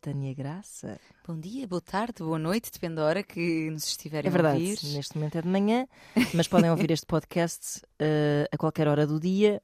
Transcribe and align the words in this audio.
Tânia 0.00 0.32
Graça. 0.34 0.98
Bom 1.26 1.38
dia, 1.38 1.66
boa 1.68 1.80
tarde, 1.80 2.14
boa 2.22 2.38
noite, 2.38 2.70
depende 2.72 2.94
da 2.96 3.04
hora 3.04 3.22
que 3.22 3.70
nos 3.70 3.84
estiverem 3.84 4.28
É 4.28 4.30
verdade, 4.32 4.56
a 4.56 4.70
ouvir. 4.70 4.94
neste 4.96 5.14
momento 5.16 5.36
é 5.36 5.42
de 5.42 5.48
manhã, 5.48 5.86
mas 6.34 6.48
podem 6.48 6.70
ouvir 6.70 6.90
este 6.90 7.04
podcast 7.06 7.82
eh, 7.98 8.48
a 8.50 8.56
qualquer 8.56 8.88
hora 8.88 9.06
do 9.06 9.20
dia 9.20 9.60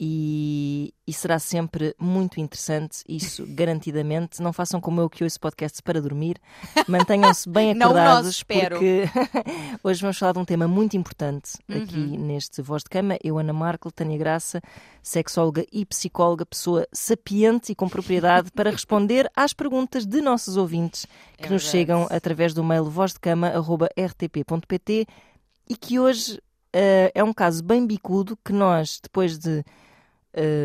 e, 0.00 0.92
e 1.06 1.12
será 1.12 1.38
sempre 1.38 1.94
muito 1.98 2.40
interessante, 2.40 3.02
isso 3.08 3.44
garantidamente. 3.54 4.42
Não 4.42 4.52
façam 4.52 4.80
como 4.80 5.00
eu 5.00 5.08
que 5.08 5.22
ouço 5.24 5.38
podcasts 5.40 5.80
para 5.80 6.00
dormir, 6.02 6.36
mantenham-se 6.88 7.48
bem 7.48 7.72
Não 7.74 7.86
acordados, 7.86 8.24
nosso, 8.26 8.36
espero. 8.38 8.76
porque 8.76 9.04
hoje 9.84 10.00
vamos 10.00 10.18
falar 10.18 10.32
de 10.32 10.38
um 10.40 10.44
tema 10.44 10.66
muito 10.68 10.96
importante 10.96 11.52
Uhum. 11.68 11.82
aqui 11.82 11.96
neste 12.18 12.60
Voz 12.62 12.82
de 12.82 12.90
Cama. 12.90 13.16
Eu, 13.22 13.38
Ana 13.38 13.52
Marco, 13.52 13.90
Tânia 13.92 14.18
Graça, 14.18 14.60
sexóloga 15.02 15.64
e 15.72 15.84
psicóloga, 15.86 16.44
pessoa 16.44 16.86
sapiente 16.92 17.70
e 17.72 17.74
com 17.74 17.88
propriedade 17.88 18.50
para 18.52 18.70
responder 18.70 19.30
às 19.36 19.52
perguntas 19.52 20.04
de 20.06 20.20
nossos 20.20 20.56
ouvintes 20.56 21.06
que 21.38 21.46
É 21.46 21.50
nos 21.50 21.62
chegam 21.62 22.06
através 22.10 22.52
do 22.54 22.62
mail 22.64 22.84
vozdecama.rtp.pt 22.84 25.06
e 25.68 25.76
que 25.76 25.98
hoje 25.98 26.40
eh, 26.72 27.10
é 27.14 27.24
um 27.24 27.32
caso 27.32 27.62
bem 27.62 27.86
bicudo 27.86 28.36
que 28.44 28.52
nós, 28.52 28.98
depois 29.02 29.38
de, 29.38 29.64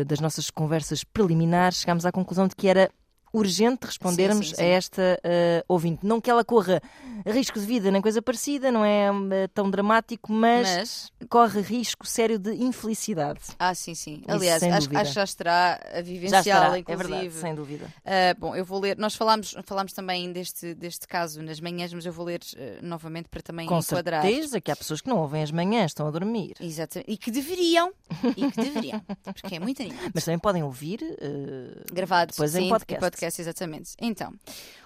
das 0.06 0.20
nossas 0.20 0.50
conversas 0.50 1.04
preliminares, 1.04 1.80
chegámos 1.80 2.04
à 2.04 2.12
conclusão 2.12 2.48
de 2.48 2.56
que 2.56 2.68
era 2.68 2.90
urgente 3.32 3.86
respondermos 3.86 4.50
Sim, 4.50 4.54
sim, 4.56 4.62
a 4.62 4.64
sim. 4.64 4.70
esta 4.70 5.20
eh, 5.22 5.64
ouvinte. 5.68 6.04
Não 6.06 6.20
que 6.20 6.30
ela 6.30 6.44
corra 6.44 6.80
risco 7.26 7.58
de 7.60 7.66
vida 7.66 7.90
nem 7.90 8.00
coisa 8.02 8.20
parecida, 8.22 8.70
não 8.72 8.84
é 8.84 9.08
eh, 9.32 9.48
tão 9.54 9.70
dramático, 9.70 10.32
mas, 10.32 10.68
Mas, 10.68 11.12
corre 11.28 11.60
risco 11.60 12.06
sério 12.06 12.38
de 12.38 12.52
infelicidade. 12.54 13.40
ah, 13.58 13.74
sim, 13.74 13.94
sim. 13.94 14.22
Isso, 14.22 14.30
Aliás, 14.30 14.62
acho, 14.62 14.74
acho 14.76 14.88
que 14.88 15.04
já 15.14 15.24
estará 15.24 15.80
a 15.94 16.00
vivencial, 16.00 16.40
estará, 16.40 16.76
é 16.76 16.80
inclusive. 16.80 17.08
verdade, 17.08 17.32
sem 17.34 17.54
dúvida. 17.54 17.86
Ah, 18.04 18.34
bom, 18.38 18.54
eu 18.56 18.64
vou 18.64 18.80
ler. 18.80 18.96
Nós 18.98 19.14
falámos, 19.14 19.54
falámos 19.64 19.92
também 19.92 20.32
deste, 20.32 20.74
deste 20.74 21.06
caso 21.06 21.42
nas 21.42 21.60
manhãs, 21.60 21.92
mas 21.92 22.04
eu 22.06 22.12
vou 22.12 22.24
ler 22.26 22.40
ah, 22.56 22.78
novamente 22.82 23.28
para 23.28 23.42
também 23.42 23.66
Com 23.66 23.78
enquadrar. 23.78 24.22
certeza 24.22 24.60
que 24.60 24.70
há 24.70 24.76
pessoas 24.76 25.00
que 25.00 25.08
não 25.08 25.18
ouvem 25.18 25.42
as 25.42 25.50
manhãs, 25.50 25.90
estão 25.92 26.06
a 26.06 26.10
dormir. 26.10 26.54
Exatamente. 26.60 27.10
E 27.10 27.16
que 27.16 27.30
deveriam. 27.30 27.92
E 28.36 28.50
que 28.50 28.60
deveriam. 28.60 29.02
Porque 29.22 29.56
é 29.56 29.58
muito 29.60 29.80
animado. 29.82 30.10
Mas 30.14 30.24
também 30.24 30.38
podem 30.38 30.62
ouvir 30.62 31.00
eh, 31.20 31.82
Gravado 31.92 32.32
Depois 32.32 32.54
em 32.54 32.62
sim, 32.64 32.68
podcast. 32.68 33.00
Exatamente. 33.26 33.90
Então, 34.00 34.32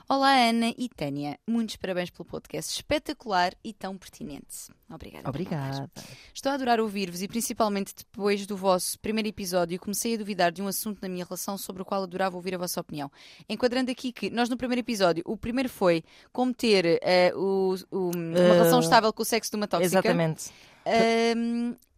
olá 0.08 0.34
Ana 0.48 0.74
e 0.76 0.88
Tânia, 0.88 1.38
muitos 1.46 1.76
parabéns 1.76 2.10
pelo 2.10 2.24
podcast 2.24 2.72
espetacular 2.72 3.52
e 3.62 3.72
tão 3.72 3.96
pertinente. 3.96 4.70
Obrigada. 4.92 5.28
Obrigada. 5.28 5.90
Estou 6.32 6.50
a 6.52 6.54
adorar 6.54 6.78
ouvir-vos 6.80 7.22
e 7.22 7.28
principalmente 7.28 7.94
depois 7.96 8.46
do 8.46 8.56
vosso 8.56 8.98
primeiro 9.00 9.28
episódio 9.28 9.78
comecei 9.80 10.14
a 10.14 10.18
duvidar 10.18 10.52
de 10.52 10.62
um 10.62 10.66
assunto 10.68 10.98
na 11.02 11.08
minha 11.08 11.24
relação 11.24 11.56
sobre 11.58 11.82
o 11.82 11.84
qual 11.84 12.02
adorava 12.02 12.36
ouvir 12.36 12.54
a 12.54 12.58
vossa 12.58 12.80
opinião. 12.80 13.10
Enquadrando 13.48 13.90
aqui 13.90 14.12
que 14.12 14.30
nós 14.30 14.48
no 14.48 14.56
primeiro 14.56 14.80
episódio, 14.80 15.22
o 15.26 15.36
primeiro 15.36 15.68
foi 15.68 16.02
como 16.32 16.52
ter 16.54 16.98
eh, 17.02 17.32
o- 17.34 17.74
o- 17.90 18.10
uma 18.14 18.38
Eh, 18.38 18.52
relação 18.52 18.80
estável 18.80 19.12
com 19.12 19.22
o 19.22 19.24
sexo 19.26 19.50
de 19.50 19.56
uma 19.56 19.66
tóxica. 19.68 19.98
Exatamente. 19.98 20.50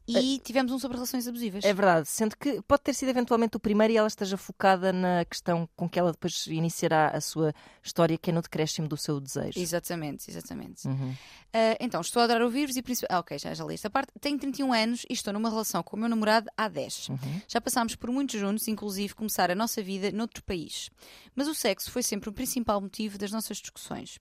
E 0.06 0.38
tivemos 0.38 0.72
um 0.72 0.78
sobre 0.78 0.96
relações 0.96 1.26
abusivas. 1.26 1.64
É 1.64 1.72
verdade. 1.72 2.08
Sendo 2.08 2.36
que 2.36 2.60
pode 2.62 2.82
ter 2.82 2.94
sido 2.94 3.08
eventualmente 3.08 3.56
o 3.56 3.60
primeiro 3.60 3.92
e 3.92 3.96
ela 3.96 4.08
esteja 4.08 4.36
focada 4.36 4.92
na 4.92 5.24
questão 5.24 5.68
com 5.76 5.88
que 5.88 5.98
ela 5.98 6.12
depois 6.12 6.46
iniciará 6.46 7.08
a 7.08 7.20
sua 7.20 7.54
história, 7.82 8.16
que 8.16 8.30
é 8.30 8.32
no 8.32 8.42
decréscimo 8.42 8.88
do 8.88 8.96
seu 8.96 9.20
desejo. 9.20 9.58
Exatamente, 9.58 10.30
exatamente. 10.30 10.86
Uhum. 10.86 11.14
Ah, 11.52 11.76
então, 11.80 12.00
estou 12.00 12.20
a 12.20 12.24
adorar 12.24 12.42
ouvir-vos 12.42 12.76
e 12.76 12.82
principalmente. 12.82 13.16
Ah, 13.16 13.20
ok, 13.20 13.38
já, 13.38 13.54
já 13.54 13.64
li 13.64 13.74
esta 13.74 13.88
parte. 13.88 14.12
Tenho 14.20 14.38
31 14.38 14.72
anos 14.72 15.06
e 15.08 15.12
estou 15.14 15.32
numa 15.32 15.48
relação 15.48 15.82
com 15.82 15.96
o 15.96 15.98
meu 16.00 16.08
namorado 16.08 16.50
há 16.56 16.68
10. 16.68 17.08
Uhum. 17.08 17.18
Já 17.48 17.60
passámos 17.60 17.96
por 17.96 18.10
muitos 18.10 18.38
juntos, 18.38 18.68
inclusive 18.68 19.14
começar 19.14 19.50
a 19.50 19.54
nossa 19.54 19.82
vida 19.82 20.12
noutro 20.12 20.42
país. 20.42 20.90
Mas 21.34 21.48
o 21.48 21.54
sexo 21.54 21.90
foi 21.90 22.02
sempre 22.02 22.28
o 22.28 22.32
principal 22.32 22.80
motivo 22.80 23.16
das 23.16 23.30
nossas 23.30 23.56
discussões. 23.56 24.18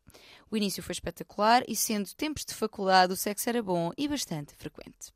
O 0.56 0.58
início 0.58 0.82
foi 0.82 0.94
espetacular 0.94 1.66
e, 1.68 1.76
sendo 1.76 2.16
tempos 2.16 2.46
de 2.46 2.54
faculdade, 2.54 3.12
o 3.12 3.18
sexo 3.18 3.50
era 3.50 3.62
bom 3.62 3.92
e 3.98 4.08
bastante 4.08 4.56
frequente. 4.56 5.12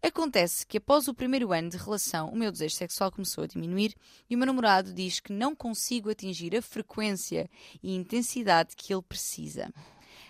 Acontece 0.00 0.64
que 0.64 0.78
após 0.78 1.08
o 1.08 1.14
primeiro 1.14 1.52
ano 1.52 1.70
de 1.70 1.76
relação, 1.76 2.28
o 2.28 2.36
meu 2.36 2.52
desejo 2.52 2.76
sexual 2.76 3.10
começou 3.10 3.42
a 3.42 3.48
diminuir 3.48 3.96
e 4.30 4.36
o 4.36 4.38
meu 4.38 4.46
namorado 4.46 4.92
diz 4.92 5.18
que 5.18 5.32
não 5.32 5.56
consigo 5.56 6.08
atingir 6.08 6.54
a 6.54 6.62
frequência 6.62 7.50
e 7.82 7.96
intensidade 7.96 8.76
que 8.76 8.94
ele 8.94 9.02
precisa. 9.02 9.74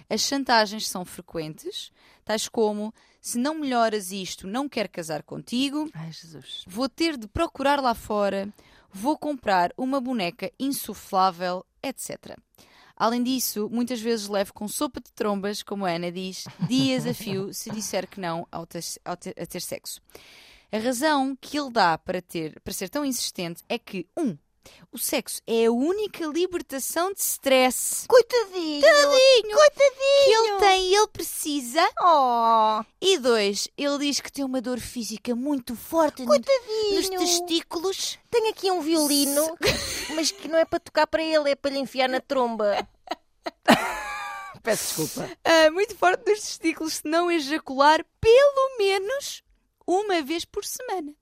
As 0.09 0.23
chantagens 0.23 0.89
são 0.89 1.05
frequentes, 1.05 1.93
tais 2.25 2.49
como: 2.49 2.95
se 3.21 3.37
não 3.37 3.57
melhoras 3.57 4.11
isto, 4.11 4.47
não 4.47 4.71
quero 4.71 4.89
casar 4.89 5.23
contigo, 5.23 5.87
Ai, 5.93 6.11
Jesus. 6.11 6.65
vou 6.67 6.89
ter 6.89 7.19
de 7.19 7.29
procurar 7.29 7.79
lá 7.79 7.95
fora, 7.95 8.51
vou 8.91 9.19
comprar 9.19 9.71
uma 9.77 10.01
boneca 10.01 10.51
insuflável, 10.59 11.63
etc. 11.83 12.39
Além 12.97 13.23
disso, 13.23 13.69
muitas 13.71 14.01
vezes 14.01 14.27
levo 14.27 14.55
com 14.55 14.67
sopa 14.67 15.01
de 15.01 15.13
trombas, 15.13 15.63
como 15.63 15.85
a 15.85 15.91
Ana 15.91 16.11
diz, 16.11 16.45
dias 16.67 17.07
a 17.07 17.13
fio 17.13 17.53
se 17.55 17.71
disser 17.71 18.09
que 18.09 18.19
não 18.19 18.47
ao 18.51 18.67
ter, 18.67 18.83
ao 19.05 19.17
ter- 19.17 19.35
a 19.39 19.45
ter 19.45 19.61
sexo. 19.61 20.01
A 20.73 20.79
razão 20.79 21.37
que 21.41 21.59
ele 21.59 21.71
dá 21.71 21.97
para, 21.99 22.21
ter, 22.23 22.59
para 22.61 22.73
ser 22.73 22.89
tão 22.89 23.05
insistente 23.05 23.63
é 23.69 23.79
que, 23.79 24.07
um, 24.17 24.37
o 24.93 24.99
sexo 24.99 25.41
é 25.47 25.67
a 25.67 25.71
única 25.73 26.25
libertação 26.27 27.13
de 27.13 27.21
stress 27.21 28.07
Coitadinho! 28.09 28.81
Tadinho! 28.83 29.57
Coitadinho! 29.57 30.25
que 30.25 30.31
ele 30.31 30.59
tem 30.59 30.87
e 30.89 30.95
ele 30.97 31.07
precisa. 31.09 31.89
Oh! 32.01 32.85
E 33.01 33.19
dois, 33.19 33.69
ele 33.77 33.99
diz 33.99 34.21
que 34.21 34.33
tem 34.33 34.45
uma 34.45 34.61
dor 34.61 34.81
física 34.81 35.35
muito 35.35 35.75
forte 35.77 36.25
no- 36.25 36.35
nos 36.35 37.09
testículos. 37.09 38.19
Tenho 38.31 38.51
aqui 38.51 38.71
um 38.71 38.81
violino, 38.81 39.57
mas 40.15 40.31
que 40.31 40.49
não 40.49 40.59
é 40.59 40.65
para 40.65 40.81
tocar 40.81 41.07
para 41.07 41.23
ele, 41.23 41.51
é 41.51 41.55
para 41.55 41.71
lhe 41.71 41.79
enfiar 41.79 42.09
na 42.09 42.21
tromba. 42.21 42.87
Peço 44.63 45.05
desculpa. 45.07 45.31
Ah, 45.45 45.71
muito 45.71 45.95
forte 45.97 46.29
nos 46.29 46.41
testículos 46.41 46.95
se 46.95 47.09
não 47.09 47.31
ejacular 47.31 48.05
pelo 48.21 48.79
menos 48.79 49.43
uma 49.87 50.21
vez 50.23 50.45
por 50.45 50.65
semana. 50.65 51.13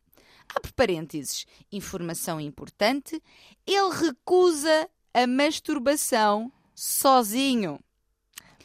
Abre 0.55 0.73
parênteses. 0.73 1.47
Informação 1.71 2.41
importante. 2.41 3.23
Ele 3.67 3.91
recusa 3.91 4.89
a 5.13 5.27
masturbação 5.27 6.53
sozinho. 6.75 7.79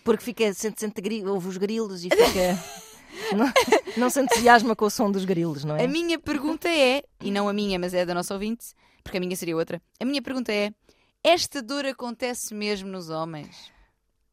Porque 0.04 0.24
fica, 0.24 0.54
sente, 0.54 0.80
sente, 0.80 1.26
ouve 1.26 1.48
os 1.48 1.58
grilos 1.58 2.04
e 2.04 2.10
fica. 2.10 2.58
não, 3.36 3.52
não 3.98 4.10
se 4.10 4.22
entusiasma 4.22 4.76
com 4.76 4.86
o 4.86 4.90
som 4.90 5.12
dos 5.12 5.26
grilos, 5.26 5.64
não 5.64 5.76
é? 5.76 5.84
A 5.84 5.88
minha 5.88 6.18
pergunta 6.18 6.68
é, 6.68 7.04
e 7.22 7.32
não 7.32 7.48
a 7.48 7.54
minha, 7.54 7.78
mas 7.78 7.94
é 7.94 8.02
a 8.02 8.06
da 8.06 8.14
nossa 8.14 8.34
ouvinte, 8.34 8.74
porque 9.04 9.18
a 9.18 9.20
minha 9.20 9.36
seria 9.36 9.56
outra. 9.56 9.82
A 10.00 10.06
minha 10.06 10.22
pergunta 10.22 10.52
é: 10.52 10.72
esta 11.24 11.62
dor 11.62 11.86
acontece 11.86 12.54
mesmo 12.54 12.90
nos 12.90 13.10
homens? 13.10 13.72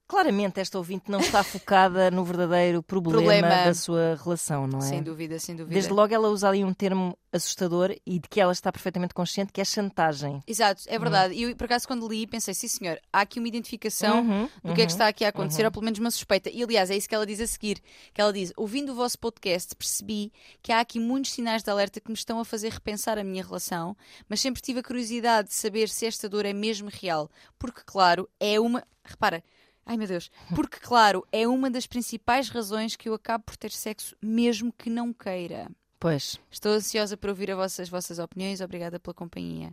Claramente, 0.08 0.60
esta 0.60 0.78
ouvinte 0.78 1.10
não 1.10 1.18
está 1.18 1.42
focada 1.42 2.10
no 2.12 2.24
verdadeiro 2.24 2.80
problema, 2.80 3.18
Problema. 3.18 3.64
da 3.64 3.74
sua 3.74 4.16
relação, 4.22 4.66
não 4.66 4.78
é? 4.78 4.82
Sem 4.82 5.02
dúvida, 5.02 5.38
sem 5.40 5.56
dúvida. 5.56 5.74
Desde 5.74 5.92
logo 5.92 6.14
ela 6.14 6.28
usa 6.28 6.48
ali 6.48 6.62
um 6.64 6.72
termo 6.72 7.18
assustador 7.32 7.94
e 8.06 8.18
de 8.20 8.28
que 8.28 8.40
ela 8.40 8.52
está 8.52 8.70
perfeitamente 8.70 9.12
consciente, 9.12 9.52
que 9.52 9.60
é 9.60 9.64
chantagem. 9.64 10.40
Exato, 10.46 10.82
é 10.86 10.96
verdade. 10.98 11.34
E 11.34 11.42
eu, 11.42 11.56
por 11.56 11.64
acaso, 11.64 11.88
quando 11.88 12.08
li, 12.08 12.24
pensei, 12.26 12.54
sim 12.54 12.68
senhor, 12.68 13.00
há 13.12 13.22
aqui 13.22 13.40
uma 13.40 13.48
identificação 13.48 14.20
Uhum, 14.20 14.48
do 14.62 14.74
que 14.74 14.82
é 14.82 14.86
que 14.86 14.92
uhum. 14.92 14.96
está 14.96 15.08
aqui 15.08 15.24
a 15.24 15.28
acontecer, 15.28 15.64
ou 15.64 15.72
pelo 15.72 15.84
menos 15.84 15.98
uma 15.98 16.10
suspeita. 16.10 16.48
E 16.50 16.62
aliás, 16.62 16.88
é 16.90 16.96
isso 16.96 17.08
que 17.08 17.14
ela 17.14 17.26
diz 17.26 17.40
a 17.40 17.46
seguir. 17.46 17.82
Que 18.14 18.20
ela 18.20 18.32
diz: 18.32 18.52
ouvindo 18.56 18.92
o 18.92 18.94
vosso 18.94 19.18
podcast, 19.18 19.74
percebi 19.74 20.32
que 20.62 20.70
há 20.70 20.80
aqui 20.80 21.00
muitos 21.00 21.32
sinais 21.32 21.62
de 21.64 21.70
alerta 21.70 22.00
que 22.00 22.08
me 22.08 22.16
estão 22.16 22.38
a 22.38 22.44
fazer 22.44 22.72
repensar 22.72 23.18
a 23.18 23.24
minha 23.24 23.42
relação, 23.42 23.96
mas 24.28 24.40
sempre 24.40 24.62
tive 24.62 24.78
a 24.78 24.82
curiosidade 24.82 25.48
de 25.48 25.54
saber 25.54 25.88
se 25.88 26.06
esta 26.06 26.28
dor 26.28 26.46
é 26.46 26.52
mesmo 26.52 26.88
real. 26.92 27.28
Porque, 27.58 27.80
claro, 27.84 28.28
é 28.38 28.60
uma. 28.60 28.84
Repara. 29.04 29.42
Ai 29.86 29.96
meu 29.96 30.08
Deus, 30.08 30.30
porque 30.54 30.78
claro, 30.80 31.24
é 31.30 31.46
uma 31.46 31.70
das 31.70 31.86
principais 31.86 32.48
razões 32.48 32.96
que 32.96 33.08
eu 33.08 33.14
acabo 33.14 33.44
por 33.44 33.56
ter 33.56 33.70
sexo 33.70 34.16
mesmo 34.20 34.72
que 34.76 34.90
não 34.90 35.12
queira. 35.12 35.68
Pois. 36.00 36.38
Estou 36.50 36.72
ansiosa 36.72 37.16
por 37.16 37.30
ouvir 37.30 37.50
a 37.52 37.56
vossas, 37.56 37.80
as 37.80 37.88
vossas 37.88 38.18
opiniões. 38.18 38.60
Obrigada 38.60 38.98
pela 38.98 39.14
companhia. 39.14 39.72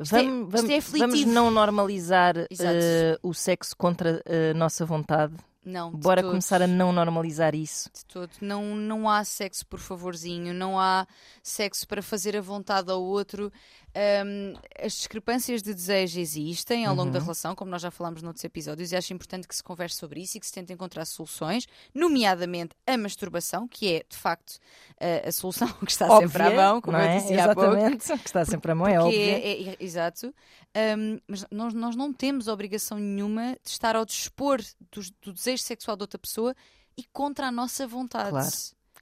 Isto 0.00 0.16
é- 0.16 0.22
Vamos, 0.24 0.54
isto 0.54 0.68
vamos, 0.70 0.94
é 0.94 0.98
vamos 0.98 1.24
não 1.26 1.50
normalizar 1.50 2.34
eh, 2.36 3.18
o 3.22 3.32
sexo 3.32 3.76
contra 3.76 4.22
a 4.26 4.54
nossa 4.54 4.84
vontade. 4.84 5.34
Não, 5.64 5.90
Bora 5.92 6.20
todo. 6.20 6.30
começar 6.32 6.60
a 6.60 6.66
não 6.66 6.92
normalizar 6.92 7.54
isso. 7.54 7.88
De 7.94 8.04
todo. 8.04 8.30
Não, 8.40 8.74
não 8.76 9.08
há 9.08 9.24
sexo 9.24 9.66
por 9.66 9.78
favorzinho, 9.80 10.52
não 10.52 10.78
há 10.78 11.06
sexo 11.42 11.86
para 11.88 12.02
fazer 12.02 12.36
a 12.36 12.40
vontade 12.42 12.90
ao 12.90 13.02
outro. 13.02 13.50
Ahm, 13.96 14.54
as 14.84 14.92
discrepâncias 14.94 15.62
de 15.62 15.72
desejo 15.72 16.18
existem 16.18 16.84
ao 16.84 16.94
longo 16.96 17.12
da 17.12 17.20
relação, 17.20 17.54
como 17.54 17.70
nós 17.70 17.80
já 17.80 17.90
falámos 17.92 18.22
noutros 18.22 18.44
episódios, 18.44 18.90
e 18.90 18.96
acho 18.96 19.12
importante 19.12 19.46
que 19.46 19.54
se 19.54 19.62
converse 19.62 19.96
sobre 19.96 20.20
isso 20.20 20.36
e 20.36 20.40
que 20.40 20.46
se 20.46 20.52
tente 20.52 20.72
encontrar 20.72 21.04
soluções, 21.04 21.66
nomeadamente 21.94 22.74
a 22.86 22.96
masturbação, 22.98 23.68
que 23.68 23.94
é 23.94 24.04
de 24.08 24.16
facto 24.16 24.58
a, 25.00 25.28
a 25.28 25.32
solução 25.32 25.68
que 25.84 25.90
está 25.92 26.08
sempre 26.18 26.42
à 26.42 26.46
Óbvia, 26.46 26.56
mão, 26.62 26.80
como 26.80 26.96
não 26.96 27.04
eu 27.04 27.10
é? 27.10 27.18
disse 27.18 27.34
há 27.38 27.54
pouco. 27.54 27.70
Exatamente, 27.76 28.06
que 28.18 28.26
está 28.26 28.44
sempre 28.44 28.72
à 28.72 28.74
mão, 28.74 28.86
é 28.88 28.98
óbvio. 29.00 29.20
é- 29.20 29.62
é- 29.70 29.76
exato. 29.78 30.34
Ahm, 30.74 31.18
mas 31.28 31.46
nós, 31.50 31.72
nós 31.72 31.94
não 31.96 32.12
temos 32.12 32.48
obrigação 32.48 32.98
nenhuma 32.98 33.52
de 33.64 33.70
estar 33.70 33.94
ao 33.94 34.04
dispor 34.04 34.60
do, 34.90 35.00
do 35.22 35.32
desejo 35.32 35.62
sexual 35.62 35.96
de 35.96 36.02
outra 36.02 36.18
pessoa 36.18 36.52
e 36.96 37.04
contra 37.12 37.46
a 37.46 37.52
nossa 37.52 37.86
vontade. 37.86 38.30
Claro. 38.30 38.50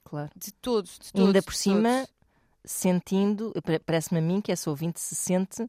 Claro. 0.05 0.31
De 0.35 0.51
todo, 0.53 0.85
de 0.85 1.11
todo. 1.13 1.25
Ainda 1.25 1.41
por 1.41 1.55
cima. 1.55 2.07
Sentindo, 2.65 3.51
pa- 3.63 3.79
parece-me 3.85 4.19
a 4.19 4.21
mim 4.21 4.41
que 4.41 4.51
essa 4.51 4.69
ouvinte 4.69 4.99
se 4.99 5.15
sente 5.15 5.67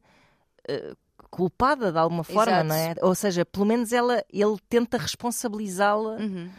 eh, 0.69 0.95
culpada 1.31 1.91
de 1.93 1.99
alguma 1.99 2.23
forma, 2.25 2.53
Exato. 2.53 2.69
não 2.69 2.75
é? 2.77 2.95
Ou 3.03 3.15
seja, 3.15 3.45
pelo 3.45 3.67
menos 3.67 3.93
ela, 3.93 4.25
ele 4.33 4.57
tenta 4.69 4.97
responsabilizá-la 4.99 6.17
Uhum. 6.19 6.51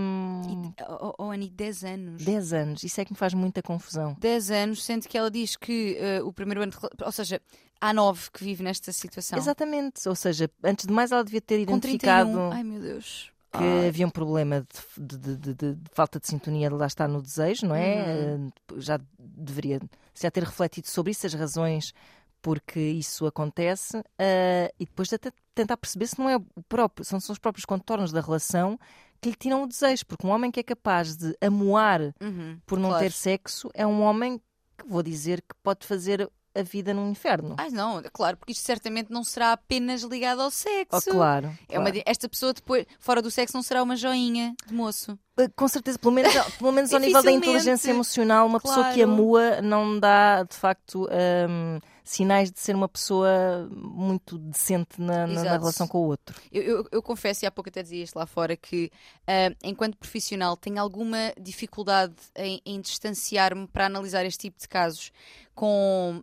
hum, 0.00 0.72
Oh, 0.88 1.14
oh, 1.18 1.30
Ani, 1.30 1.50
10 1.50 1.84
anos. 1.84 2.24
10 2.24 2.52
anos. 2.52 2.82
Isso 2.84 3.00
é 3.00 3.04
que 3.04 3.12
me 3.12 3.18
faz 3.18 3.34
muita 3.34 3.62
confusão. 3.62 4.16
10 4.18 4.50
anos, 4.50 4.84
sendo 4.84 5.06
que 5.08 5.16
ela 5.18 5.30
diz 5.30 5.56
que 5.56 5.96
eh, 5.98 6.22
o 6.22 6.32
primeiro 6.32 6.62
ano, 6.62 6.72
de 6.72 7.04
ou 7.04 7.12
seja, 7.12 7.40
há 7.80 7.92
9 7.92 8.30
que 8.32 8.42
vive 8.44 8.62
nesta 8.62 8.92
situação. 8.92 9.38
Exatamente. 9.38 10.08
Ou 10.08 10.14
seja, 10.14 10.50
antes 10.64 10.86
de 10.86 10.92
mais 10.92 11.12
ela 11.12 11.24
devia 11.24 11.40
ter 11.40 11.56
Com 11.66 11.72
identificado 11.76 12.30
31. 12.30 12.52
Ai 12.52 12.62
meu 12.64 12.80
Deus. 12.80 13.30
Que 13.58 13.64
Ai. 13.64 13.88
havia 13.88 14.06
um 14.06 14.10
problema 14.10 14.66
de, 14.96 15.18
de- 15.18 15.36
de- 15.36 15.54
de- 15.54 15.74
de 15.74 15.90
falta 15.92 16.18
de 16.20 16.26
sintonia 16.26 16.70
lá 16.72 16.86
está 16.86 17.06
no 17.08 17.20
desejo, 17.22 17.66
não 17.66 17.74
é? 17.74 17.96
Uhum. 18.36 18.46
Eh, 18.48 18.74
Já 18.80 18.98
deveria 19.18 19.80
já 20.14 20.30
ter 20.30 20.42
refletido 20.44 20.86
sobre 20.88 21.12
isso, 21.12 21.26
as 21.26 21.34
razões 21.34 21.92
porque 22.40 22.78
isso 22.80 23.26
acontece 23.26 24.02
eh, 24.18 24.72
e 24.78 24.84
depois 24.84 25.08
de 25.08 25.16
até 25.16 25.30
tentar 25.54 25.76
perceber 25.76 26.06
se 26.06 26.18
não 26.18 26.28
é 26.30 26.36
o 26.36 26.62
próprio, 26.68 27.04
são, 27.04 27.18
são 27.20 27.32
os 27.32 27.38
próprios 27.38 27.64
contornos 27.64 28.12
da 28.12 28.20
relação 28.20 28.78
que 29.20 29.30
lhe 29.30 29.34
tiram 29.36 29.64
o 29.64 29.66
desejo, 29.66 30.06
porque 30.06 30.24
um 30.26 30.30
homem 30.30 30.50
que 30.50 30.60
é 30.60 30.62
capaz 30.62 31.16
de 31.16 31.36
amoar 31.40 32.00
Uhum. 32.20 32.58
por 32.64 32.78
não 32.78 32.90
Claro. 32.90 33.04
ter 33.04 33.12
sexo 33.12 33.68
é 33.74 33.84
um 33.86 34.02
homem 34.02 34.38
que 34.78 34.86
vou 34.86 35.02
dizer 35.02 35.40
que 35.42 35.54
pode 35.62 35.84
fazer 35.84 36.30
a 36.58 36.62
vida 36.62 36.92
num 36.94 37.10
inferno. 37.10 37.54
Ai 37.58 37.70
não, 37.70 38.02
claro, 38.12 38.36
porque 38.36 38.52
isto 38.52 38.64
certamente 38.64 39.10
não 39.10 39.22
será 39.24 39.52
apenas 39.52 40.02
ligado 40.02 40.40
ao 40.40 40.48
Oh, 40.48 40.50
sexo. 40.50 41.10
claro. 41.10 41.48
É 41.68 41.78
uma 41.78 41.90
claro. 41.90 41.92
di- 41.92 42.02
esta 42.06 42.28
pessoa 42.28 42.52
depois, 42.52 42.84
fora 42.98 43.20
do 43.22 43.30
sexo, 43.30 43.54
não 43.56 43.62
será 43.62 43.82
uma 43.82 43.96
joinha 43.96 44.54
de 44.66 44.74
moço. 44.74 45.18
Uh, 45.38 45.48
Com 45.54 45.68
certeza, 45.68 45.98
pelo 45.98 46.12
menos, 46.12 46.32
pelo 46.58 46.72
menos 46.72 46.92
ao 46.92 46.98
nível 47.00 47.22
da 47.22 47.30
inteligência 47.30 47.90
emocional, 47.90 48.46
uma 48.46 48.58
pessoa 48.60 48.88
que 48.88 48.94
Claro. 48.94 49.10
amua 49.12 49.60
não 49.62 49.98
dá, 50.00 50.42
de 50.42 50.56
facto, 50.56 51.08
hum, 51.48 51.78
sinais 52.02 52.50
de 52.50 52.58
ser 52.58 52.74
uma 52.74 52.88
pessoa 52.88 53.68
muito 53.70 54.36
decente 54.38 55.00
na, 55.00 55.26
na- 55.28 55.44
na 55.44 55.52
relação 55.52 55.86
com 55.86 55.98
o 55.98 56.06
outro. 56.06 56.34
Eu, 56.50 56.62
eu- 56.62 56.86
eu 56.90 57.02
confesso, 57.02 57.44
e 57.44 57.46
há 57.46 57.50
pouco 57.52 57.68
até 57.68 57.82
dizia 57.82 58.02
isto 58.02 58.16
lá 58.16 58.26
fora, 58.26 58.56
que 58.56 58.90
ah, 59.28 59.54
enquanto 59.62 59.96
profissional 59.96 60.56
tenho 60.56 60.80
alguma 60.80 61.32
dificuldade 61.40 62.14
em, 62.34 62.60
em 62.66 62.80
distanciar-me 62.80 63.68
para 63.68 63.86
analisar 63.86 64.24
este 64.24 64.40
tipo 64.48 64.58
de 64.58 64.66
casos 64.66 65.12
com 65.54 66.22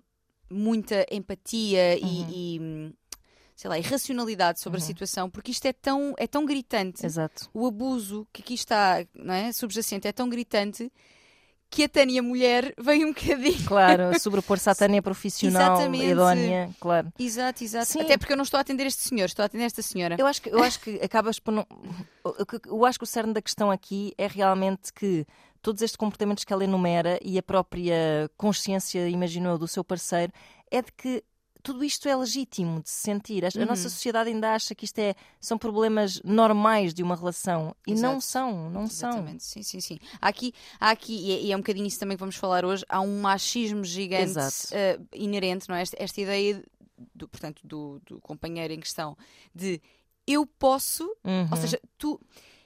muita 0.49 1.05
empatia 1.11 1.97
Uhum. 2.01 2.07
e, 2.29 2.55
e, 2.55 2.59
hum, 2.59 2.93
sei 3.55 3.69
lá, 3.69 3.79
e 3.79 3.81
racionalidade 3.81 4.59
sobre 4.59 4.79
a 4.79 4.81
situação, 4.81 5.29
porque 5.29 5.51
isto 5.51 5.65
é 5.65 5.73
tão, 5.73 6.13
é 6.17 6.27
tão 6.27 6.45
gritante. 6.45 7.05
Exato. 7.05 7.49
O 7.53 7.65
abuso 7.65 8.27
que 8.33 8.41
aqui 8.41 8.53
está 8.53 9.05
não 9.13 9.33
é, 9.33 9.51
subjacente 9.51 10.07
é 10.07 10.11
tão 10.11 10.27
gritante 10.29 10.91
que 11.69 11.83
a 11.83 11.89
Tânia 11.89 12.21
mulher 12.21 12.73
vem 12.77 13.03
um 13.03 13.09
bocadinho. 13.13 13.65
Claro, 13.65 14.03
sobrepor-se 14.19 14.69
à 14.69 14.75
Tânia 14.75 15.01
profissional, 15.01 15.73
Exatamente. 15.73 16.05
idónea, 16.05 16.69
claro. 16.79 17.11
Exato, 17.17 17.63
exato. 17.63 17.87
Sim. 17.87 18.01
Até 18.01 18.17
porque 18.17 18.31
eu 18.33 18.37
não 18.37 18.43
estou 18.43 18.57
a 18.57 18.61
atender 18.61 18.85
este 18.85 19.01
senhor, 19.01 19.25
estou 19.25 19.43
a 19.43 19.47
atender 19.47 19.65
esta 19.65 19.81
senhora. 19.81 20.15
Eu 20.17 20.27
acho 20.27 20.41
que, 20.41 20.49
eu 20.49 20.63
acho 20.63 20.79
que 20.79 20.99
acabas 21.03 21.39
por 21.39 21.51
não. 21.51 21.65
Eu 22.67 22.85
acho 22.85 22.99
que 22.99 23.03
o 23.03 23.07
cerne 23.07 23.33
da 23.33 23.41
questão 23.41 23.71
aqui 23.71 24.13
é 24.17 24.27
realmente 24.27 24.93
que 24.93 25.25
todos 25.65 25.81
estes 25.81 25.95
comportamentos 25.97 26.43
que 26.43 26.53
ela 26.53 26.63
enumera 26.63 27.17
e 27.23 27.39
a 27.39 27.43
própria 27.43 28.29
consciência, 28.37 29.09
imagino 29.09 29.49
eu, 29.49 29.57
do 29.57 29.67
seu 29.67 29.83
parceiro, 29.83 30.31
é 30.69 30.79
de 30.79 30.91
que 30.91 31.23
tudo 31.63 31.83
isto 31.83 32.07
é 32.07 32.15
legítimo 32.15 32.83
de 32.83 32.89
se 32.91 32.99
sentir. 32.99 33.43
A, 33.43 33.49
Uhum. 33.57 33.65
nossa 33.65 33.89
sociedade 33.89 34.29
ainda 34.29 34.53
acha 34.53 34.75
que 34.75 34.85
isto 34.85 34.99
é, 34.99 35.15
são 35.41 35.57
problemas 35.57 36.21
normais 36.23 36.93
de 36.93 37.01
uma 37.01 37.15
relação. 37.15 37.75
E 37.87 37.95
não 37.95 38.17
Exato. 38.17 38.21
são, 38.21 38.69
não 38.69 38.87
são. 38.87 39.09
Exatamente, 39.09 39.43
sim, 39.43 39.63
sim, 39.63 39.79
sim. 39.79 39.97
Há 40.21 40.27
aqui, 40.27 40.53
há 40.79 40.91
aqui 40.91 41.15
e 41.15 41.31
é- 41.31 41.41
e 41.45 41.51
é 41.51 41.55
um 41.55 41.61
bocadinho 41.61 41.87
isso 41.87 41.99
também 41.99 42.15
que 42.15 42.19
vamos 42.21 42.35
falar 42.35 42.63
hoje, 42.63 42.85
há 42.87 43.01
um 43.01 43.19
machismo 43.19 43.83
gigante 43.83 44.37
eh, 44.71 44.99
inerente, 45.13 45.67
não 45.67 45.75
é? 45.75 45.81
Esta, 45.81 45.97
esta 45.99 46.21
ideia, 46.21 46.63
do, 47.15 47.27
portanto, 47.27 47.61
do, 47.65 47.99
do 48.05 48.21
companheiro 48.21 48.71
em 48.71 48.79
questão, 48.79 49.17
de 49.55 49.81
eu 50.27 50.45
posso, 50.45 51.03
Uhum, 51.23 51.47
ou 51.49 51.57
seja, 51.57 51.79
tu, 51.97 52.21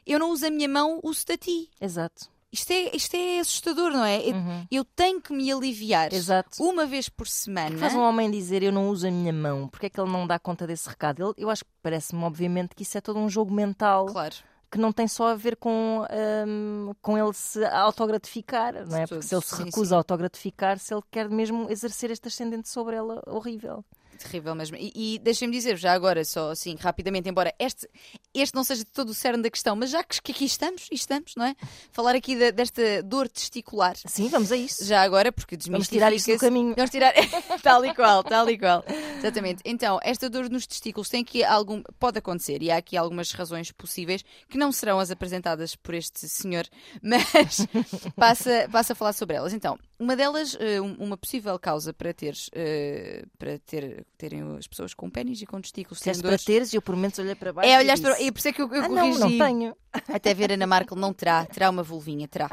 eu 0.05 0.19
não 0.19 0.31
uso 0.31 0.45
a 0.45 0.49
minha 0.51 0.67
mão, 0.67 0.99
uso-te 1.01 1.31
a 1.31 1.37
ti. 1.37 1.69
Exato. 1.79 2.29
Isto 2.51 2.71
é, 2.71 2.95
isto 2.95 3.15
é 3.15 3.39
assustador, 3.39 3.91
não 3.91 4.03
é? 4.03 4.21
Eu, 4.27 4.33
Uhum. 4.33 4.65
eu 4.71 4.83
tenho 4.83 5.21
que 5.21 5.31
me 5.31 5.51
aliviar 5.51 6.11
Exato. 6.11 6.61
uma 6.63 6.85
vez 6.85 7.07
por 7.07 7.27
semana. 7.27 7.77
Faz 7.77 7.93
um 7.93 8.01
homem 8.01 8.29
dizer 8.31 8.63
eu 8.63 8.71
não 8.71 8.89
uso 8.89 9.07
a 9.07 9.11
minha 9.11 9.31
mão, 9.31 9.67
porque 9.67 9.85
é 9.85 9.89
que 9.89 9.99
ele 10.01 10.11
não 10.11 10.25
dá 10.25 10.39
conta 10.39 10.65
desse 10.65 10.89
recado? 10.89 11.23
Ele- 11.23 11.33
eu 11.37 11.49
acho 11.49 11.63
que 11.63 11.71
parece-me, 11.83 12.23
obviamente, 12.23 12.73
que 12.75 12.81
isso 12.83 12.97
é 12.97 13.01
todo 13.01 13.19
um 13.19 13.29
jogo 13.29 13.53
mental 13.53 14.07
Claro. 14.07 14.35
que 14.71 14.79
não 14.79 14.91
tem 14.91 15.07
só 15.07 15.27
a 15.29 15.35
ver 15.35 15.55
com, 15.57 16.05
hum, 16.47 16.91
com 17.01 17.17
ele 17.17 17.33
se 17.33 17.63
autogratificar, 17.65 18.73
não 18.87 18.97
é? 18.97 19.05
Porque 19.05 19.21
se 19.23 19.35
ele 19.35 19.41
se 19.43 19.55
sim, 19.55 19.63
recusa 19.65 19.89
sim. 19.89 19.93
a 19.93 19.97
autogratificar, 19.97 20.79
se 20.79 20.93
ele 20.93 21.03
quer 21.11 21.29
mesmo 21.29 21.69
exercer 21.69 22.09
este 22.11 22.27
ascendente 22.27 22.67
sobre 22.69 22.95
ela, 22.95 23.21
horrível. 23.27 23.83
Terrível 24.19 24.53
mesmo. 24.53 24.75
E, 24.77 24.91
e 24.93 25.19
deixem-me 25.19 25.53
dizer, 25.53 25.77
já 25.77 25.93
agora, 25.93 26.25
só 26.25 26.51
assim, 26.51 26.75
rapidamente, 26.75 27.29
embora 27.29 27.53
este, 27.57 27.87
este 28.33 28.53
não 28.53 28.63
seja 28.63 28.83
de 28.83 28.91
todo 28.91 29.09
o 29.09 29.13
cerne 29.13 29.41
da 29.41 29.49
questão, 29.49 29.75
mas 29.75 29.89
já 29.89 30.03
que, 30.03 30.21
que 30.21 30.31
aqui 30.33 30.45
estamos, 30.45 30.87
e 30.91 30.95
estamos, 30.95 31.35
não 31.37 31.45
é? 31.45 31.55
Falar 31.91 32.15
aqui 32.15 32.35
da- 32.35 32.51
desta 32.51 33.01
dor 33.01 33.29
testicular. 33.29 33.95
Sim, 34.05 34.27
vamos 34.27 34.51
a 34.51 34.57
isso. 34.57 34.83
Já 34.85 35.01
agora, 35.01 35.31
porque 35.31 35.57
Vamos 35.69 35.87
tirar 35.87 36.11
isso 36.11 36.31
do 36.31 36.37
caminho. 36.37 36.73
Vamos 36.75 36.91
tirar, 36.91 37.13
tal 37.63 37.85
e 37.85 37.95
qual, 37.95 38.23
tal 38.23 38.49
e 38.49 38.57
qual. 38.57 38.83
Exatamente. 39.17 39.61
Então, 39.63 39.99
esta 40.03 40.29
dor 40.29 40.49
nos 40.49 40.67
testículos 40.67 41.07
tem 41.09 41.21
aqui 41.21 41.43
algum, 41.43 41.81
pode 41.97 42.19
acontecer, 42.19 42.61
e 42.61 42.69
há 42.69 42.77
aqui 42.77 42.97
algumas 42.97 43.31
razões 43.31 43.71
possíveis 43.71 44.23
que 44.49 44.57
não 44.57 44.71
serão 44.71 44.99
as 44.99 45.11
apresentadas 45.11 45.75
por 45.75 45.93
este 45.93 46.27
senhor, 46.27 46.67
mas 47.01 47.65
passa, 48.15 48.67
passa 48.71 48.93
a 48.93 48.95
falar 48.95 49.13
sobre 49.13 49.37
elas. 49.37 49.53
Então, 49.53 49.77
uma 49.99 50.15
delas, 50.15 50.55
eh, 50.59 50.79
um- 50.81 50.95
uma 50.95 51.17
possível 51.17 51.59
causa 51.59 51.93
para 51.93 52.13
teres, 52.13 52.49
eh, 52.53 53.23
para 53.37 53.59
ter, 53.59 54.05
terem 54.17 54.41
as 54.57 54.65
pessoas 54.67 54.93
com 54.93 55.09
pênis 55.09 55.41
e 55.41 55.45
com 55.45 55.59
testículos 55.61 55.99
Disseste 55.99 56.23
para 56.23 56.37
teres 56.37 56.73
eu 56.73 56.81
por 56.81 56.95
momentos 56.95 57.19
olhei 57.19 57.35
para 57.35 57.51
baixo 57.53 57.69
É, 57.69 57.77
olhaste 57.77 58.01
para. 58.03 58.13
disse, 58.13 58.25
E 58.27 58.31
por 58.31 58.39
isso 58.39 58.47
é 58.47 58.53
que 58.53 58.61
eu, 58.61 58.73
eu 58.73 58.83
ah, 58.83 58.87
não, 58.87 59.11
corrigi. 59.13 59.19
não 59.37 59.45
tenho. 59.47 59.75
Até 60.07 60.33
ver 60.33 60.51
Ana 60.51 60.67
Markel 60.67 60.97
não 60.97 61.13
terá, 61.13 61.45
terá 61.45 61.69
uma 61.69 61.81
vulvinha, 61.81 62.27
terá. 62.27 62.49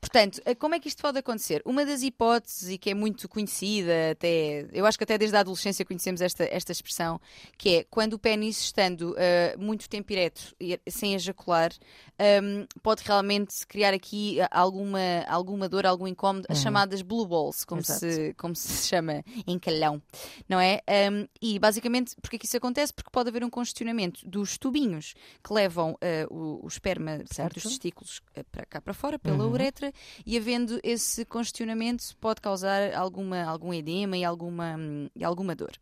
Portanto, 0.00 0.40
eh, 0.44 0.54
como 0.54 0.74
é 0.74 0.80
que 0.80 0.88
isto 0.88 1.02
pode 1.02 1.18
acontecer? 1.18 1.62
Uma 1.64 1.84
das 1.84 2.02
hipóteses, 2.02 2.68
e 2.68 2.78
que 2.78 2.90
é 2.90 2.94
muito 2.94 3.28
conhecida, 3.28 4.12
até 4.12 4.66
eu 4.72 4.86
acho 4.86 4.96
que 4.96 5.04
até 5.04 5.18
desde 5.18 5.36
a 5.36 5.40
adolescência 5.40 5.84
conhecemos 5.84 6.20
esta, 6.20 6.44
esta 6.44 6.72
expressão, 6.72 7.20
que 7.58 7.76
é 7.76 7.84
quando 7.90 8.14
o 8.14 8.18
pênis 8.18 8.60
estando 8.60 9.14
eh, 9.18 9.56
muito 9.58 9.88
tempo 9.88 10.12
ereto 10.12 10.54
sem 10.88 11.14
ejacular, 11.14 11.72
ehm, 12.18 12.66
pode 12.82 13.02
realmente 13.04 13.66
criar 13.66 13.92
aqui 13.92 14.40
eh, 14.40 14.48
alguma, 14.50 15.00
alguma 15.28 15.68
dor, 15.68 15.86
algum 15.86 16.06
incómodo, 16.06 16.46
as 16.48 16.58
chamadas 16.58 17.02
blue 17.02 17.26
balls, 17.26 17.64
como 17.64 17.80
Exato. 17.80 18.00
se, 18.00 18.34
como 18.34 18.54
se 18.54 18.86
chama 18.86 19.24
em 19.46 19.58
calhão, 19.58 20.00
não 20.48 20.60
é? 20.60 20.80
Ehm, 20.86 21.26
e 21.40 21.58
basicamente, 21.58 22.14
porque 22.20 22.36
é 22.36 22.38
que 22.38 22.46
isso 22.46 22.56
acontece? 22.56 22.92
Porque 22.92 23.10
pode 23.10 23.28
haver 23.28 23.42
um 23.42 23.50
congestionamento 23.50 24.26
dos 24.28 24.56
tubinhos 24.56 25.14
que 25.42 25.52
levam 25.52 25.96
eh, 26.00 26.26
o, 26.30 26.59
o 26.62 26.68
esperma, 26.68 27.20
Certo. 27.30 27.56
os 27.56 27.62
testículos 27.64 28.20
eh, 28.34 28.42
para 28.44 28.64
cá 28.66 28.80
para 28.80 28.92
fora, 28.94 29.18
pela 29.18 29.44
Uhum. 29.44 29.52
uretra, 29.52 29.92
e 30.26 30.36
havendo 30.36 30.78
esse 30.82 31.24
congestionamento 31.24 32.04
pode 32.20 32.40
causar 32.40 32.94
alguma, 32.94 33.42
algum 33.44 33.72
edema 33.72 34.16
e 34.16 34.24
alguma, 34.24 34.76
e 35.16 35.24
alguma 35.24 35.54
dor. 35.54 35.72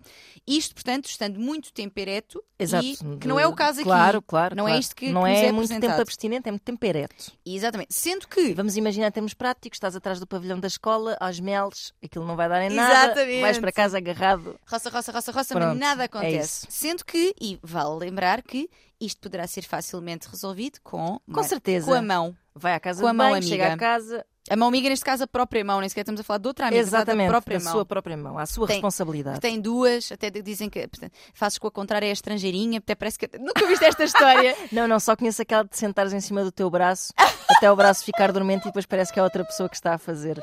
Isto, 0.47 0.75
portanto, 0.75 1.07
estando 1.07 1.39
muito 1.41 1.73
tempo 1.73 1.99
ereto, 1.99 2.43
Exato. 2.59 2.85
e 2.85 2.97
que 3.19 3.29
não 3.29 3.39
é 3.39 3.47
o 3.47 3.55
caso 3.55 3.81
aqui. 3.81 3.89
Claro, 3.89 4.23
claro. 4.23 4.55
Não 4.57 4.65
é 4.67 4.71
claro. 4.71 4.81
isto 4.81 4.97
que- 4.97 5.11
Não 5.13 5.25
que 5.25 5.29
é, 5.31 5.47
é 5.47 5.53
muito 5.53 5.69
tempo 5.81 6.01
abstinente, 6.01 6.49
é 6.49 6.53
muito 6.53 6.63
tempo 6.63 6.85
ereto. 6.87 7.33
Exatamente. 7.45 7.95
Sendo 7.95 8.27
que 8.29 8.55
Vamos 8.55 8.77
imaginar, 8.77 9.11
temos 9.13 9.35
práticos, 9.35 9.77
estás 9.77 9.95
atrás 9.95 10.19
do 10.21 10.27
pavilhão 10.27 10.59
da 10.59 10.67
escola, 10.69 11.17
aos 11.21 11.39
meles, 11.41 11.93
aquilo 12.03 12.27
não 12.27 12.35
vai 12.37 12.49
dar 12.49 12.63
em 12.63 12.71
nada, 12.71 13.13
Exatamente. 13.13 13.41
vais 13.41 13.59
para 13.59 13.73
casa 13.73 13.99
agarrado. 13.99 14.59
roça, 14.67 14.91
roça, 14.91 15.13
roça, 15.13 15.33
roça, 15.33 15.55
Pronto, 15.55 15.69
mas 15.71 15.79
nada 15.79 16.03
é 16.03 16.07
acontece. 16.07 16.67
isso. 16.67 16.67
Sendo 16.71 17.05
que, 17.05 17.35
e 17.41 17.59
vale 17.63 17.97
lembrar 17.99 18.43
que 18.43 18.69
isto 19.01 19.21
poderá 19.21 19.47
ser 19.47 19.63
facilmente 19.63 20.29
resolvido 20.29 20.79
com, 20.83 21.21
Com 21.33 21.43
certeza. 21.43 21.87
com 21.87 21.95
a 21.95 22.03
mão. 22.03 22.37
Vai 22.55 22.75
à 22.75 22.81
casa 22.81 23.01
Com 23.01 23.07
a 23.07 23.13
mão 23.13 23.31
banho, 23.31 23.43
chega 23.43 23.67
amiga. 23.69 23.75
a 23.75 23.79
casa, 23.79 24.27
A 24.51 24.57
mão 24.57 24.67
amiga, 24.69 24.89
neste 24.89 25.05
caso, 25.05 25.23
a 25.23 25.27
própria 25.29 25.63
mão, 25.65 25.79
nem 25.79 25.89
sequer 25.89 26.01
estamos 26.01 26.21
a 26.21 26.25
falar 26.25 26.39
de 26.39 26.49
outra 26.49 26.67
amiga, 26.67 26.81
a 26.81 26.83
exatamente, 26.83 27.27
da 27.27 27.33
própria 27.33 27.59
da 27.59 27.65
mão. 27.65 27.73
sua 27.73 27.87
própria 27.87 28.17
mão, 28.17 28.39
à 28.39 28.47
sua 28.47 28.67
Tem- 28.67 28.77
responsabilidade. 28.77 29.41
tem 29.41 29.61
duas, 29.61 30.11
até 30.11 30.31
dizem 30.31 30.69
que 30.69 30.89
portanto, 30.89 31.13
fazes 31.35 31.59
com 31.59 31.67
a 31.69 31.71
contrária 31.71 32.07
é 32.07 32.11
a 32.11 32.13
estrangeirinha, 32.13 32.79
até 32.79 32.95
parece 32.97 33.19
que. 33.19 33.29
Nunca 33.39 33.65
viste 33.67 33.85
esta 33.85 34.03
história? 34.05 34.57
Não, 34.73 34.89
não, 34.89 34.99
só 34.99 35.15
conheço 35.15 35.41
aquela 35.43 35.63
de 35.65 35.77
sentares 35.77 36.13
em 36.13 36.21
cima 36.21 36.43
do 36.43 36.51
teu 36.51 36.69
braço 36.71 37.13
até 37.49 37.71
o 37.71 37.77
braço 37.77 38.05
ficar 38.05 38.33
dormente 38.33 38.63
e 38.63 38.65
depois 38.67 38.87
parece 38.87 39.13
que 39.13 39.21
é 39.21 39.23
outra 39.23 39.45
pessoa 39.45 39.69
que 39.69 39.77
está 39.77 39.95
a 39.95 39.99
fazer. 39.99 40.43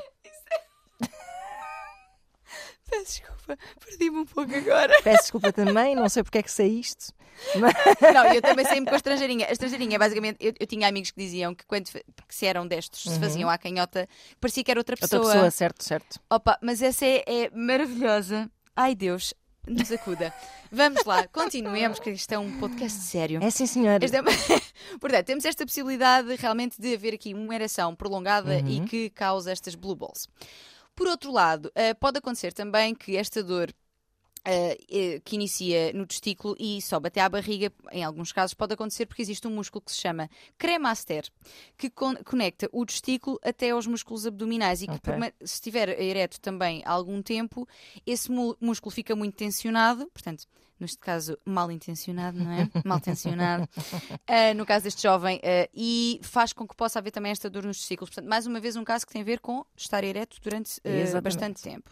Peço 2.89 3.19
desculpa, 3.21 3.57
perdi-me 3.83 4.17
um 4.19 4.25
pouco 4.25 4.55
agora. 4.55 5.01
Peço 5.03 5.23
desculpa 5.23 5.51
também, 5.51 5.95
não 5.95 6.07
sei 6.07 6.23
porque 6.23 6.37
é 6.37 6.43
que 6.43 6.51
sei 6.51 6.67
isto. 6.79 7.11
Mas... 7.59 7.73
Não, 8.13 8.33
eu 8.33 8.41
também 8.41 8.65
saí-me 8.65 8.85
com 8.85 8.93
a 8.93 8.97
estrangeirinha. 8.97 9.47
A 9.47 9.51
estrangeirinha, 9.51 9.97
basicamente, 9.99 10.37
eu, 10.39 10.53
eu 10.59 10.67
tinha 10.67 10.87
amigos 10.87 11.11
que 11.11 11.19
diziam 11.21 11.53
que 11.53 11.65
quando 11.65 11.85
que 11.91 12.35
se 12.35 12.45
eram 12.45 12.65
destes, 12.67 13.11
se 13.11 13.19
faziam 13.19 13.49
à 13.49 13.57
canhota, 13.57 14.07
parecia 14.39 14.63
que 14.63 14.71
era 14.71 14.79
outra 14.79 14.95
pessoa. 14.95 15.19
Outra 15.21 15.33
pessoa, 15.33 15.51
certo, 15.51 15.83
certo. 15.83 16.19
Opa, 16.29 16.57
mas 16.61 16.81
essa 16.81 17.05
é, 17.05 17.23
é 17.27 17.49
maravilhosa. 17.53 18.49
Ai 18.75 18.93
Deus, 18.95 19.33
nos 19.67 19.91
acuda. 19.91 20.33
Vamos 20.71 21.03
lá, 21.05 21.27
continuemos, 21.27 21.99
que 21.99 22.11
isto 22.11 22.31
é 22.31 22.39
um 22.39 22.59
podcast 22.59 22.99
sério. 22.99 23.43
É 23.43 23.49
sim, 23.49 23.65
senhor. 23.65 24.01
Esta 24.03 24.17
é 24.17 24.21
uma- 24.21 24.31
Portanto, 24.99 25.25
temos 25.25 25.43
esta 25.45 25.65
possibilidade 25.65 26.35
realmente 26.35 26.79
de 26.79 26.93
haver 26.93 27.13
aqui 27.13 27.33
uma 27.33 27.53
ereção 27.55 27.95
prolongada 27.95 28.59
e 28.59 28.79
que 28.81 29.09
causa 29.09 29.51
estas 29.51 29.75
blue 29.75 29.95
balls. 29.95 30.27
Por 30.95 31.07
outro 31.07 31.31
lado, 31.31 31.71
eh, 31.75 31.93
pode 31.93 32.19
acontecer 32.19 32.53
também 32.53 32.95
que 32.95 33.17
esta 33.17 33.43
dor 33.43 33.73
uh, 34.45 35.21
que 35.21 35.35
inicia 35.35 35.91
no 35.93 36.05
testículo 36.05 36.55
e 36.59 36.81
sobe 36.81 37.07
até 37.07 37.21
à 37.21 37.27
barriga. 37.27 37.71
Em 37.91 38.03
alguns 38.03 38.31
casos 38.31 38.53
pode 38.53 38.73
acontecer 38.73 39.05
porque 39.05 39.21
existe 39.21 39.47
um 39.47 39.51
músculo 39.51 39.81
que 39.81 39.91
se 39.91 39.97
chama 39.97 40.29
cremaster, 40.57 41.25
que 41.77 41.89
con 41.89 42.15
conecta 42.23 42.69
o 42.71 42.85
testículo 42.85 43.39
até 43.43 43.71
aos 43.71 43.87
músculos 43.87 44.25
abdominais 44.25 44.81
e 44.81 44.87
que, 44.87 44.93
Ok. 44.93 45.33
se 45.39 45.55
estiver 45.55 45.89
ereto 45.99 46.39
também 46.39 46.81
há 46.85 46.91
algum 46.91 47.21
tempo, 47.21 47.67
esse 48.05 48.31
músculo 48.31 48.91
fica 48.91 49.15
muito 49.15 49.35
tensionado, 49.35 50.07
portanto. 50.13 50.47
Neste 50.79 50.97
caso, 50.97 51.37
mal 51.45 51.71
intencionado, 51.71 52.37
não 52.37 52.51
é? 52.51 52.69
Mal 52.83 52.99
tensionado. 52.99 53.63
Uh, 53.63 54.53
no 54.57 54.65
caso 54.65 54.83
deste 54.83 55.03
jovem, 55.03 55.37
uh, 55.37 55.69
e 55.73 56.19
faz 56.21 56.51
com 56.51 56.67
que 56.67 56.75
possa 56.75 56.99
haver 56.99 57.11
também 57.11 57.31
esta 57.31 57.49
dor 57.49 57.63
nos 57.63 57.77
testículos. 57.79 58.09
Portanto, 58.09 58.29
mais 58.29 58.45
uma 58.45 58.59
vez, 58.59 58.75
um 58.75 58.83
caso 58.83 59.05
que 59.07 59.13
tem 59.13 59.21
a 59.21 59.25
ver 59.25 59.39
com 59.39 59.65
estar 59.77 60.03
ereto 60.03 60.37
durante 60.41 60.79
uh, 60.79 61.21
bastante 61.21 61.61
tempo. 61.61 61.89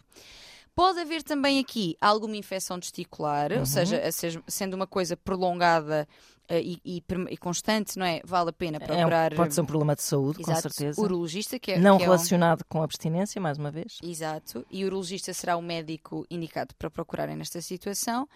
Pode 0.76 1.00
haver 1.00 1.22
também 1.24 1.60
aqui 1.60 1.96
alguma 2.02 2.36
infecção 2.36 2.80
testicular, 2.80 3.52
Uhum. 3.52 3.60
ou 3.60 3.66
seja, 3.66 4.02
sendo 4.48 4.74
uma 4.74 4.88
coisa 4.88 5.16
prolongada 5.16 6.08
e, 6.50 6.80
e 6.84 7.02
perma- 7.02 7.30
e 7.32 7.38
constante, 7.38 7.98
não 7.98 8.06
é? 8.06 8.22
Vale 8.26 8.50
a 8.50 8.54
pena 8.54 8.78
É 8.78 8.84
um- 8.84 8.86
procurar 8.88 9.34
pode 9.36 9.54
ser 9.54 9.62
um 9.62 9.66
problema 9.66 9.96
de 9.96 10.04
saúde, 10.04 10.44
com 10.44 10.52
exato, 10.52 10.70
certeza. 10.74 11.02
urologista, 11.02 11.58
que 11.60 11.72
é, 11.74 11.80
Não 11.80 11.98
que 11.98 12.04
é 12.04 12.08
um- 12.08 12.10
relacionado 12.12 12.64
com 12.68 12.82
abstinência, 12.84 13.40
mais 13.42 13.58
uma 13.58 13.72
vez. 13.72 13.98
Exato, 14.04 14.66
e 14.70 14.84
o 14.84 14.88
urologista 14.88 15.34
será 15.34 15.56
o 15.58 15.62
médico 15.62 16.26
indicado 16.30 16.76
para 16.76 16.90
procurarem 16.90 17.36
nesta 17.36 17.62
situação. 17.62 18.28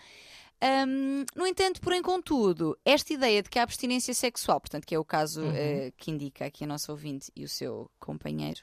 Hum, 0.60 1.24
no 1.36 1.46
entanto, 1.46 1.80
porém, 1.80 2.02
contudo, 2.02 2.76
esta 2.84 3.14
ideia 3.14 3.44
de 3.44 3.50
que 3.50 3.60
a 3.60 3.64
abstinência 3.64 4.12
sexual, 4.14 4.60
portanto, 4.60 4.86
que 4.88 4.96
é 4.96 5.00
o 5.00 5.06
caso 5.06 5.44
Uhum. 5.44 5.52
eh, 5.54 5.92
que 5.96 6.10
indica 6.10 6.46
aqui 6.46 6.64
a 6.64 6.68
nossa 6.68 6.92
ouvinte 6.92 7.32
e 7.36 7.44
o 7.44 7.48
seu 7.50 7.92
companheiro, 8.00 8.62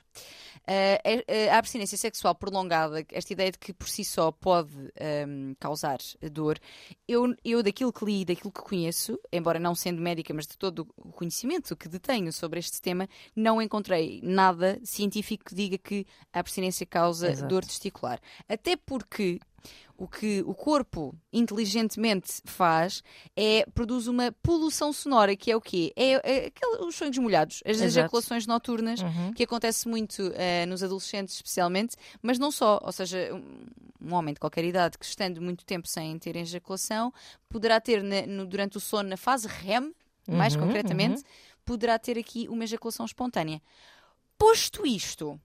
eh, 0.67 1.01
é- 1.05 1.25
é- 1.29 1.51
a 1.51 1.59
abstinência 1.59 1.97
sexual 1.97 2.35
prolongada, 2.35 3.05
esta 3.13 3.33
ideia 3.33 3.53
de 3.53 3.59
que 3.61 3.73
por 3.73 3.89
si 3.89 4.05
só 4.05 4.33
pode 4.33 4.75
hum, 4.75 5.55
causar 5.61 5.99
dor, 6.33 6.59
eu, 7.07 7.33
eu 7.45 7.63
daquilo 7.63 7.93
que 7.93 8.05
li, 8.05 8.25
daquilo 8.25 8.51
que 8.51 8.61
conheço, 8.63 9.17
embora 9.33 9.61
não 9.61 9.75
sendo 9.77 10.03
médica, 10.03 10.35
mas 10.35 10.49
de 10.49 10.59
todo 10.59 10.89
o 10.97 11.13
conhecimento 11.13 11.77
que 11.77 11.89
detenho 11.89 12.33
sobre 12.33 12.59
este 12.59 12.83
tema, 12.83 13.09
não 13.37 13.63
encontrei 13.63 14.21
nada 14.21 14.81
científico 14.83 15.45
que 15.45 15.55
diga 15.55 15.79
que 15.79 16.05
a 16.33 16.41
abstinência 16.41 16.85
causa 16.87 17.31
Exato. 17.31 17.49
dor 17.49 17.65
testicular. 17.65 18.21
Até 18.49 18.77
porque 18.77 19.39
o 20.05 20.09
que 20.09 20.43
o 20.47 20.55
corpo 20.55 21.15
inteligentemente 21.33 22.41
faz 22.45 23.03
é 23.37 23.65
produz 23.75 24.07
uma 24.07 24.31
poluição 24.43 24.93
sonora, 24.93 25.35
que 25.35 25.51
é 25.51 25.57
o 25.57 25.61
quê? 25.61 25.93
É, 25.97 26.13
é 26.13 26.47
aquele- 26.47 26.85
os 26.87 26.95
sonhos 26.95 27.17
molhados, 27.19 27.63
as 27.65 27.73
Exato. 27.77 27.85
ejaculações 27.85 28.47
noturnas, 28.47 29.01
Uhum. 29.01 29.33
que 29.33 29.43
acontece 29.45 29.89
muito 29.89 30.31
eh, 30.35 30.67
nos 30.67 30.83
adolescentes, 30.83 31.35
especialmente, 31.37 31.97
mas 32.23 32.39
não 32.39 32.51
só. 32.51 32.79
Ou 32.83 32.93
seja, 32.93 33.31
um, 33.35 33.67
um 34.09 34.15
homem 34.15 34.35
de 34.35 34.41
qualquer 34.41 34.65
idade 34.65 34.99
que 34.99 35.05
estando 35.05 35.41
muito 35.41 35.65
tempo 35.65 35.89
sem 35.89 36.19
ter 36.19 36.37
ejaculação 36.37 37.13
poderá 37.49 37.81
ter 37.81 38.03
na- 38.03 38.27
no- 38.27 38.47
durante 38.47 38.77
o 38.77 38.81
sono, 38.81 39.09
na 39.09 39.17
fase 39.17 39.49
REM, 39.49 39.95
mais 40.29 40.55
Uhum, 40.55 40.61
concretamente, 40.63 41.23
poderá 41.65 41.99
ter 41.99 42.19
aqui 42.19 42.47
uma 42.49 42.65
ejaculação 42.65 43.07
espontânea. 43.07 43.61
Posto 44.37 44.87
isto, 44.87 45.41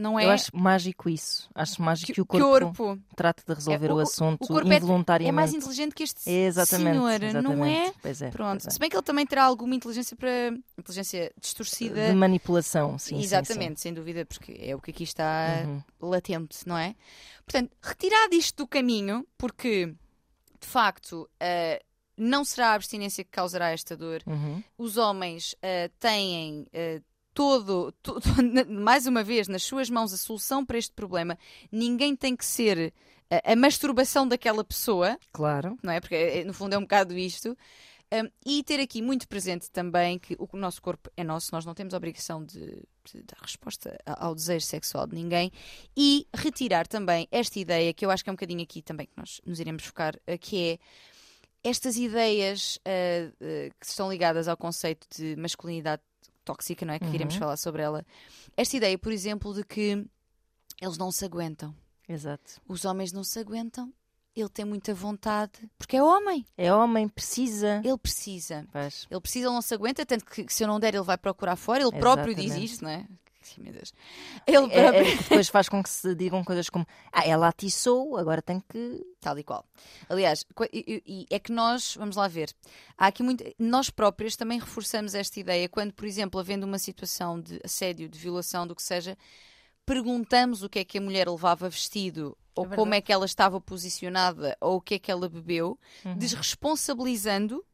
não 0.00 0.18
é 0.18 0.24
Eu 0.24 0.30
acho 0.30 0.50
mágico 0.54 1.08
isso. 1.08 1.48
Acho 1.54 1.82
mágico 1.82 2.06
que, 2.06 2.14
que 2.14 2.20
o 2.20 2.26
corpo, 2.26 2.74
corpo 2.74 2.98
trate 3.14 3.44
de 3.46 3.52
resolver 3.54 3.86
É, 3.86 3.92
o, 3.92 3.94
o- 3.94 3.98
o 3.98 4.00
assunto 4.00 4.46
corpo 4.48 4.72
é- 4.72 4.76
involuntariamente. 4.76 5.28
é 5.28 5.32
mais 5.32 5.52
inteligente 5.54 5.94
que 5.94 6.02
este 6.02 6.28
Exatamente, 6.28 6.92
senhor, 6.96 7.22
exatamente. 7.22 7.56
não 7.58 7.64
é? 7.64 7.92
Pois 8.02 8.22
é, 8.22 8.30
Pronto. 8.30 8.62
pois 8.62 8.66
é. 8.66 8.70
Se 8.70 8.78
bem 8.78 8.88
que 8.90 8.96
ele 8.96 9.02
também 9.02 9.26
terá 9.26 9.44
alguma 9.44 9.74
inteligência 9.74 10.16
para. 10.16 10.52
inteligência 10.78 11.32
distorcida. 11.40 12.08
De 12.08 12.14
manipulação, 12.14 12.98
sim. 12.98 13.16
sim, 13.16 13.22
Exatamente, 13.22 13.80
sem 13.80 13.92
dúvida, 13.94 14.24
porque 14.26 14.56
é 14.60 14.74
o 14.74 14.80
que 14.80 14.90
aqui 14.90 15.04
está 15.04 15.58
sim. 15.62 15.66
Uhum. 15.68 15.82
latente, 16.10 16.58
não 16.66 16.76
é? 16.78 16.94
Portanto, 17.44 17.70
retirado 17.82 18.34
isto 18.34 18.56
do 18.56 18.66
caminho, 18.66 19.26
porque 19.36 19.86
de 20.60 20.66
facto 20.66 21.28
ah, 21.40 21.80
não 22.16 22.44
será 22.44 22.68
a 22.68 22.74
abstinência 22.74 23.24
que 23.24 23.30
causará 23.30 23.70
esta 23.70 23.96
dor. 23.96 24.22
Uhum. 24.26 24.62
Os 24.78 24.96
homens 24.96 25.54
ah, 25.62 25.90
têm 25.98 26.66
ah, 26.74 27.00
todo, 27.40 27.92
to- 28.02 28.20
to- 28.20 28.28
mais 28.68 29.06
uma 29.06 29.22
vez, 29.24 29.48
nas 29.48 29.62
suas 29.62 29.88
mãos 29.88 30.12
a 30.12 30.16
solução 30.18 30.64
para 30.64 30.76
este 30.76 30.92
problema. 30.92 31.38
Ninguém 31.72 32.14
tem 32.14 32.36
que 32.36 32.44
ser 32.44 32.92
ah, 33.30 33.52
a 33.52 33.56
masturbação 33.56 34.28
daquela 34.28 34.62
pessoa 34.62 35.18
Claro. 35.32 35.78
não 35.82 35.90
é? 35.92 36.00
Porque 36.00 36.14
eh, 36.14 36.44
no 36.44 36.52
fundo 36.52 36.74
é 36.74 36.78
um 36.78 36.82
bocado 36.82 37.16
isto. 37.16 37.56
Um, 38.12 38.28
e 38.44 38.62
ter 38.64 38.80
aqui 38.80 39.00
muito 39.00 39.28
presente 39.28 39.70
também 39.70 40.18
que 40.18 40.36
o 40.38 40.48
nosso 40.56 40.82
corpo 40.82 41.08
é 41.16 41.22
nosso, 41.22 41.50
nós 41.54 41.64
não 41.64 41.72
temos 41.74 41.94
a 41.94 41.96
obrigação 41.96 42.44
de, 42.44 42.58
de 43.10 43.22
dar 43.22 43.38
resposta 43.40 43.96
a- 44.04 44.26
ao 44.26 44.34
desejo 44.34 44.66
sexual 44.66 45.06
de 45.06 45.14
ninguém 45.14 45.52
e 45.96 46.26
retirar 46.34 46.86
também 46.88 47.28
esta 47.30 47.58
ideia, 47.60 47.94
que 47.94 48.04
eu 48.04 48.10
acho 48.10 48.22
que 48.24 48.28
é 48.28 48.32
um 48.32 48.36
bocadinho 48.36 48.62
aqui 48.62 48.82
também 48.82 49.06
que 49.06 49.12
nós 49.16 49.40
nos 49.46 49.60
iremos 49.60 49.84
focar, 49.84 50.14
eh, 50.26 50.36
que 50.36 50.72
é 50.72 50.78
estas 51.70 51.96
ideias 51.96 52.78
eh, 52.84 53.30
eh, 53.40 53.70
que 53.78 53.86
estão 53.86 54.10
ligadas 54.10 54.48
ao 54.48 54.56
conceito 54.56 55.06
de 55.16 55.36
masculinidade 55.36 56.02
tóxica, 56.44 56.84
não 56.86 56.94
é? 56.94 56.98
Que 56.98 57.06
Uhum. 57.06 57.14
iremos 57.14 57.36
falar 57.36 57.56
sobre 57.56 57.82
ela. 57.82 58.04
Esta 58.56 58.76
ideia, 58.76 58.98
por 58.98 59.12
exemplo, 59.12 59.54
de 59.54 59.64
que 59.64 60.04
eles 60.80 60.96
não 60.98 61.10
se 61.12 61.24
aguentam. 61.24 61.74
Exato. 62.08 62.60
Os 62.66 62.84
homens 62.84 63.12
não 63.12 63.22
se 63.24 63.38
aguentam. 63.38 63.92
Ele 64.34 64.48
tem 64.48 64.64
muita 64.64 64.94
vontade, 64.94 65.52
porque 65.76 65.96
é 65.96 66.02
homem. 66.02 66.46
É 66.56 66.72
homem, 66.72 67.08
precisa. 67.08 67.80
Ele 67.84 67.98
precisa. 67.98 68.64
Pois. 68.72 69.06
Ele 69.10 69.20
precisa, 69.20 69.46
ele 69.46 69.54
não 69.54 69.60
se 69.62 69.74
aguenta, 69.74 70.06
tanto 70.06 70.24
que, 70.24 70.44
que 70.44 70.54
se 70.54 70.62
eu 70.62 70.68
não 70.68 70.78
der, 70.78 70.94
ele 70.94 71.02
vai 71.04 71.18
procurar 71.18 71.56
fora. 71.56 71.82
Ele 71.82 71.98
próprio 71.98 72.32
diz 72.34 72.44
Exatamente. 72.46 72.72
isto, 72.72 72.82
não 72.84 72.90
é? 72.90 73.06
Ai, 73.42 73.54
Meu 73.64 73.72
Deus. 73.72 73.92
Ele 74.46 74.56
É, 74.56 74.82
próprio. 74.82 75.06
é, 75.06 75.16
que 75.16 75.22
depois 75.22 75.48
faz 75.48 75.68
com 75.68 75.82
que 75.82 75.88
se 75.90 76.14
digam 76.14 76.44
coisas 76.44 76.68
como 76.68 76.86
Ah, 77.12 77.26
ela 77.26 77.48
atiçou, 77.48 78.16
agora 78.16 78.42
tem 78.42 78.60
que. 78.68 79.02
Tal 79.20 79.38
e 79.38 79.42
qual. 79.44 79.64
Aliás, 80.08 80.44
é 81.30 81.38
que 81.38 81.52
nós, 81.52 81.94
vamos 81.96 82.16
lá 82.16 82.28
ver, 82.28 82.54
há 82.98 83.06
aqui 83.06 83.22
muito. 83.22 83.42
Nós 83.58 83.90
próprios 83.90 84.36
também 84.36 84.58
reforçamos 84.58 85.14
esta 85.14 85.40
ideia 85.40 85.68
quando, 85.68 85.92
por 85.92 86.04
exemplo, 86.06 86.38
havendo 86.40 86.64
uma 86.66 86.78
situação 86.78 87.40
de 87.40 87.60
assédio, 87.64 88.08
de 88.08 88.18
violação, 88.18 88.66
do 88.66 88.74
que 88.74 88.82
seja, 88.82 89.16
perguntamos 89.86 90.62
o 90.62 90.68
que 90.68 90.78
é 90.80 90.84
que 90.84 90.98
a 90.98 91.00
mulher 91.00 91.28
levava 91.28 91.68
vestido, 91.68 92.36
ou 92.54 92.64
verdade. 92.64 92.76
como 92.80 92.94
é 92.94 93.00
que 93.00 93.12
ela 93.12 93.24
estava 93.26 93.60
posicionada, 93.60 94.56
ou 94.60 94.76
o 94.76 94.80
que 94.80 94.94
é 94.94 94.98
que 94.98 95.10
ela 95.10 95.28
bebeu, 95.28 95.78
Uhum. 96.04 96.16
desresponsabilizando 96.16 97.64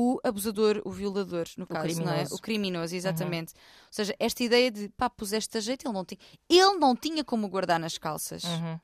o 0.00 0.20
abusador, 0.22 0.80
o 0.84 0.90
violador, 0.92 1.46
no 1.56 1.66
caso, 1.66 2.00
não 2.02 2.12
é? 2.12 2.14
criminoso. 2.14 2.34
O 2.34 2.38
criminoso, 2.40 2.94
exatamente. 2.94 3.52
Ou 3.54 3.90
seja, 3.90 4.14
esta 4.20 4.44
ideia 4.44 4.70
de 4.70 4.88
pá, 4.90 5.10
puseste 5.10 5.58
a 5.58 5.60
jeito, 5.60 5.86
ele 5.86 5.94
não 5.94 6.04
tinha. 6.04 6.20
Ele 6.48 6.78
não 6.78 6.94
tinha 6.94 7.24
como 7.24 7.48
guardar 7.48 7.80
nas 7.80 7.98
calças. 7.98 8.44
Uhum. 8.44 8.78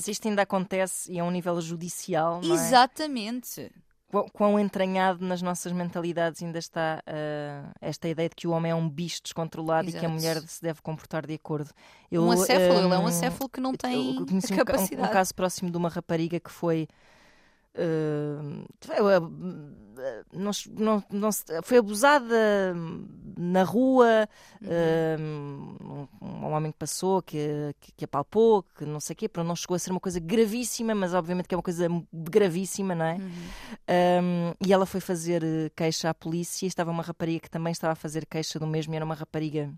Se 0.00 0.10
isto 0.10 0.28
ainda 0.28 0.42
acontece 0.42 1.10
e 1.12 1.18
a 1.18 1.24
um 1.24 1.30
nível 1.32 1.60
judicial, 1.60 2.40
não 2.42 2.54
é? 2.54 2.54
Exatamente. 2.54 3.72
Quão, 4.08 4.28
quão 4.28 4.60
entranhado 4.60 5.24
nas 5.24 5.40
nossas 5.42 5.72
mentalidades 5.72 6.42
ainda 6.42 6.58
está 6.58 7.02
ah, 7.06 7.72
esta 7.80 8.06
ideia 8.08 8.28
de 8.28 8.34
que 8.36 8.46
o 8.46 8.50
homem 8.52 8.70
é 8.70 8.74
um 8.74 8.88
bicho 8.88 9.20
descontrolado 9.22 9.88
e 9.88 9.92
que 9.92 9.98
a 9.98 10.00
Exato. 10.02 10.14
mulher 10.14 10.42
se 10.46 10.62
deve 10.62 10.80
comportar 10.82 11.26
de 11.26 11.34
acordo. 11.34 11.70
Eu, 12.10 12.22
um 12.22 12.30
acéfalo, 12.30 12.80
ele 12.86 12.94
é 12.94 12.98
um 12.98 13.02
hum, 13.02 13.06
acéfalo 13.06 13.50
que 13.50 13.60
não 13.60 13.74
tem 13.74 14.16
eu 14.16 14.26
conheci 14.26 14.52
um, 14.52 14.60
a 14.60 14.64
ca- 14.64 14.72
um- 14.72 14.74
um 14.74 14.78
capacidade. 14.78 15.12
caso 15.12 15.34
próximo 15.34 15.70
de 15.70 15.76
uma 15.76 15.88
rapariga 15.88 16.38
que 16.38 16.50
foi. 16.50 16.86
Ah, 17.74 18.64
ah, 19.98 20.24
não, 20.32 20.50
não- 20.78 21.04
não 21.10 21.30
foi 21.62 21.78
abusada 21.78 22.74
na 23.36 23.62
rua, 23.62 24.28
Uhum. 24.60 26.08
um, 26.20 26.26
um 26.26 26.52
homem 26.52 26.72
que 26.72 26.78
passou, 26.78 27.22
que, 27.22 27.74
que, 27.80 27.92
que 27.92 28.04
apalpou, 28.04 28.62
que 28.62 28.84
não 28.84 29.00
sei 29.00 29.14
o 29.14 29.16
quê, 29.16 29.28
pronto, 29.28 29.46
não 29.48 29.56
chegou 29.56 29.74
a 29.74 29.78
ser 29.78 29.90
uma 29.90 30.00
coisa 30.00 30.20
gravíssima, 30.20 30.94
mas 30.94 31.14
obviamente 31.14 31.46
que 31.48 31.54
é 31.54 31.56
uma 31.56 31.62
coisa 31.62 31.86
gravíssima, 32.12 32.94
não 32.94 33.04
é? 33.04 33.14
Uhum. 33.16 33.30
Um, 34.22 34.54
e 34.66 34.72
ela 34.72 34.86
foi 34.86 35.00
fazer 35.00 35.42
queixa 35.76 36.10
à 36.10 36.14
polícia 36.14 36.66
e 36.66 36.68
estava 36.68 36.90
uma 36.90 37.02
rapariga 37.02 37.40
que 37.40 37.50
também 37.50 37.72
estava 37.72 37.92
a 37.92 37.96
fazer 37.96 38.26
queixa 38.26 38.58
do 38.58 38.66
mesmo, 38.66 38.92
e 38.92 38.96
era 38.96 39.04
uma 39.04 39.14
rapariga 39.14 39.72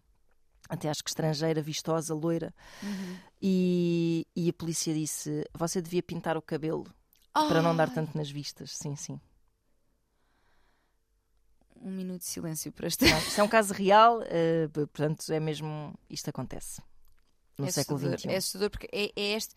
até 0.69 0.89
acho 0.89 1.03
que 1.05 1.11
estrangeira, 1.11 1.61
vistosa, 1.63 2.15
loira, 2.15 2.53
Uhum. 2.83 3.17
e, 3.43 4.27
e 4.35 4.49
a 4.49 4.53
polícia 4.53 4.93
disse: 4.95 5.45
Você 5.55 5.81
devia 5.83 6.03
pintar 6.03 6.37
o 6.37 6.43
cabelo 6.43 6.87
para 7.35 7.61
não 7.61 7.75
dar 7.77 7.89
Ai, 7.89 7.95
tanto 7.95 8.17
nas 8.17 8.31
vistas. 8.31 8.71
Sim, 8.77 8.95
sim. 8.97 9.21
Um 11.81 11.91
minuto 11.91 12.21
de 12.21 12.27
silêncio 12.29 12.73
para 12.73 12.87
esta. 12.87 13.05
Não, 13.05 13.19
isto 13.19 13.39
é 13.39 13.43
um 13.43 13.49
caso 13.49 13.75
real, 13.75 14.23
eh, 14.25 14.69
portanto, 14.73 15.31
é 15.31 15.39
mesmo. 15.39 15.93
Isto 16.09 16.31
acontece 16.31 16.81
no 17.59 17.67
é 17.67 17.71
século 17.71 17.99
XXI. 17.99 18.29
É 18.31 18.37
assustador 18.37 18.71
porque 18.71 18.89
é, 18.91 19.13
é 19.15 19.33
este- 19.37 19.55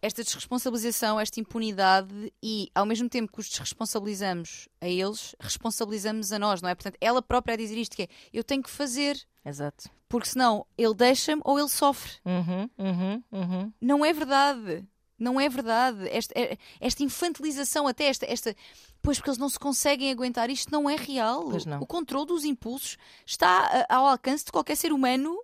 esta 0.00 0.24
desresponsabilização, 0.24 1.20
esta 1.20 1.38
impunidade 1.38 2.32
e, 2.42 2.68
ao 2.74 2.84
mesmo 2.84 3.08
tempo 3.08 3.30
que 3.30 3.38
os 3.38 3.48
desresponsabilizamos 3.48 4.68
a 4.80 4.88
eles, 4.88 5.36
responsabilizamos 5.38 6.32
a 6.32 6.38
nós, 6.40 6.60
não 6.60 6.68
é? 6.68 6.74
Portanto, 6.74 6.96
ela 7.00 7.22
própria 7.22 7.54
a 7.54 7.56
dizer 7.56 7.78
isto 7.78 7.94
que 7.94 8.02
é, 8.02 8.08
eu 8.32 8.42
tenho 8.42 8.62
que 8.64 8.70
fazer, 8.70 9.16
Exato. 9.44 9.88
porque 10.08 10.26
senão 10.28 10.66
ele 10.76 10.94
deixa-me 10.94 11.40
ou 11.44 11.56
ele 11.56 11.68
sofre. 11.68 12.10
Uhum, 12.24 12.68
uhum, 12.76 13.22
uhum. 13.30 13.72
Não 13.80 14.04
é 14.04 14.12
verdade. 14.12 14.84
Não 15.22 15.40
é 15.40 15.48
verdade. 15.48 16.08
Esta, 16.08 16.32
é- 16.38 16.56
esta 16.80 17.02
infantilização, 17.02 17.86
até 17.86 18.06
esta, 18.06 18.26
esta. 18.26 18.56
Pois 19.00 19.18
porque 19.18 19.30
eles 19.30 19.38
não 19.38 19.48
se 19.48 19.58
conseguem 19.58 20.10
aguentar, 20.10 20.50
isto 20.50 20.70
não 20.70 20.88
é 20.90 20.96
real. 20.96 21.48
Não. 21.66 21.80
O 21.80 21.86
controle 21.86 22.26
dos 22.26 22.44
impulsos 22.44 22.96
está 23.24 23.86
a- 23.88 23.96
ao 23.96 24.06
alcance 24.06 24.44
de 24.44 24.52
qualquer 24.52 24.76
ser 24.76 24.92
humano 24.92 25.38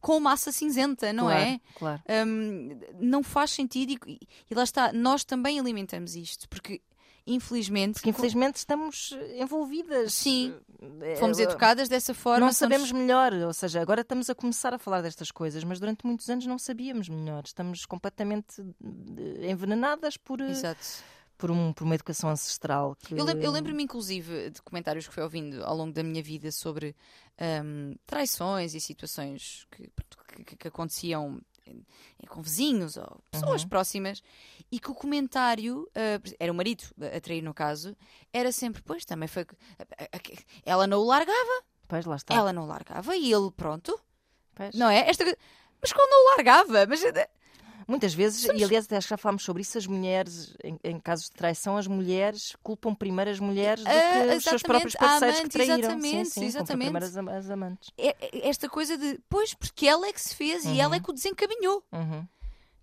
com 0.00 0.20
massa 0.20 0.52
cinzenta, 0.52 1.12
não 1.14 1.24
claro, 1.24 1.40
é? 1.40 1.60
Claro. 1.76 2.02
Um, 2.26 2.78
não 3.00 3.22
faz 3.22 3.50
sentido 3.52 3.92
e, 4.06 4.20
e, 4.50 4.54
lá 4.54 4.62
está, 4.62 4.92
nós 4.92 5.24
também 5.24 5.58
alimentamos 5.58 6.14
isto, 6.14 6.46
porque 6.48 6.82
infelizmente. 7.26 7.94
Porque 7.94 8.10
infelizmente 8.10 8.56
estamos 8.56 9.16
envolvidas. 9.36 10.14
Sim. 10.14 10.54
É, 11.00 11.16
Fomos 11.16 11.38
educadas 11.38 11.88
dessa 11.88 12.14
forma. 12.14 12.46
Não 12.46 12.52
sabemos 12.52 12.92
melhor, 12.92 13.32
ou 13.32 13.52
seja, 13.52 13.80
agora 13.80 14.02
estamos 14.02 14.28
a 14.28 14.34
começar 14.34 14.74
a 14.74 14.78
falar 14.78 15.00
destas 15.02 15.30
coisas, 15.30 15.64
mas 15.64 15.80
durante 15.80 16.06
muitos 16.06 16.28
anos 16.28 16.46
não 16.46 16.58
sabíamos 16.58 17.08
melhor. 17.08 17.42
Estamos 17.44 17.86
completamente 17.86 18.60
eh, 18.60 19.50
envenenadas 19.50 20.16
por. 20.16 20.40
Exato 20.40 21.04
por, 21.36 21.50
um, 21.50 21.72
por 21.72 21.84
uma 21.84 21.94
educação 21.94 22.30
ancestral. 22.30 22.96
Que... 22.96 23.14
Eu, 23.14 23.24
lembro, 23.24 23.50
lembro-me, 23.50 23.82
inclusive, 23.82 24.50
de 24.50 24.62
comentários 24.62 25.06
que 25.06 25.14
fui 25.14 25.22
ouvindo 25.22 25.64
ao 25.64 25.76
longo 25.76 25.92
da 25.92 26.02
minha 26.02 26.22
vida 26.22 26.50
sobre 26.52 26.94
um, 27.64 27.94
traições 28.06 28.74
e 28.74 28.80
situações 28.80 29.66
que, 29.70 29.90
que, 30.44 30.56
que 30.56 30.68
aconteciam 30.68 31.40
com 32.28 32.42
vizinhos 32.42 32.96
ou 32.96 33.20
pessoas 33.30 33.62
uhum. 33.62 33.68
próximas 33.68 34.22
e 34.70 34.80
que 34.80 34.90
o 34.90 34.94
comentário 34.94 35.82
uh, 35.82 36.34
era 36.38 36.50
o 36.50 36.54
marido 36.54 36.84
a 37.14 37.20
trair 37.20 37.42
no 37.42 37.54
caso 37.54 37.96
era 38.32 38.50
sempre 38.50 38.82
pois 38.82 39.04
também 39.04 39.28
foi 39.28 39.46
ela 40.64 40.86
não 40.86 41.00
o 41.00 41.04
largava. 41.04 41.64
Pois 41.86 42.06
lá 42.06 42.16
está. 42.16 42.34
Ela 42.34 42.52
não 42.52 42.64
o 42.64 42.66
largava 42.66 43.14
e 43.16 43.32
ele 43.32 43.50
pronto. 43.50 43.98
Pois. 44.54 44.74
não 44.74 44.88
é? 44.88 45.08
Esta 45.08 45.24
mas 45.80 45.92
quando 45.92 46.10
não 46.10 46.24
o 46.24 46.36
largava? 46.36 46.86
Mas 46.86 47.04
eh, 47.04 47.28
Muitas 47.86 48.14
vezes, 48.14 48.44
e 48.44 48.64
aliás 48.64 48.86
até 48.86 49.00
já 49.00 49.16
falámos 49.16 49.44
sobre 49.44 49.62
isso, 49.62 49.76
as 49.76 49.86
mulheres, 49.86 50.54
em, 50.62 50.78
em, 50.82 50.98
casos 50.98 51.26
de 51.26 51.32
traição, 51.32 51.76
as 51.76 51.86
mulheres 51.86 52.56
culpam 52.62 52.94
primeiro 52.94 53.30
as 53.30 53.38
mulheres 53.38 53.84
do 53.84 53.90
que 53.90 54.32
uh, 54.32 54.36
os 54.36 54.44
seus 54.44 54.62
próprios 54.62 54.94
parceiros 54.94 55.38
amante, 55.38 55.50
que 55.50 55.58
traíram. 55.58 55.78
Exatamente, 55.78 56.30
sim, 56.30 56.40
sim, 56.40 56.46
exatamente. 56.46 56.96
As, 56.96 57.16
as 57.16 57.50
amantes. 57.50 57.90
É, 57.98 58.08
é, 58.08 58.48
esta 58.48 58.68
coisa 58.68 58.96
de, 58.96 59.20
pois, 59.28 59.54
porque 59.54 59.86
ela 59.86 60.06
é 60.06 60.12
que 60.12 60.20
se 60.20 60.34
fez 60.34 60.64
uhum. 60.64 60.74
e 60.74 60.80
ela 60.80 60.96
é 60.96 61.00
que 61.00 61.10
o 61.10 61.12
desencaminhou. 61.12 61.82
Uhum. 61.92 62.26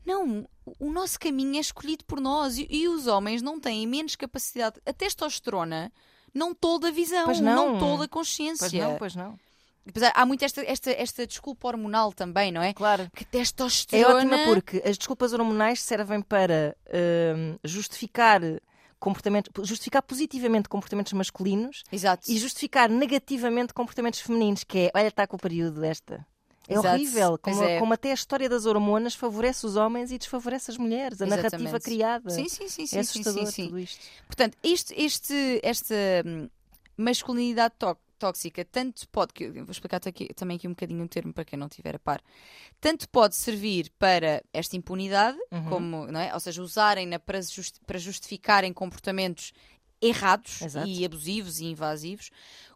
Não, 0.06 0.48
o 0.80 0.92
nosso 0.92 1.20
caminho 1.20 1.58
é 1.58 1.60
escolhido 1.60 2.04
por 2.06 2.20
nós 2.20 2.58
e, 2.58 2.68
e, 2.70 2.88
os 2.88 3.08
homens 3.08 3.42
não 3.42 3.60
têm 3.60 3.86
menos 3.88 4.16
capacidade. 4.16 4.80
A 4.86 4.94
testosterona 4.94 5.92
não 6.34 6.54
toda 6.54 6.88
a 6.88 6.92
visão, 6.92 7.26
pois 7.26 7.40
não. 7.40 7.74
não 7.74 7.80
toda 7.80 8.06
a 8.06 8.08
consciência. 8.08 8.70
Pois 8.70 8.84
não, 8.84 8.98
pois 8.98 9.16
não. 9.16 9.40
Há 10.14 10.26
muito 10.26 10.46
esta, 10.46 10.62
esta, 10.62 10.92
esta 10.92 11.26
desculpa 11.26 11.68
hormonal 11.68 12.14
também, 12.14 12.52
não 12.52 12.62
é? 12.62 12.74
Claro. 12.74 13.10
Que 13.16 13.26
testosterona... 13.26 14.14
É 14.14 14.16
ótima 14.16 14.38
porque 14.46 14.78
as 14.86 14.98
desculpas 14.98 15.34
hormonais 15.34 15.82
servem 15.82 16.22
para 16.22 16.76
uh, 16.88 17.60
justificar 17.64 18.42
comportamentos, 19.00 19.68
justificar 19.68 20.04
positivamente 20.04 20.70
comportamentos 20.70 21.12
masculinos 21.14 21.84
Exato. 21.92 22.32
e 22.32 22.38
justificar 22.38 22.88
negativamente 22.88 23.74
comportamentos 23.74 24.20
femininos, 24.20 24.64
que 24.64 24.78
é, 24.78 24.92
olha, 24.94 25.08
está 25.08 25.26
com 25.26 25.36
o 25.36 25.40
período 25.40 25.82
desta. 25.82 26.26
É 26.70 26.74
Exato. 26.74 26.88
horrível, 26.90 27.38
como, 27.40 27.64
é. 27.64 27.80
como, 27.80 27.94
até 27.94 28.12
a 28.12 28.14
história 28.14 28.48
das 28.48 28.68
hormonas 28.68 29.16
favorece 29.16 29.66
os 29.66 29.76
homens 29.76 30.12
e 30.12 30.18
desfavorecece 30.20 30.72
as 30.72 30.78
mulheres, 30.78 31.20
a 31.20 31.26
Exatamente. 31.26 31.52
narrativa 31.52 31.80
criada. 31.80 32.30
Sim, 32.30 32.48
sim, 32.48 32.70
sim, 32.70 32.86
sim, 32.86 32.98
é 32.98 33.00
assustador 33.00 33.40
sim, 33.40 33.46
sim, 33.48 33.52
sim. 33.52 33.66
tudo 33.66 33.80
isto. 33.80 34.00
Portanto, 34.28 34.58
este, 34.64 34.94
este, 34.96 35.60
esta 35.64 35.96
hum, 36.24 36.48
masculinidade 36.96 37.74
tóxica 38.22 38.64
tanto 38.64 39.10
pode, 39.10 39.34
que 39.34 39.50
vou 39.50 39.72
explicar 39.72 40.00
aqui, 40.06 40.32
também 40.36 40.58
aqui 40.58 40.68
um 40.68 40.72
bocadinho 40.72 41.04
um 41.04 41.08
termo 41.08 41.34
para 41.34 41.44
quem 41.44 41.58
não 41.58 41.66
estiver 41.66 41.96
a 41.96 42.00
par, 42.00 42.22
tanto 42.80 43.10
pode 43.10 43.36
servir 43.36 43.92
para 43.98 44.44
esta 44.54 44.78
impunidade, 44.78 45.38
uhum. 45.52 45.66
como, 45.66 46.12
não 46.12 46.20
é? 46.20 46.32
ou 46.32 46.40
seja, 46.40 46.62
usarem-na 46.62 47.18
para, 47.18 47.40
para 47.88 47.98
justificarem 47.98 48.72
comportamentos 48.72 49.54
errados 50.00 50.62
Exato. 50.62 50.88
e 50.88 51.04
abusivos 51.04 51.60
e 51.60 51.66
invasivos, 51.66 52.30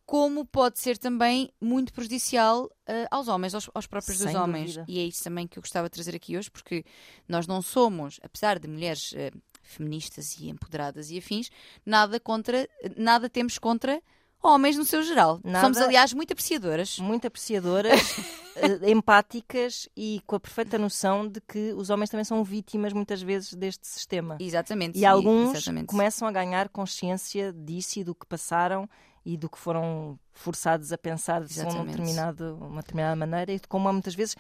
como 0.03 0.45
pode 0.45 0.79
ser 0.79 0.97
também 0.97 1.51
muito 1.61 1.93
prejudicial 1.93 2.65
uh, 2.65 3.07
aos 3.11 3.27
homens, 3.27 3.53
aos, 3.53 3.69
aos 3.73 3.87
próprios 3.87 4.17
Sem 4.17 4.27
dos 4.27 4.35
homens. 4.35 4.75
Dúvida. 4.75 4.85
E 4.87 4.99
é 4.99 5.03
isso 5.03 5.23
também 5.23 5.47
que 5.47 5.59
eu 5.59 5.61
gostava 5.61 5.87
de 5.87 5.93
trazer 5.93 6.15
aqui 6.15 6.37
hoje, 6.37 6.49
porque 6.49 6.83
nós 7.27 7.45
não 7.45 7.61
somos, 7.61 8.19
apesar 8.23 8.57
de 8.59 8.67
mulheres 8.67 9.11
uh, 9.13 9.41
feministas 9.61 10.37
e 10.39 10.49
empoderadas 10.49 11.11
e 11.11 11.17
afins, 11.17 11.49
nada 11.85 12.19
contra, 12.19 12.67
nada 12.95 13.29
temos 13.29 13.57
contra 13.59 14.01
homens 14.41 14.77
no 14.77 14.85
seu 14.85 15.03
geral. 15.03 15.39
Nada, 15.43 15.61
Somos, 15.61 15.77
aliás, 15.77 16.13
muito 16.13 16.31
apreciadoras. 16.31 16.99
Muito 16.99 17.27
apreciadoras, 17.27 17.99
eh, 18.55 18.91
empáticas 18.91 19.89
e 19.95 20.21
com 20.25 20.35
a 20.35 20.39
perfeita 20.39 20.77
noção 20.77 21.27
de 21.27 21.41
que 21.41 21.73
os 21.73 21.89
homens 21.89 22.09
também 22.09 22.23
são 22.23 22.43
vítimas 22.43 22.93
muitas 22.93 23.21
vezes 23.21 23.53
deste 23.53 23.87
sistema. 23.87 24.37
Exatamente. 24.39 24.97
E 24.97 24.99
sim, 24.99 25.05
alguns 25.05 25.55
exatamente. 25.55 25.87
começam 25.87 26.27
a 26.27 26.31
ganhar 26.31 26.69
consciência 26.69 27.51
disso 27.51 27.99
e 27.99 28.03
do 28.03 28.13
que 28.13 28.25
passaram 28.25 28.89
e 29.25 29.35
do 29.35 29.49
que 29.49 29.57
foram 29.57 30.19
forçados 30.31 30.91
a 30.93 30.97
pensar 30.97 31.43
de 31.43 31.59
uma, 31.61 31.85
determinado, 31.85 32.57
uma 32.61 32.81
determinada 32.81 33.15
maneira 33.15 33.51
e 33.51 33.59
de 33.59 33.67
como 33.67 33.91
muitas 33.91 34.13
vezes 34.13 34.35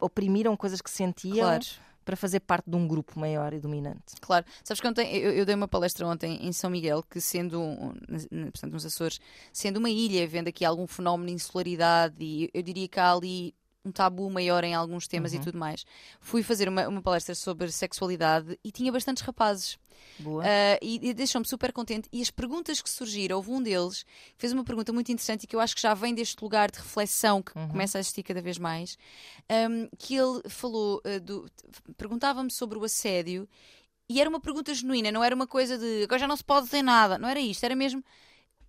oprimiram 0.00 0.56
coisas 0.56 0.80
que 0.80 0.90
sentiam. 0.90 1.46
Claro 1.46 1.64
para 2.06 2.16
fazer 2.16 2.38
parte 2.38 2.70
de 2.70 2.76
um 2.76 2.86
grupo 2.86 3.18
maior 3.18 3.52
e 3.52 3.58
dominante. 3.58 4.14
Claro. 4.20 4.46
Sabes 4.62 4.80
que 4.80 4.86
ontem, 4.86 5.12
eu, 5.16 5.32
eu 5.32 5.44
dei 5.44 5.56
uma 5.56 5.66
palestra 5.66 6.06
ontem 6.06 6.38
em 6.40 6.52
São 6.52 6.70
Miguel, 6.70 7.02
que 7.02 7.20
sendo, 7.20 7.60
um, 7.60 7.92
portanto, 8.52 8.72
nos 8.72 8.86
Açores, 8.86 9.18
sendo 9.52 9.78
uma 9.78 9.90
ilha, 9.90 10.26
vendo 10.26 10.46
aqui 10.46 10.64
algum 10.64 10.86
fenómeno 10.86 11.26
de 11.26 11.34
insularidade, 11.34 12.14
e 12.20 12.48
eu 12.54 12.62
diria 12.62 12.86
que 12.86 13.00
há 13.00 13.12
ali 13.12 13.52
um 13.86 13.92
tabu 13.92 14.28
maior 14.28 14.64
em 14.64 14.74
alguns 14.74 15.06
temas 15.06 15.32
uhum. 15.32 15.40
e 15.40 15.42
tudo 15.42 15.58
mais. 15.58 15.84
Fui 16.20 16.42
fazer 16.42 16.68
uma, 16.68 16.88
uma 16.88 17.02
palestra 17.02 17.34
sobre 17.34 17.70
sexualidade 17.70 18.58
e 18.64 18.70
tinha 18.70 18.90
bastantes 18.90 19.22
rapazes. 19.22 19.78
Boa. 20.18 20.42
Uh, 20.42 20.78
e, 20.82 21.08
e 21.08 21.14
deixou-me 21.14 21.46
super 21.46 21.72
contente. 21.72 22.08
E 22.12 22.20
as 22.20 22.30
perguntas 22.30 22.82
que 22.82 22.90
surgiram, 22.90 23.36
houve 23.36 23.50
um 23.50 23.62
deles 23.62 24.02
que 24.02 24.38
fez 24.38 24.52
uma 24.52 24.64
pergunta 24.64 24.92
muito 24.92 25.10
interessante 25.10 25.44
e 25.44 25.46
que 25.46 25.54
eu 25.54 25.60
acho 25.60 25.74
que 25.74 25.80
já 25.80 25.94
vem 25.94 26.14
deste 26.14 26.42
lugar 26.42 26.70
de 26.70 26.78
reflexão 26.78 27.42
que 27.42 27.56
uhum. 27.56 27.68
começa 27.68 27.98
a 27.98 28.00
existir 28.00 28.22
cada 28.22 28.42
vez 28.42 28.58
mais. 28.58 28.98
Um, 29.50 29.88
que 29.98 30.14
ele 30.16 30.42
falou, 30.48 31.00
uh, 31.04 31.20
do, 31.20 31.48
perguntava-me 31.96 32.50
sobre 32.50 32.78
o 32.78 32.84
assédio 32.84 33.48
e 34.08 34.20
era 34.20 34.30
uma 34.30 34.40
pergunta 34.40 34.72
genuína, 34.72 35.10
não 35.10 35.22
era 35.22 35.34
uma 35.34 35.46
coisa 35.46 35.76
de 35.76 36.04
agora 36.04 36.20
já 36.20 36.28
não 36.28 36.36
se 36.36 36.44
pode 36.44 36.66
dizer 36.66 36.82
nada, 36.82 37.18
não 37.18 37.28
era 37.28 37.40
isto, 37.40 37.64
era 37.64 37.74
mesmo 37.74 38.04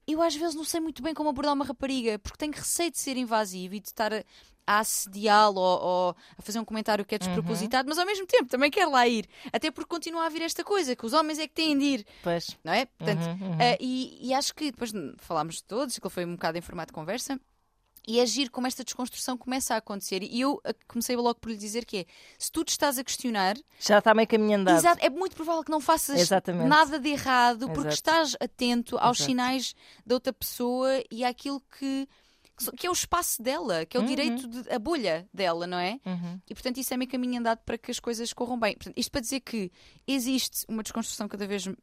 eu 0.08 0.22
às 0.22 0.36
vezes 0.36 0.56
não 0.56 0.64
sei 0.64 0.80
muito 0.80 1.04
bem 1.04 1.14
como 1.14 1.30
abordar 1.30 1.54
uma 1.54 1.66
rapariga, 1.66 2.18
porque 2.20 2.38
tenho 2.38 2.54
receio 2.54 2.90
de 2.90 2.98
ser 2.98 3.18
invasivo 3.18 3.76
e 3.76 3.80
de 3.80 3.88
estar 3.88 4.14
a, 4.14 4.24
a 4.66 4.80
assediá-lo 4.80 5.60
ou, 5.60 5.82
ou, 5.82 6.16
a 6.38 6.42
fazer 6.42 6.60
um 6.60 6.66
comentário 6.66 7.06
que 7.06 7.16
é 7.16 7.18
despropositado, 7.18 7.88
uhum. 7.88 7.90
mas 7.90 8.00
ao 8.00 8.06
mesmo 8.06 8.26
tempo 8.26 8.50
também 8.50 8.72
quero 8.72 8.92
lá 8.92 9.08
ir. 9.08 9.28
Até 9.52 9.70
porque 9.70 9.90
continua 9.90 10.24
a 10.24 10.26
haver 10.28 10.42
esta 10.42 10.64
coisa, 10.64 10.96
que 10.96 11.06
os 11.06 11.14
homens 11.14 11.40
é 11.40 11.48
que 11.48 11.54
têm 11.54 11.78
de 11.78 11.86
ir. 11.86 12.06
Pois. 12.24 12.58
Não 12.64 12.74
é? 12.74 12.86
Portanto, 12.86 13.26
uhum, 13.26 13.48
uhum. 13.48 13.54
Uh, 13.56 13.78
e, 13.80 14.30
e, 14.30 14.34
acho 14.34 14.56
que 14.56 14.72
depois 14.72 14.92
falámos 15.18 15.56
de 15.56 15.64
todos, 15.64 16.00
que 16.00 16.10
foi 16.10 16.26
um 16.26 16.34
bocado 16.34 16.58
em 16.58 16.62
formato 16.62 16.92
de 16.92 16.96
conversa. 16.96 17.40
E 18.08 18.22
agir 18.22 18.46
é 18.46 18.50
como 18.50 18.66
esta 18.66 18.86
desconstrução 18.86 19.38
começa 19.38 19.74
a 19.74 19.78
acontecer. 19.78 20.24
E 20.24 20.40
eu 20.40 20.62
eh, 20.64 20.74
comecei 20.88 21.16
logo 21.18 21.36
por 21.36 21.52
lhe 21.52 21.58
dizer 21.58 21.84
que 21.84 21.98
é: 21.98 22.06
se 22.40 22.50
tu 22.50 22.64
te 22.64 22.70
estás 22.70 22.98
a 22.98 23.04
questionar. 23.04 23.58
Já 23.80 24.00
está 24.00 24.14
meio 24.14 24.28
caminho 24.28 24.58
andado. 24.58 24.78
Exato, 24.78 25.06
é 25.06 25.10
muito 25.10 25.36
provável 25.36 25.64
que 25.64 25.72
não 25.72 25.82
faças 25.82 26.20
Exatamente. 26.20 26.70
nada 26.70 27.00
de 27.00 27.10
errado, 27.10 27.68
porque 27.68 27.90
Exato. 27.90 27.94
estás 27.94 28.38
atento 28.40 28.98
aos 28.98 29.18
Exato. 29.18 29.30
sinais 29.30 29.76
da 30.06 30.16
outra 30.16 30.32
pessoa 30.32 31.04
e 31.12 31.26
àquilo 31.26 31.62
que 31.78 32.08
que 32.76 32.88
é 32.88 32.90
o 32.90 32.94
espaço 32.94 33.42
dela, 33.42 33.86
que 33.86 33.96
é 33.96 34.00
o 34.00 34.02
uhum. 34.02 34.10
direito, 34.10 34.48
de, 34.48 34.74
a 34.74 34.80
bolha 34.80 35.28
dela, 35.32 35.68
não 35.68 35.78
é? 35.78 36.00
Uhum. 36.04 36.42
E 36.50 36.56
portanto 36.56 36.78
isso 36.78 36.92
é 36.92 36.98
meio 36.98 37.10
caminho 37.10 37.40
andado 37.40 37.60
para 37.60 37.78
que 37.78 37.92
as 37.92 38.00
coisas 38.00 38.34
corram 38.34 38.60
bem. 38.60 38.74
Portanto, 38.74 38.98
isto 38.98 39.12
para 39.12 39.22
dizer 39.22 39.42
que 39.42 39.72
existe 40.08 40.66
uma 40.68 40.82
desconstrução 40.82 41.28
cada 41.28 41.46
vez 41.46 41.68
uh, 41.68 41.74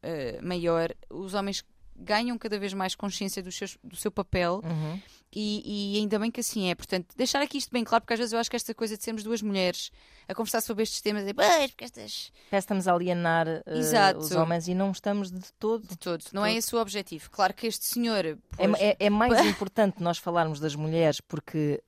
maior, 0.41 0.93
os 1.09 1.33
homens 1.33 1.63
ganham 1.95 2.37
cada 2.37 2.59
vez 2.59 2.73
mais 2.73 2.93
consciência 2.93 3.41
do 3.41 3.51
seu, 3.51 3.67
do 3.81 3.95
seu 3.95 4.11
papel 4.11 4.61
uhum. 4.63 5.01
E, 5.31 5.95
e, 5.95 5.99
ainda 5.99 6.17
bem 6.17 6.31
que 6.31 6.39
assim 6.39 6.69
é. 6.69 6.75
Portanto, 6.75 7.07
deixar 7.15 7.41
aqui 7.41 7.57
isto 7.57 7.71
bem 7.71 7.83
claro, 7.83 8.01
porque 8.01 8.13
às 8.13 8.19
vezes 8.19 8.33
eu 8.33 8.39
acho 8.39 8.49
que 8.49 8.55
esta 8.55 8.73
coisa 8.73 8.97
de 8.97 9.03
sermos 9.03 9.23
duas 9.23 9.41
mulheres 9.41 9.91
a 10.27 10.33
conversar 10.33 10.61
sobre 10.61 10.83
estes 10.83 11.01
temas, 11.01 11.27
é 11.27 11.33
porque 11.67 11.83
estas. 11.83 12.31
Parece 12.49 12.65
estamos 12.65 12.87
a 12.87 12.93
alienar 12.93 13.47
uh, 13.47 14.17
os 14.17 14.31
homens 14.31 14.67
e 14.67 14.73
não 14.73 14.91
estamos 14.91 15.31
de 15.31 15.51
todo. 15.59 15.87
De 15.87 15.97
todo. 15.97 16.23
Não 16.31 16.45
é 16.45 16.49
todo. 16.49 16.55
é 16.55 16.57
esse 16.57 16.75
o 16.75 16.79
objetivo. 16.79 17.29
Claro 17.29 17.53
que 17.53 17.67
este 17.67 17.85
senhor. 17.85 18.25
É 18.25 18.37
pois... 18.57 18.79
É, 18.79 18.89
é, 18.91 18.97
é, 18.99 19.09
mais 19.09 19.39
importante 19.45 20.01
nós 20.01 20.17
falarmos 20.17 20.59
das 20.59 20.75
mulheres 20.75 21.19
porque 21.19 21.83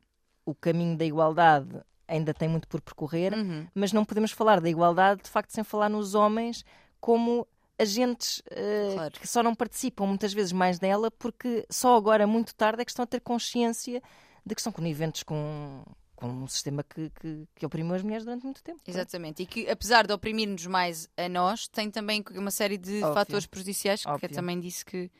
o 0.45 0.54
caminho 0.54 0.97
da 0.97 1.06
igualdade 1.06 1.69
ainda 2.08 2.34
tem 2.34 2.47
muito 2.47 2.67
por 2.67 2.82
percorrer, 2.82 3.34
uhum. 3.34 3.67
mas 3.76 3.91
não 3.91 4.06
podemos 4.06 4.32
falar 4.32 4.62
da 4.62 4.69
igualdade 4.69 5.23
de 5.23 5.30
facto 5.30 5.52
sem 5.52 5.63
falar 5.63 5.89
nos 5.89 6.15
homens 6.15 6.63
como 7.00 7.47
agentes 7.79 8.39
uh, 8.51 8.93
claro. 8.93 9.19
que 9.19 9.27
só 9.27 9.43
não 9.43 9.53
participam 9.53 10.05
muitas 10.05 10.33
vezes 10.33 10.51
mais 10.51 10.79
dela 10.79 11.11
porque 11.11 11.65
só 11.69 11.95
agora, 11.95 12.25
muito 12.25 12.55
tarde, 12.55 12.81
é 12.81 12.85
que 12.85 12.91
estão 12.91 13.03
a 13.03 13.07
ter 13.07 13.21
consciência 13.21 14.01
de 14.45 14.55
que 14.55 14.61
estão 14.61 14.71
coniventes 14.71 15.23
com, 15.23 15.83
com 16.15 16.27
um 16.27 16.47
sistema 16.47 16.83
que, 16.83 17.11
que, 17.11 17.47
que, 17.55 17.65
oprimiu 17.65 17.93
as 17.93 18.01
mulheres 18.01 18.25
durante 18.25 18.43
muito 18.43 18.63
tempo. 18.63 18.81
Exatamente, 18.87 19.43
e 19.43 19.45
que 19.45 19.69
apesar 19.69 20.07
de 20.07 20.13
oprimir-nos 20.13 20.65
mais 20.65 21.07
a 21.15 21.29
nós, 21.29 21.67
tem 21.67 21.91
também 21.91 22.23
uma 22.31 22.51
série 22.51 22.77
de 22.77 23.03
Óbvio. 23.03 23.13
fatores 23.13 23.45
prejudiciais 23.45 24.01
que 24.01 24.09
Óbvio. 24.09 24.27
eu 24.27 24.33
também 24.33 24.59
disse 24.59 24.83
que, 24.83 25.11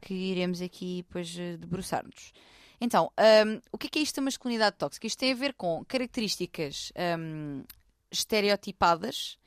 que 0.00 0.12
iremos 0.12 0.60
aqui 0.60 1.04
depois 1.06 1.34
eh, 1.38 1.56
debruçar-nos. 1.56 2.32
Então, 2.80 3.10
um, 3.46 3.60
o 3.72 3.78
que 3.78 3.86
é, 3.86 3.90
que 3.90 3.98
é 3.98 4.02
isto 4.02 4.16
da 4.16 4.22
masculinidade 4.22 4.76
tóxica? 4.76 5.06
Isto 5.06 5.18
tem 5.18 5.32
a 5.32 5.34
ver 5.36 5.54
com 5.54 5.82
características 5.86 6.92
um, 7.18 7.64
estereotipadas 8.10 9.38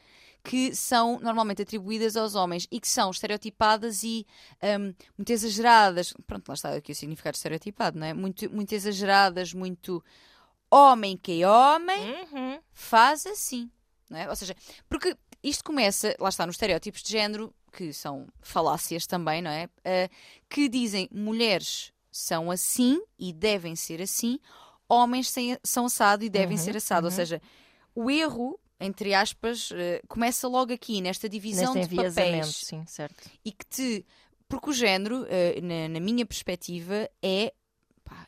que 0.44 0.74
são 0.76 1.20
normalmente 1.20 1.62
atribuídas 1.62 2.16
aos 2.16 2.34
homens 2.36 2.68
e 2.72 2.80
que 2.80 2.88
são 2.88 3.12
estereotipadas 3.12 4.04
e 4.04 4.26
um, 4.80 4.94
muito 5.18 5.30
exageradas. 5.32 6.14
Pronto, 6.26 6.48
lá 6.48 6.54
está 6.56 6.74
aqui 6.74 6.92
o 6.92 6.96
significado 6.96 7.36
estereotipado, 7.36 8.00
não 8.00 8.08
é? 8.08 8.14
Muito, 8.14 8.50
muito 8.54 8.74
exageradas, 8.74 9.54
muito 9.54 10.04
homem 10.72 11.18
que 11.18 11.42
é 11.44 11.48
homem 11.50 12.00
Uhum. 12.32 12.60
faz 12.72 13.26
assim. 13.26 13.70
Não 14.10 14.18
é? 14.18 14.30
Ou 14.30 14.36
seja, 14.36 14.56
porque 14.88 15.16
isto 15.44 15.64
começa, 15.64 16.16
lá 16.20 16.30
está, 16.30 16.46
nos 16.46 16.56
estereótipos 16.56 17.02
de 17.04 17.10
género, 17.12 17.54
que 17.72 17.94
são 17.94 18.28
falácias 18.42 19.06
também, 19.06 19.42
não 19.42 19.52
é? 19.52 19.70
Ah, 19.86 20.10
que 20.50 20.68
dizem 20.68 21.08
mulheres 21.12 21.94
são 22.12 22.50
assim 22.50 23.00
e 23.20 23.32
devem 23.32 23.76
ser 23.76 24.02
assim, 24.02 24.40
homens 24.88 25.32
são 25.64 25.86
assado 25.86 26.24
e 26.24 26.30
devem 26.30 26.58
Uhum, 26.58 26.64
ser 26.64 26.76
assado. 26.78 27.06
Ou 27.06 27.12
uhum. 27.12 27.16
seja, 27.16 27.42
o 27.94 28.10
erro, 28.10 28.60
entre 28.80 29.14
aspas, 29.14 29.72
eh, 29.74 30.02
começa 30.08 30.48
logo 30.48 30.72
aqui, 30.74 31.02
nesta 31.02 31.28
divisão 31.28 31.74
Neste 31.74 31.90
de 31.96 31.96
papéis. 32.04 32.56
sim, 32.56 32.86
certo. 32.86 33.30
E 33.44 33.52
que 33.52 33.66
te. 33.66 34.06
Porque 34.48 34.70
o 34.70 34.74
género, 34.74 35.26
eh, 35.30 35.60
na, 35.62 35.90
na 35.90 36.00
minha 36.00 36.26
perspectiva, 36.26 37.08
é. 37.22 37.54
pá, 38.04 38.26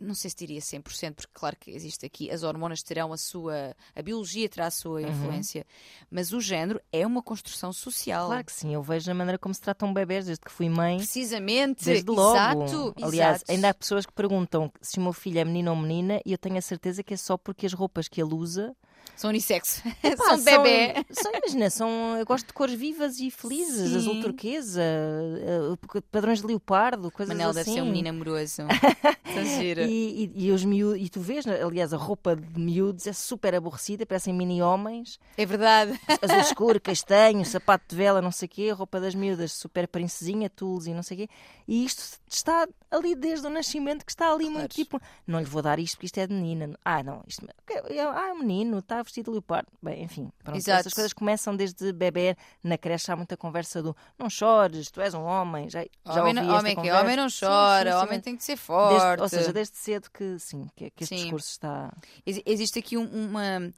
não 0.00 0.14
sei 0.14 0.30
se 0.30 0.36
diria 0.36 0.60
100%, 0.60 1.14
porque 1.14 1.32
claro 1.34 1.56
que 1.58 1.70
existe 1.72 2.06
aqui, 2.06 2.30
as 2.30 2.42
hormonas 2.44 2.82
terão 2.84 3.12
a 3.12 3.16
sua. 3.16 3.74
A 3.94 4.02
biologia 4.02 4.48
terá 4.48 4.66
a 4.66 4.70
sua 4.70 5.00
Uhum. 5.00 5.08
influência, 5.08 5.66
mas 6.10 6.32
o 6.32 6.40
género 6.40 6.80
é 6.92 7.04
uma 7.06 7.20
construção 7.22 7.72
social. 7.72 8.26
Claro 8.28 8.44
que 8.44 8.52
sim, 8.52 8.74
eu 8.74 8.82
vejo 8.82 9.10
a 9.10 9.14
maneira 9.14 9.38
como 9.38 9.52
se 9.54 9.60
tratam 9.60 9.92
bebés 9.92 10.26
desde 10.26 10.44
que 10.44 10.52
fui 10.52 10.68
mãe. 10.68 10.98
Precisamente, 10.98 11.84
Desde 11.86 12.08
logo. 12.10 12.64
exato. 12.64 12.94
Aliás, 13.02 13.36
exato. 13.36 13.50
ainda 13.52 13.70
há 13.70 13.74
pessoas 13.74 14.06
que 14.06 14.12
perguntam 14.12 14.70
se 14.80 14.98
o 14.98 15.02
meu 15.02 15.12
filho 15.14 15.38
é 15.40 15.44
menino 15.44 15.70
ou 15.72 15.76
menina 15.76 16.20
e 16.24 16.30
eu 16.32 16.38
tenho 16.38 16.58
a 16.58 16.62
certeza 16.62 17.02
que 17.02 17.14
é 17.14 17.16
só 17.16 17.36
porque 17.38 17.66
as 17.66 17.72
roupas 17.72 18.06
que 18.06 18.22
ele 18.22 18.34
usa 18.34 18.76
São 19.14 19.30
unissexo. 19.30 19.82
Pá, 19.82 20.36
são 20.36 20.42
bebê. 20.44 20.94
São, 21.10 21.24
são, 21.24 21.32
imagina, 21.34 21.70
são, 21.70 22.16
eu 22.18 22.26
gosto 22.26 22.46
de 22.46 22.52
cores 22.52 22.74
vivas 22.74 23.18
e 23.18 23.30
felizes, 23.30 23.90
Sim. 23.90 23.96
azul 23.96 24.20
turquesa, 24.20 24.82
eh, 24.82 26.00
padrões 26.10 26.40
de 26.40 26.46
leopardo, 26.46 27.10
coisas 27.10 27.34
Manel 27.34 27.50
assim. 27.50 27.58
deve 27.60 27.70
ser 27.72 27.82
um 27.82 27.86
menino 27.86 28.10
amoroso. 28.10 28.62
Giro. 29.58 29.82
E, 29.82 30.30
e, 30.34 30.46
e 30.46 30.50
os 30.52 30.64
miúdos, 30.64 31.00
e 31.00 31.08
tu 31.08 31.20
vês, 31.20 31.46
aliás, 31.46 31.92
a 31.92 31.96
roupa 31.96 32.34
de 32.36 32.58
miúdos 32.60 33.06
é 33.06 33.12
super 33.12 33.54
aborrecida, 33.54 34.06
parecem 34.06 34.32
mini-homens, 34.34 35.18
É 35.36 35.44
verdade. 35.44 35.98
azul 36.22 36.40
escuro, 36.40 36.80
castanho, 36.80 37.44
sapato 37.44 37.84
de 37.88 37.96
vela, 37.96 38.22
não 38.22 38.32
sei 38.32 38.46
o 38.46 38.48
quê, 38.48 38.68
a 38.70 38.74
roupa 38.74 39.00
das 39.00 39.14
miúdas, 39.14 39.52
super 39.52 39.86
princesinha, 39.88 40.48
tules 40.48 40.86
e 40.86 40.94
não 40.94 41.02
sei 41.02 41.16
o 41.16 41.20
quê. 41.20 41.28
E 41.68 41.84
isto 41.84 42.18
está 42.28 42.66
ali 42.90 43.14
desde 43.14 43.46
o 43.46 43.50
nascimento, 43.50 44.04
que 44.04 44.12
está 44.12 44.30
ali 44.32 44.44
Claro. 44.44 44.58
muito 44.60 44.74
tipo, 44.74 45.00
não 45.26 45.38
lhe 45.38 45.44
vou 45.44 45.60
dar 45.62 45.78
isto 45.78 45.96
porque 45.96 46.06
isto 46.06 46.18
é 46.18 46.26
de 46.26 46.32
menina. 46.34 46.78
Ah, 46.84 47.02
não, 47.02 47.22
isto 47.26 47.46
ah, 47.46 48.28
é 48.28 48.32
um 48.32 48.38
menino, 48.38 48.78
está 48.78 48.95
vestido 49.02 49.26
de 49.26 49.30
leopardo. 49.32 49.68
Bem, 49.82 50.02
enfim, 50.02 50.30
pronto, 50.42 50.56
Exato. 50.56 50.80
essas 50.80 50.92
coisas 50.94 51.12
começam 51.12 51.54
desde 51.56 51.92
bebê. 51.92 52.36
Na 52.62 52.76
creche 52.78 53.10
há 53.10 53.16
muita 53.16 53.36
conversa 53.36 53.82
do 53.82 53.96
não 54.18 54.28
chores, 54.30 54.90
tu 54.90 55.00
és 55.00 55.14
um 55.14 55.22
homem. 55.24 55.68
Já, 55.70 55.84
já 56.04 56.20
homem 56.22 56.38
ouvi 56.38 56.50
homem 56.50 56.76
que 56.76 56.90
homem 56.92 57.16
não 57.16 57.28
Sim, 57.30 57.46
chora, 57.46 57.92
sim, 57.92 57.98
sim, 57.98 58.04
homem 58.06 58.20
tem 58.20 58.36
que 58.36 58.44
ser 58.44 58.52
Desde- 58.52 58.66
forte. 58.66 59.20
ou 59.22 59.28
seja, 59.28 59.52
desde 59.52 59.76
cedo 59.76 60.10
que 60.10 60.38
sim, 60.38 60.66
que, 60.76 60.90
que 60.90 61.04
este 61.04 61.16
Sim. 61.16 61.22
discurso 61.22 61.50
está. 61.50 61.92
Ex- 62.26 62.42
Existe 62.46 62.78
aqui 62.78 62.96
um- 62.96 63.26
uma, 63.26 63.72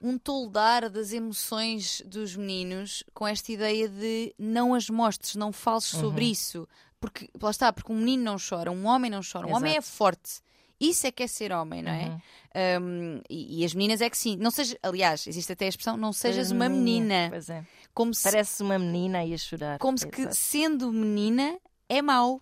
um 0.00 0.16
toldar 0.18 0.88
das 0.88 1.12
emoções 1.12 2.02
dos 2.06 2.34
meninos 2.36 3.04
com 3.12 3.26
esta 3.26 3.52
ideia 3.52 3.88
de 3.88 4.34
não 4.38 4.74
as 4.74 4.88
mostres, 4.88 5.36
não 5.36 5.52
fales 5.52 5.84
sobre 5.84 6.24
Uhum. 6.24 6.30
isso. 6.32 6.68
Porque, 6.98 7.28
lá 7.40 7.50
está, 7.50 7.72
porque 7.72 7.90
um 7.92 7.96
menino 7.96 8.22
não 8.24 8.36
chora, 8.38 8.70
um 8.70 8.86
homem 8.86 9.10
não 9.10 9.20
chora, 9.22 9.46
um 9.46 9.54
homem 9.54 9.72
é 9.74 9.78
Exato. 9.78 9.96
forte. 9.96 10.40
Isso 10.80 11.06
é 11.06 11.12
que 11.12 11.22
é 11.22 11.26
ser 11.26 11.52
homem, 11.52 11.82
não 11.82 11.92
é? 11.92 12.04
Uhum. 12.06 12.82
Um, 12.82 13.20
e, 13.28 13.60
e 13.60 13.64
as 13.64 13.74
meninas 13.74 14.00
é 14.00 14.08
que 14.08 14.16
sim. 14.16 14.36
Não 14.36 14.50
seja, 14.50 14.78
aliás, 14.82 15.26
existe 15.26 15.52
até 15.52 15.66
a 15.66 15.68
expressão 15.68 15.96
não 15.96 16.12
sejas 16.12 16.50
uma 16.50 16.68
menina. 16.68 17.26
Pois 17.30 17.50
é. 17.50 17.64
Como 17.92 18.14
se, 18.14 18.22
Parece 18.24 18.62
uma 18.62 18.78
menina 18.78 19.18
aí 19.18 19.34
a 19.34 19.38
chorar. 19.38 19.78
como 19.78 19.98
se 19.98 20.08
que 20.08 20.32
sendo 20.34 20.90
menina 20.92 21.58
é 21.88 22.00
mau. 22.00 22.40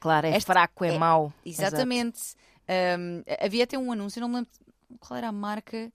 Claro, 0.00 0.26
é 0.26 0.30
Esta- 0.30 0.52
fraco, 0.52 0.84
é, 0.84 0.94
é- 0.94 0.98
mau. 0.98 1.32
Exatamente. 1.44 2.34
Um, 2.98 3.22
havia 3.40 3.62
até 3.64 3.78
um 3.78 3.92
anúncio, 3.92 4.20
não 4.20 4.28
me 4.28 4.34
lembro 4.36 4.50
qual 4.98 5.16
era 5.18 5.28
a 5.28 5.32
marca, 5.32 5.92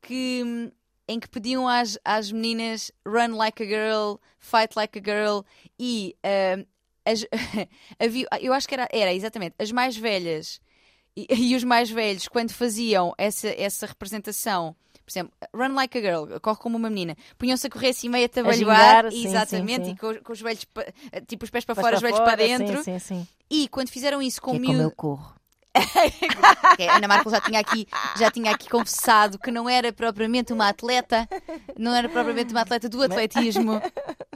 que, 0.00 0.42
hum, 0.44 0.70
em 1.06 1.20
que 1.20 1.28
pediam 1.28 1.68
às, 1.68 1.96
às 2.04 2.32
meninas 2.32 2.90
run 3.06 3.36
like 3.36 3.62
a 3.62 3.66
girl, 3.66 4.16
fight 4.38 4.74
like 4.76 4.98
a 4.98 5.02
girl 5.02 5.42
e 5.78 6.16
um, 6.58 6.64
as- 7.04 7.26
havia, 8.00 8.26
eu 8.40 8.52
acho 8.52 8.66
que 8.68 8.74
era, 8.74 8.88
era 8.90 9.12
exatamente 9.14 9.54
as 9.58 9.70
mais 9.70 9.96
velhas 9.96 10.60
e, 11.16 11.26
e 11.52 11.56
os 11.56 11.64
mais 11.64 11.90
velhos, 11.90 12.28
quando 12.28 12.52
faziam 12.52 13.14
essa, 13.18 13.48
essa 13.48 13.86
representação. 13.86 14.74
Por 15.04 15.10
exemplo, 15.10 15.32
run 15.52 15.74
like 15.74 15.98
a 15.98 16.00
girl, 16.00 16.38
corre 16.40 16.58
como 16.58 16.76
uma 16.76 16.88
menina. 16.88 17.16
Punham-se 17.36 17.66
a 17.66 17.70
correr 17.70 17.88
assim 17.88 18.08
meio 18.08 18.24
a 18.24 18.28
trabalhar, 18.28 19.06
exatamente, 19.12 19.86
sim, 19.86 19.90
sim. 19.90 19.90
e 19.90 19.98
com, 19.98 20.14
com 20.24 20.32
os 20.32 20.38
joelhos, 20.38 20.64
pa- 20.66 20.86
tipo 21.26 21.44
os 21.44 21.50
pés 21.50 21.64
para 21.64 21.74
Vais 21.74 21.84
fora, 21.84 21.94
os 21.96 22.00
joelhos 22.00 22.20
para 22.20 22.40
sim, 22.42 22.58
dentro. 22.58 22.84
Sim, 22.84 22.98
sim, 23.00 23.26
E 23.50 23.66
quando 23.68 23.88
fizeram 23.90 24.22
isso 24.22 24.40
com 24.40 24.52
Que 24.52 24.58
o 24.58 24.62
é 24.62 24.66
como 24.66 24.80
eu 24.80 24.90
corro. 24.92 25.34
Que 26.76 26.82
a 26.86 26.96
Ana 26.96 27.08
Marco 27.08 27.30
já 27.30 27.40
tinha 27.40 27.60
aqui 27.60 27.86
já 28.18 28.30
tinha 28.30 28.50
aqui 28.52 28.68
confessado 28.68 29.38
que 29.38 29.50
não 29.50 29.68
era 29.68 29.92
propriamente 29.92 30.52
uma 30.52 30.68
atleta, 30.68 31.28
não 31.78 31.94
era 31.94 32.08
propriamente 32.08 32.52
uma 32.52 32.60
atleta 32.60 32.88
do 32.88 33.02
atletismo. 33.02 33.80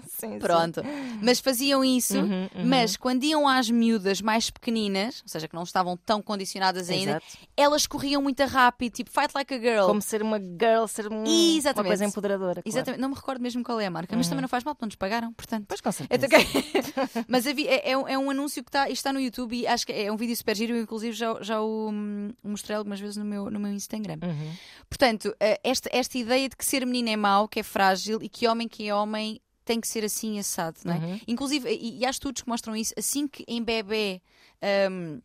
Sim, 0.08 0.38
Pronto. 0.38 0.82
Mas 1.20 1.40
faziam 1.40 1.84
isso, 1.84 2.16
Uhum, 2.18 2.44
uhum. 2.54 2.64
mas 2.64 2.96
quando 2.96 3.24
iam 3.24 3.46
às 3.46 3.68
miúdas 3.68 4.22
mais 4.22 4.48
pequeninas, 4.48 5.20
ou 5.22 5.28
seja, 5.28 5.46
que 5.48 5.54
não 5.54 5.62
estavam 5.64 5.94
tão 5.96 6.22
condicionadas 6.22 6.88
ainda, 6.88 7.12
Exato. 7.12 7.26
elas 7.56 7.86
corriam 7.86 8.22
muito 8.22 8.42
rápido, 8.44 8.94
tipo 8.94 9.10
fight 9.10 9.32
like 9.34 9.52
a 9.52 9.58
girl. 9.58 9.86
Como 9.86 10.00
ser 10.00 10.22
uma 10.22 10.38
girl, 10.38 10.86
ser 10.86 11.06
um- 11.12 11.22
uma 11.24 11.84
coisa 11.84 12.04
empoderadora. 12.04 12.62
claro. 12.62 12.68
Exatamente, 12.68 13.00
não 13.00 13.10
me 13.10 13.14
recordo 13.14 13.42
mesmo 13.42 13.62
qual 13.62 13.78
é 13.80 13.86
a 13.86 13.90
marca, 13.90 14.16
mas 14.16 14.26
também 14.28 14.40
não 14.40 14.48
faz 14.48 14.64
mal, 14.64 14.74
porque 14.74 14.84
não 14.84 14.88
nos 14.88 14.96
pagaram, 14.96 15.32
portanto. 15.34 15.66
Pois 15.68 15.80
com 15.82 15.92
certeza. 15.92 16.26
Mas 17.28 17.46
é, 17.46 17.90
é 17.90 17.96
um- 17.98 18.08
é 18.08 18.16
um 18.18 18.30
anúncio 18.30 18.62
que 18.62 18.68
está, 18.68 18.88
está 18.88 19.12
no 19.12 19.20
YouTube 19.20 19.54
e 19.56 19.66
acho 19.66 19.86
que 19.86 19.92
é 19.92 20.10
um 20.10 20.16
vídeo 20.16 20.36
super 20.36 20.54
giro. 20.56 20.74
Eu, 20.74 20.82
inclusive, 20.82 21.12
já, 21.14 21.25
já 21.42 21.60
o 21.60 21.90
hum, 21.90 22.32
mostrei 22.42 22.76
algumas 22.76 22.98
vezes 23.00 23.16
no 23.16 23.24
meu, 23.24 23.50
no 23.50 23.58
meu 23.60 23.72
Instagram. 23.72 24.18
Uhum. 24.22 24.52
Portanto, 24.88 25.34
eh, 25.40 25.60
esta, 25.62 25.88
esta 25.92 26.16
ideia 26.18 26.48
de 26.48 26.56
que 26.56 26.64
ser 26.64 26.84
menino 26.86 27.08
é 27.10 27.16
mau, 27.16 27.48
que 27.48 27.60
é 27.60 27.62
frágil 27.62 28.18
e 28.22 28.28
que 28.28 28.46
homem 28.48 28.68
que 28.68 28.88
é 28.88 28.94
homem 28.94 29.40
tem 29.64 29.80
que 29.80 29.88
ser 29.88 30.04
assim 30.04 30.38
assado, 30.38 30.78
não 30.84 30.94
é? 30.94 30.98
Uhum. 30.98 31.20
Inclusive, 31.26 31.68
e, 31.70 31.98
e 31.98 32.06
há 32.06 32.10
estudos 32.10 32.42
que 32.42 32.48
mostram 32.48 32.76
isso, 32.76 32.94
assim 32.96 33.26
que 33.26 33.44
em 33.48 33.62
bebê 33.62 34.22
hum, 34.90 35.20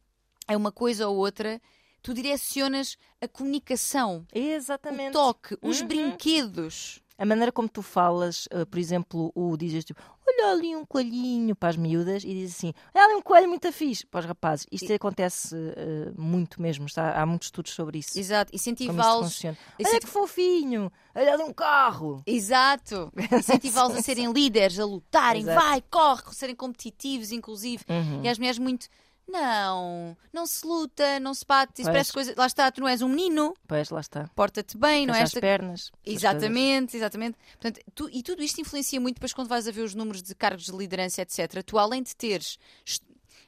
é 0.48 0.58
uma 0.58 0.72
coisa 0.72 1.08
ou 1.08 1.16
outra, 1.18 1.62
tu 2.02 2.14
direcionas 2.14 2.98
a 3.22 3.28
comunicação, 3.28 4.26
Exatamente. 4.34 5.10
o 5.10 5.14
toque, 5.14 5.58
os 5.62 5.82
Uhum. 5.82 5.88
brinquedos. 5.88 7.01
A 7.21 7.25
maneira 7.25 7.51
como 7.51 7.69
tu 7.69 7.84
falas, 7.84 8.47
uh, 8.47 8.65
por 8.65 8.79
exemplo, 8.79 9.31
o 9.36 9.55
dizes 9.55 9.86
tipo, 9.86 10.01
olha 10.27 10.53
ali 10.53 10.75
um 10.75 10.84
coelhinho 10.84 11.55
para 11.55 11.69
as 11.69 11.77
miúdas 11.77 12.23
e 12.23 12.34
diz 12.34 12.55
assim, 12.55 12.73
olha 12.95 13.05
ali 13.05 13.13
um 13.13 13.21
coelho 13.21 13.47
muito 13.47 13.71
fixe 13.71 14.07
para 14.07 14.21
os 14.21 14.25
rapazes. 14.25 14.65
Isto 14.71 14.91
acontece 14.91 15.55
uh, 15.55 16.19
muito 16.19 16.60
mesmo, 16.60 16.88
está, 16.88 17.12
há 17.21 17.23
muitos 17.23 17.49
estudos 17.49 17.73
sobre 17.73 17.99
isso. 17.99 18.17
Exato, 18.17 18.55
incentivá-los. 18.55 19.38
Incenti- 19.38 19.57
Olha 19.86 19.99
que 19.99 20.07
fofinho, 20.07 20.91
olha 21.13 21.34
ali 21.36 21.43
um 21.43 21.53
carro. 21.53 22.23
Exato. 22.25 23.13
Incentivá-los 23.31 23.95
a 23.97 24.01
serem 24.01 24.31
líderes, 24.31 24.79
a 24.79 24.86
lutarem, 24.86 25.43
Exato. 25.43 25.62
vai, 25.62 25.84
corre, 25.91 26.23
serem 26.34 26.55
competitivos, 26.55 27.31
inclusive. 27.31 27.84
Uhum. 27.88 28.23
E 28.23 28.29
as 28.29 28.39
mulheres 28.39 28.57
muito. 28.57 28.88
Não, 29.32 30.15
não 30.34 30.46
se 30.46 30.65
luta, 30.67 31.20
não 31.20 31.34
se 31.34 31.46
bate, 31.46 31.82
isso 31.82 31.84
Pois. 31.84 31.94
parece 31.94 32.13
coisa. 32.13 32.34
Lá 32.38 32.46
está, 32.46 32.70
tu 32.72 32.82
não 32.82 32.88
és 32.88 33.02
um 33.02 33.08
menino, 33.08 33.54
Pois, 33.67 33.89
lá 33.89 34.02
está. 34.02 34.28
porta-te 34.36 34.78
bem, 34.78 35.06
não 35.08 35.13
é 35.13 35.17
Fecha 35.20 35.24
as 35.24 35.30
esta. 35.30 35.39
pernas. 35.41 35.91
Exatamente, 36.06 36.98
exatamente. 36.98 37.38
Portanto, 37.60 37.80
tu- 37.96 38.10
e 38.12 38.22
tudo 38.22 38.44
isto 38.44 38.60
influencia 38.60 39.00
muito 39.00 39.15
depois 39.15 39.34
quando 39.34 39.48
vais 39.48 39.67
a 39.67 39.72
ver 39.72 39.82
os 39.82 39.96
números 39.96 40.22
de 40.22 40.36
cargos 40.36 40.65
de 40.65 40.72
liderança, 40.72 41.22
etc. 41.22 41.63
Tu, 41.65 41.78
além 41.78 42.04
de 42.04 42.15
teres. 42.15 42.58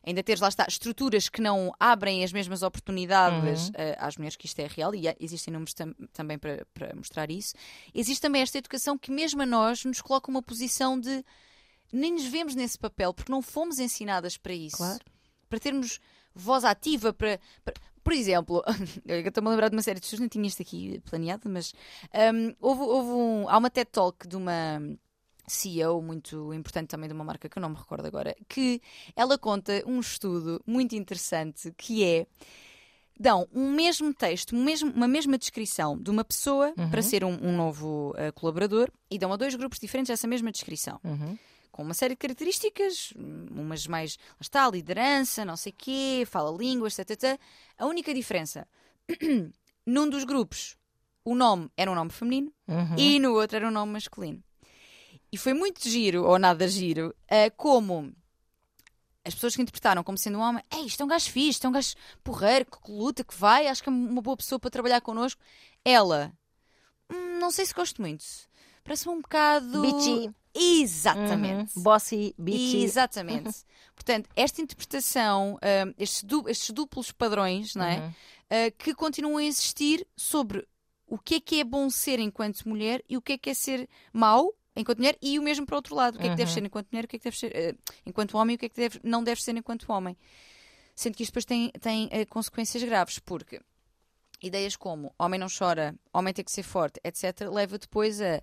Ainda 0.06 0.22
teres, 0.22 0.42
lá 0.42 0.50
está, 0.50 0.66
estruturas 0.68 1.30
que 1.30 1.42
não 1.42 1.72
abrem 1.80 2.26
as 2.26 2.34
mesmas 2.34 2.62
oportunidades 2.62 3.68
Uhum. 3.68 3.74
eh, 3.76 3.96
às 3.98 4.18
mulheres, 4.18 4.36
que 4.36 4.46
isto 4.46 4.60
é 4.60 4.68
real, 4.68 4.94
e 4.94 5.04
existem 5.18 5.54
números 5.54 5.74
tam- 5.74 5.94
também 6.12 6.38
para, 6.38 6.66
para 6.74 6.94
mostrar 6.94 7.32
isso. 7.32 7.54
Existe 7.96 8.20
também 8.22 8.42
esta 8.42 8.58
educação 8.58 8.98
que, 8.98 9.10
mesmo 9.10 9.42
a 9.42 9.46
nós, 9.46 9.86
nos 9.86 10.02
coloca 10.02 10.30
uma 10.30 10.42
posição 10.42 11.00
de 11.00 11.24
nem 11.92 12.12
nos 12.14 12.26
vemos 12.26 12.54
nesse 12.54 12.78
papel, 12.78 13.14
porque 13.14 13.32
não 13.32 13.42
fomos 13.42 13.80
ensinadas 13.80 14.36
para 14.36 14.52
isso. 14.54 14.76
Claro. 14.78 15.00
Para 15.54 15.60
termos 15.60 16.00
voz 16.34 16.64
ativa, 16.66 17.14
para. 17.14 17.40
para- 17.64 17.76
por 18.04 18.12
exemplo, 18.12 18.64
eu 19.06 19.20
estou-me 19.22 19.50
a 19.50 19.52
lembrar 19.52 19.70
de 19.70 19.76
uma 19.76 19.84
série 19.84 20.00
de 20.00 20.02
pessoas, 20.02 20.20
não 20.20 20.28
tinha 20.28 20.48
isto 20.48 20.62
aqui 20.64 21.00
planeado, 21.06 21.48
mas 21.48 21.74
hum, 22.34 22.56
houve, 22.60 22.82
houve 22.82 23.10
um, 23.12 23.48
há 23.48 23.56
uma 23.58 23.70
TED 23.70 23.90
Talk 23.92 24.28
de 24.28 24.36
uma 24.36 24.82
CEO 25.48 26.02
muito 26.02 26.52
importante 26.56 26.88
também 26.90 27.08
de 27.08 27.14
uma 27.14 27.24
marca 27.24 27.48
que 27.48 27.56
eu 27.58 27.62
não 27.62 27.70
me 27.70 27.76
recordo 27.78 28.06
agora, 28.08 28.36
que 28.50 28.82
ela 29.16 29.38
conta 29.38 29.84
um 29.86 30.00
estudo 30.00 30.60
muito 30.66 30.96
interessante 30.96 31.72
que 31.78 32.04
é 32.04 32.26
dão 33.20 33.48
um 33.54 33.72
mesmo 33.72 34.12
texto, 34.14 34.56
um 34.56 34.64
mesmo- 34.64 34.92
uma 34.92 35.08
mesma 35.08 35.38
descrição 35.38 35.98
de 35.98 36.10
uma 36.10 36.26
pessoa 36.26 36.74
Uhum. 36.76 36.90
para 36.90 37.02
ser 37.04 37.24
um, 37.24 37.38
um 37.42 37.56
novo 37.56 38.14
eh, 38.18 38.32
colaborador 38.32 38.90
e 39.10 39.20
dão 39.20 39.32
a 39.32 39.38
dois 39.38 39.54
grupos 39.56 39.78
diferentes 39.80 40.10
essa 40.10 40.28
mesma 40.28 40.52
descrição 40.52 41.00
Uhum. 41.04 41.38
Com 41.74 41.82
uma 41.82 41.96
série 41.96 42.14
de 42.14 42.20
características, 42.20 43.12
umas 43.52 43.88
mais, 43.88 44.18
lá 44.30 44.38
está, 44.40 44.70
liderança, 44.70 45.44
não 45.44 45.58
sei 45.58 45.72
quê, 45.74 46.24
fala 46.26 46.56
línguas, 46.56 46.96
tata. 46.96 47.40
A 47.78 47.88
única 47.88 48.14
diferença, 48.14 48.68
num 49.86 50.08
dos 50.08 50.24
grupos, 50.24 50.78
o 51.26 51.34
nome 51.34 51.70
era 51.76 51.92
um 51.92 51.96
nome 51.96 52.12
feminino 52.12 52.54
Uhum. 52.68 52.96
e 52.98 53.20
no 53.20 53.34
outro 53.34 53.58
era 53.58 53.68
um 53.68 53.72
nome 53.72 53.92
masculino. 53.92 54.42
E 55.32 55.38
foi 55.38 55.54
muito 55.56 55.90
giro, 55.90 56.24
ou 56.26 56.38
nada 56.38 56.68
giro, 56.68 57.14
como 57.58 58.14
as 59.26 59.34
pessoas 59.34 59.56
que 59.56 59.62
interpretaram 59.64 60.04
como 60.04 60.16
sendo 60.18 60.38
um 60.38 60.42
homem, 60.42 60.64
Ei, 60.72 60.86
isto 60.86 61.02
é 61.02 61.06
um 61.06 61.10
gajo 61.10 61.32
fixe, 61.32 61.50
isto 61.50 61.66
é 61.66 61.70
um 61.70 61.74
gajo 61.74 61.96
porreiro, 62.24 62.66
que 62.66 62.92
luta, 62.92 63.24
que 63.24 63.36
vai, 63.36 63.68
acho 63.68 63.82
que 63.82 63.90
é 63.90 63.92
uma 63.92 64.22
boa 64.22 64.38
pessoa 64.38 64.60
para 64.60 64.70
trabalhar 64.70 65.02
connosco. 65.02 65.42
Ela, 65.84 66.32
hum, 67.12 67.40
não 67.40 67.50
sei 67.50 67.66
se 67.66 67.74
gosto 67.74 68.00
muito. 68.00 68.24
Parece-me 68.84 69.14
um 69.16 69.22
bocado. 69.22 69.82
Bitchy. 69.82 70.30
Exatamente. 70.56 71.72
Uhum. 71.78 71.84
Bossy, 71.84 72.36
bitchy. 72.38 72.84
Exatamente. 72.84 73.64
Portanto, 73.96 74.30
esta 74.36 74.62
interpretação, 74.62 75.54
hum, 75.56 75.94
estes, 75.98 76.24
du- 76.24 76.48
estes 76.50 76.70
duplos 76.72 77.12
padrões, 77.12 77.76
não 77.76 77.86
é? 77.86 78.00
Uhum. 78.00 78.08
Uh, 78.10 78.72
que 78.78 78.94
continuam 78.94 79.38
a 79.38 79.44
existir 79.44 80.06
sobre 80.16 80.68
o 81.08 81.18
que 81.18 81.36
é 81.36 81.40
que 81.40 81.60
é 81.60 81.64
bom 81.64 81.90
ser 81.90 82.20
enquanto 82.20 82.68
mulher 82.68 83.04
e 83.10 83.18
o 83.18 83.22
que 83.22 83.34
é 83.34 83.38
que 83.38 83.50
é 83.50 83.54
ser 83.54 83.88
mau 84.12 84.54
enquanto 84.76 84.98
mulher 85.00 85.18
e 85.22 85.38
o 85.40 85.44
mesmo 85.44 85.66
para 85.66 85.76
o 85.76 85.78
outro 85.78 85.96
lado. 85.96 86.16
O 86.16 86.20
que 86.20 86.26
é 86.26 86.30
que 86.30 86.36
deve 86.36 86.50
Uhum. 86.50 86.54
ser 86.56 86.66
enquanto 86.66 86.88
mulher, 86.92 87.06
o 87.06 87.08
que 87.08 87.16
é 87.16 87.20
que 87.20 87.24
deve 87.26 87.38
ser 87.38 87.52
uh, 87.76 87.78
enquanto 88.06 88.38
homem 88.38 88.54
e 88.54 88.56
o 88.56 88.60
que 88.60 88.66
é 88.66 88.70
que 88.70 88.76
deve- 88.76 89.00
não 89.04 89.24
deve 89.24 89.42
ser 89.42 89.56
enquanto 89.56 89.92
homem. 89.92 90.16
Sendo 90.96 91.16
que 91.16 91.24
isto 91.24 91.32
depois 91.32 91.46
tem, 91.46 91.72
tem 91.82 92.06
uh, 92.08 92.28
consequências 92.30 92.84
graves, 92.84 93.18
porque 93.20 93.60
ideias 94.42 94.76
como 94.76 95.14
homem 95.18 95.40
não 95.40 95.48
chora, 95.48 95.96
homem 96.14 96.34
tem 96.34 96.44
que 96.46 96.52
ser 96.52 96.64
forte, 96.64 97.00
etc., 97.04 97.42
leva 97.52 97.78
depois 97.80 98.22
a 98.22 98.42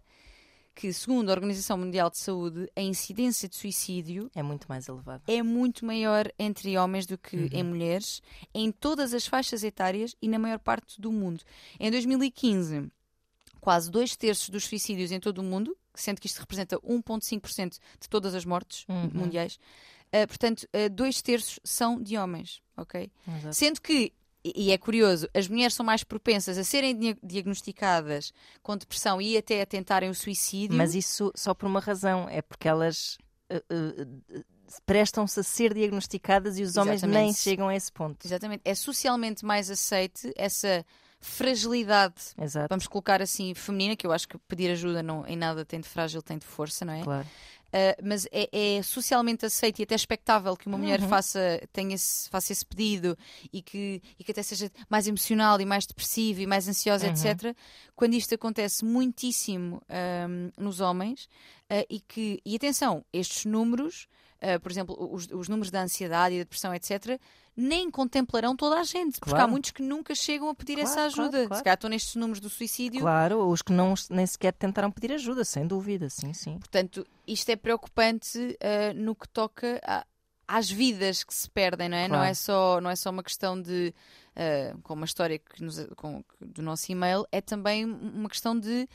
que, 0.74 0.92
segundo 0.92 1.28
a 1.30 1.32
Organização 1.32 1.76
Mundial 1.76 2.08
de 2.10 2.18
Saúde, 2.18 2.70
a 2.74 2.80
incidência 2.80 3.48
de 3.48 3.56
suicídio 3.56 4.30
É 4.34 4.42
muito 4.42 4.66
mais 4.68 4.88
elevado. 4.88 5.22
é 5.26 5.42
muito 5.42 5.84
maior 5.84 6.30
entre 6.38 6.76
homens 6.78 7.06
do 7.06 7.18
que 7.18 7.36
Uhum. 7.36 7.48
em 7.52 7.62
mulheres, 7.62 8.22
em 8.54 8.70
todas 8.72 9.12
as 9.12 9.26
faixas 9.26 9.62
etárias 9.64 10.14
e 10.22 10.28
na 10.28 10.38
maior 10.38 10.58
parte 10.58 11.00
do 11.00 11.10
mundo. 11.12 11.42
Em 11.78 11.90
2015, 11.90 12.90
quase 13.60 13.90
dois 13.90 14.16
terços 14.16 14.48
dos 14.48 14.64
suicídios 14.64 15.12
em 15.12 15.20
todo 15.20 15.38
o 15.38 15.42
mundo, 15.44 15.76
sendo 15.94 16.20
que 16.20 16.26
isto 16.26 16.38
representa 16.40 16.78
1,5% 16.78 17.78
de 18.00 18.08
todas 18.08 18.34
as 18.34 18.44
mortes 18.44 18.84
Uhum. 18.88 19.10
mundiais, 19.12 19.58
ah, 20.12 20.26
portanto, 20.26 20.66
ah, 20.72 20.88
dois 20.88 21.20
terços 21.20 21.60
são 21.62 22.00
de 22.00 22.16
homens, 22.16 22.62
ok? 22.76 23.10
Exato. 23.28 23.54
Sendo 23.54 23.80
que, 23.80 24.12
e 24.44 24.66
e 24.66 24.72
é 24.72 24.78
curioso, 24.78 25.28
as 25.34 25.48
mulheres 25.48 25.74
são 25.74 25.84
mais 25.84 26.02
propensas 26.04 26.56
a 26.56 26.64
serem 26.64 26.96
dia- 26.96 27.18
diagnosticadas 27.22 28.32
com 28.62 28.76
depressão 28.76 29.20
e 29.20 29.36
até 29.36 29.60
a 29.60 29.66
tentarem 29.66 30.08
o 30.10 30.14
suicídio. 30.14 30.76
Mas 30.76 30.94
isso 30.94 31.32
só 31.34 31.54
por 31.54 31.66
uma 31.66 31.80
razão, 31.80 32.28
é 32.28 32.40
porque 32.40 32.68
elas 32.68 33.18
uh, 33.52 33.56
uh, 33.56 34.44
prestam-se 34.86 35.40
a 35.40 35.42
ser 35.42 35.74
diagnosticadas 35.74 36.58
e 36.58 36.62
os 36.62 36.76
homens 36.76 37.02
nem 37.02 37.10
Exatamente. 37.10 37.38
chegam 37.38 37.68
a 37.68 37.76
esse 37.76 37.92
ponto. 37.92 38.26
Exatamente. 38.26 38.62
É 38.64 38.74
socialmente 38.74 39.44
mais 39.44 39.70
aceite 39.70 40.32
essa 40.36 40.84
fragilidade 41.20 42.14
Exato, 42.40 42.68
vamos 42.70 42.86
colocar 42.86 43.20
assim, 43.20 43.54
feminina, 43.54 43.94
que 43.94 44.06
eu 44.06 44.12
acho 44.12 44.26
que 44.26 44.38
pedir 44.38 44.70
ajuda 44.70 45.02
não, 45.02 45.26
em 45.26 45.36
nada 45.36 45.66
tem 45.66 45.78
de 45.78 45.86
frágil, 45.86 46.22
tem 46.22 46.38
de 46.38 46.46
força, 46.46 46.82
não 46.84 46.94
é? 46.94 47.02
claro. 47.02 47.26
Uh, 47.72 48.02
mas 48.02 48.26
é, 48.32 48.48
é 48.78 48.82
socialmente 48.82 49.46
aceito 49.46 49.78
e 49.78 49.84
até 49.84 49.94
expectável 49.94 50.56
que 50.56 50.66
uma 50.66 50.76
mulher 50.76 51.00
Uhum. 51.00 51.08
faça, 51.08 51.60
tenha 51.72 51.94
esse, 51.94 52.28
faça 52.28 52.52
esse 52.52 52.66
pedido 52.66 53.16
e 53.52 53.62
que, 53.62 54.02
e 54.18 54.24
que 54.24 54.32
até 54.32 54.42
seja 54.42 54.68
mais 54.88 55.06
emocional 55.06 55.60
e 55.60 55.64
mais 55.64 55.86
depressiva 55.86 56.42
e 56.42 56.46
mais 56.48 56.66
ansiosa, 56.68 57.06
Uhum. 57.06 57.12
etc. 57.12 57.54
Quando 57.94 58.14
isto 58.14 58.34
acontece 58.34 58.84
muitíssimo 58.84 59.80
um, 59.88 60.50
nos 60.62 60.80
homens 60.80 61.26
uh, 61.70 61.86
e 61.88 62.00
que, 62.00 62.40
e 62.44 62.56
atenção, 62.56 63.04
estes 63.12 63.44
números, 63.44 64.08
uh, 64.42 64.60
por 64.60 64.70
exemplo, 64.70 64.96
os, 65.12 65.26
os 65.30 65.48
números 65.48 65.70
da 65.70 65.82
ansiedade 65.82 66.34
e 66.34 66.38
da 66.38 66.42
depressão, 66.44 66.74
etc., 66.74 67.20
nem 67.56 67.90
contemplarão 67.90 68.56
toda 68.56 68.78
a 68.80 68.84
gente, 68.84 69.18
porque 69.18 69.32
há 69.34 69.38
Claro. 69.38 69.50
muitos 69.52 69.70
que 69.72 69.82
nunca 69.82 70.14
chegam 70.14 70.48
a 70.48 70.54
pedir 70.54 70.74
Claro, 70.74 70.88
essa 70.88 70.94
claro, 70.96 71.08
ajuda. 71.08 71.46
claro. 71.46 71.54
Se 71.58 71.64
calhar 71.64 71.74
estão 71.76 71.90
nestes 71.90 72.14
números 72.14 72.40
do 72.40 72.48
suicídio, 72.48 73.00
Claro, 73.00 73.48
os 73.48 73.60
que 73.60 73.72
não, 73.72 73.94
nem 74.08 74.26
sequer 74.26 74.52
tentaram 74.52 74.90
pedir 74.90 75.12
ajuda, 75.12 75.44
sem 75.44 75.66
dúvida, 75.66 76.08
sim, 76.08 76.32
sim. 76.32 76.58
Portanto, 76.58 77.06
isto 77.26 77.48
é 77.50 77.56
preocupante 77.56 78.56
ah, 78.60 78.94
no 78.94 79.14
que 79.14 79.28
toca 79.28 79.80
a- 79.84 80.06
às 80.48 80.70
vidas 80.70 81.22
que 81.22 81.34
se 81.34 81.48
perdem, 81.50 81.88
não 81.88 81.96
é? 81.96 82.02
Não, 82.08 82.16
Claro. 82.16 82.30
é 82.30 82.34
só, 82.34 82.80
não 82.80 82.90
é 82.90 82.96
só 82.96 83.10
uma 83.10 83.22
questão 83.22 83.60
de, 83.60 83.92
ah, 84.36 84.74
como 84.82 85.02
a 85.02 85.04
história 85.04 85.38
que 85.38 85.62
nos- 85.62 85.86
com- 85.96 86.24
do 86.40 86.62
nosso 86.62 86.90
e-mail, 86.90 87.26
é 87.30 87.40
também 87.40 87.84
uma 87.84 88.28
questão 88.28 88.58
de. 88.58 88.88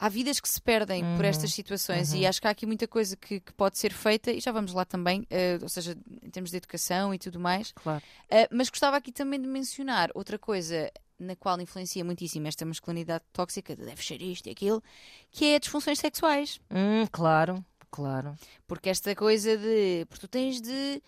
Há 0.00 0.08
vidas 0.08 0.40
que 0.40 0.48
se 0.48 0.60
perdem 0.62 1.04
por 1.14 1.24
Uhum, 1.24 1.30
estas 1.30 1.52
situações 1.52 2.14
e 2.14 2.20
uhum. 2.20 2.28
acho 2.28 2.40
que 2.40 2.46
há 2.46 2.50
aqui 2.50 2.64
muita 2.64 2.88
coisa 2.88 3.14
que, 3.16 3.38
que 3.38 3.52
pode 3.52 3.78
ser 3.78 3.92
feita 3.92 4.32
e 4.32 4.40
já 4.40 4.50
vamos 4.50 4.72
lá 4.72 4.84
também, 4.84 5.26
ah, 5.30 5.58
ou 5.62 5.68
seja, 5.68 5.94
em 6.22 6.30
termos 6.30 6.50
de 6.50 6.56
educação 6.56 7.12
e 7.12 7.18
tudo 7.18 7.38
mais. 7.38 7.72
Claro. 7.72 8.02
Uh, 8.24 8.48
mas 8.50 8.70
gostava 8.70 8.96
aqui 8.96 9.12
também 9.12 9.38
de 9.38 9.46
mencionar 9.46 10.10
outra 10.14 10.38
coisa 10.38 10.90
na 11.18 11.36
qual 11.36 11.60
influencia 11.60 12.02
muitíssimo 12.02 12.48
esta 12.48 12.64
masculinidade 12.64 13.24
tóxica, 13.30 13.76
de 13.76 13.84
deve 13.84 14.02
ser 14.02 14.22
isto 14.22 14.46
e 14.46 14.50
aquilo, 14.50 14.82
que 15.30 15.44
é 15.52 15.58
disfunções 15.58 15.98
sexuais. 15.98 16.58
Hum, 16.70 17.06
claro, 17.12 17.62
claro. 17.90 18.34
Porque 18.66 18.88
esta 18.88 19.14
coisa 19.14 19.56
de. 19.56 20.06
Porque 20.08 20.26
tu 20.26 20.28
tens 20.28 20.60
de 20.62 21.02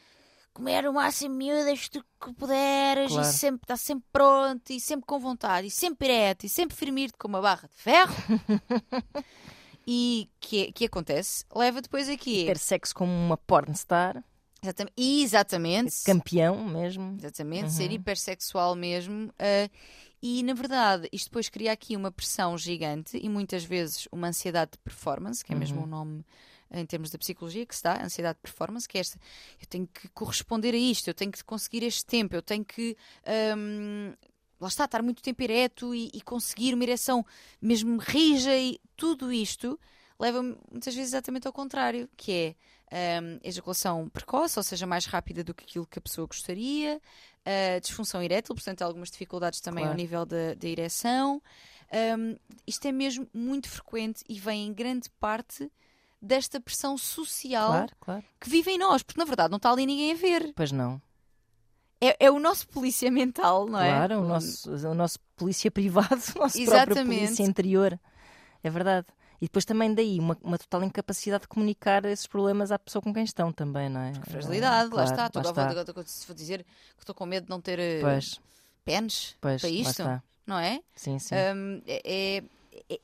comer 0.52 0.86
o 0.88 0.92
máximo 0.92 1.34
miúdas 1.34 1.88
que 1.88 1.90
tu 1.90 2.04
puderes 2.34 3.10
Claro. 3.12 3.28
e 3.28 3.32
sempre 3.32 3.64
estar 3.64 3.76
sempre 3.76 4.04
pronto 4.12 4.70
e 4.70 4.78
sempre 4.80 5.06
com 5.06 5.18
vontade 5.18 5.66
e 5.66 5.70
sempre 5.70 6.08
ereto 6.08 6.46
e 6.46 6.48
sempre 6.48 6.76
firme-te 6.76 7.14
com 7.18 7.28
uma 7.28 7.40
barra 7.40 7.68
de 7.68 7.74
ferro. 7.82 8.14
e 9.86 10.28
que, 10.40 10.72
que 10.72 10.84
acontece? 10.86 11.44
Leva 11.54 11.80
depois 11.80 12.08
aqui. 12.08 12.44
Ter 12.46 12.58
sexo 12.58 12.94
como 12.94 13.10
uma 13.12 13.36
pornstar, 13.36 14.22
Exatamente. 14.64 14.92
Exatamente. 14.96 16.02
campeão 16.04 16.64
mesmo. 16.68 17.16
Exatamente, 17.18 17.72
ser 17.72 17.86
Uhum. 17.88 17.92
hipersexual 17.92 18.76
mesmo. 18.76 19.32
ah, 19.38 19.68
e, 20.24 20.40
na 20.44 20.54
verdade, 20.54 21.08
isto 21.10 21.24
depois 21.30 21.48
cria 21.48 21.72
aqui 21.72 21.96
uma 21.96 22.12
pressão 22.12 22.56
gigante 22.56 23.18
e 23.20 23.28
muitas 23.28 23.64
vezes 23.64 24.06
uma 24.12 24.28
ansiedade 24.28 24.72
de 24.72 24.78
performance, 24.78 25.44
que 25.44 25.52
é 25.52 25.56
mesmo 25.56 25.78
Uhum. 25.78 25.84
o 25.84 25.86
nome 25.88 26.24
em 26.72 26.86
termos 26.86 27.10
da 27.10 27.18
psicologia 27.18 27.66
que 27.66 27.76
se 27.76 27.82
dá, 27.82 28.02
ansiedade 28.02 28.36
de 28.36 28.42
performance, 28.42 28.88
que 28.88 28.98
é 28.98 29.00
esta, 29.00 29.18
eu 29.60 29.66
tenho 29.66 29.86
que 29.86 30.08
corresponder 30.08 30.74
a 30.74 30.78
isto, 30.78 31.08
eu 31.08 31.14
tenho 31.14 31.30
que 31.32 31.42
conseguir 31.44 31.82
este 31.84 32.04
tempo, 32.04 32.34
eu 32.34 32.42
tenho 32.42 32.64
que, 32.64 32.96
ahm, 33.26 34.14
lá 34.60 34.68
está, 34.68 34.84
estar 34.84 35.02
muito 35.02 35.22
tempo 35.22 35.42
ereto 35.42 35.94
e, 35.94 36.10
e 36.14 36.20
conseguir 36.22 36.74
uma 36.74 36.82
ereção 36.84 37.24
mesmo 37.60 37.98
rija 37.98 38.56
e 38.56 38.78
tudo 38.96 39.32
isto 39.32 39.78
leva 40.18 40.40
muitas 40.70 40.94
vezes 40.94 41.10
exatamente 41.12 41.46
ao 41.48 41.52
contrário, 41.52 42.08
que 42.16 42.54
é 42.90 43.18
ahm, 43.18 43.38
ejaculação 43.42 44.08
precoce, 44.08 44.58
ou 44.58 44.62
seja, 44.62 44.86
mais 44.86 45.04
rápida 45.06 45.42
do 45.42 45.52
que 45.52 45.64
aquilo 45.64 45.86
que 45.86 45.98
a 45.98 46.02
pessoa 46.02 46.26
gostaria, 46.26 47.00
a 47.44 47.78
disfunção 47.80 48.22
erétil, 48.22 48.54
portanto, 48.54 48.82
algumas 48.82 49.10
dificuldades 49.10 49.60
também 49.60 49.82
ao 49.84 49.88
Claro. 49.88 50.00
nível 50.00 50.24
da, 50.24 50.54
da 50.54 50.68
ereção. 50.68 51.42
Ahm, 51.90 52.36
isto 52.66 52.86
é 52.86 52.92
mesmo 52.92 53.26
muito 53.34 53.68
frequente 53.68 54.22
e 54.28 54.38
vem 54.38 54.66
em 54.68 54.72
grande 54.72 55.10
parte 55.18 55.68
desta 56.22 56.60
pressão 56.60 56.96
social 56.96 57.68
Claro, 57.70 57.92
claro. 58.00 58.24
que 58.40 58.48
vive 58.48 58.70
em 58.70 58.78
nós, 58.78 59.02
porque 59.02 59.18
na 59.18 59.24
verdade 59.24 59.50
não 59.50 59.56
está 59.56 59.70
ali 59.72 59.84
ninguém 59.84 60.12
a 60.12 60.16
ver. 60.16 60.52
Pois 60.54 60.70
não. 60.70 61.02
É, 62.00 62.26
é 62.26 62.30
o 62.30 62.38
nosso 62.38 62.66
polícia 62.68 63.10
mental, 63.10 63.66
não 63.66 63.78
é? 63.80 63.88
Claro, 63.90 64.20
o 64.20 64.24
nosso, 64.24 64.70
o 64.72 64.94
nosso 64.94 65.18
polícia 65.36 65.70
privado, 65.70 66.08
o 66.36 66.38
nosso 66.38 66.56
próprio 66.58 66.62
Exatamente. 66.62 67.04
polícia 67.24 67.42
interior. 67.44 67.98
É 68.62 68.70
verdade. 68.70 69.06
E 69.40 69.46
depois 69.46 69.64
também 69.64 69.92
daí 69.92 70.20
uma, 70.20 70.38
uma 70.40 70.56
total 70.56 70.84
incapacidade 70.84 71.42
de 71.42 71.48
comunicar 71.48 72.04
esses 72.04 72.28
problemas 72.28 72.70
à 72.70 72.78
pessoa 72.78 73.02
com 73.02 73.12
quem 73.12 73.24
estão 73.24 73.52
também, 73.52 73.88
não 73.88 74.00
é? 74.00 74.12
Fragilidade, 74.14 74.84
lá 74.90 75.04
Claro, 75.04 75.10
está. 75.10 75.26
Estou 75.26 75.42
lá 75.42 75.50
agora 75.50 75.80
está. 75.82 76.04
se 76.06 76.26
vou 76.26 76.34
dizer 76.36 76.64
que 76.96 77.02
estou 77.02 77.14
com 77.14 77.26
medo 77.26 77.44
de 77.44 77.50
não 77.50 77.60
ter 77.60 77.78
eh, 77.80 78.00
Pois, 78.00 78.40
para 79.40 79.50
lá 79.68 79.72
isto, 79.72 79.90
está. 80.02 80.22
não 80.46 80.58
é? 80.58 80.80
Sim, 80.94 81.18
sim. 81.18 81.34
Hum, 81.34 81.82
é, 81.86 82.02
é- 82.38 82.44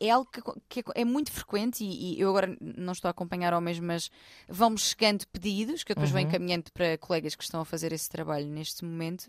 é 0.01 0.11
algo 0.11 0.29
que, 0.69 0.83
é 0.95 1.05
muito 1.05 1.31
frequente 1.31 1.85
e, 1.85 2.21
eu 2.21 2.29
agora 2.29 2.57
não 2.61 2.93
estou 2.93 3.09
a 3.09 3.11
acompanhar 3.11 3.53
homens, 3.53 3.79
mas 3.79 4.11
vão-me 4.49 4.79
chegando 4.79 5.27
pedidos, 5.29 5.85
que 5.85 5.93
eu 5.93 5.95
depois 5.95 6.11
vou 6.11 6.21
Uhum. 6.21 6.27
encaminhando 6.27 6.73
para 6.73 6.97
colegas 6.99 7.35
que 7.35 7.45
estão 7.45 7.61
a 7.61 7.65
fazer 7.65 7.93
esse 7.93 8.09
trabalho 8.09 8.47
neste 8.47 8.85
momento. 8.85 9.25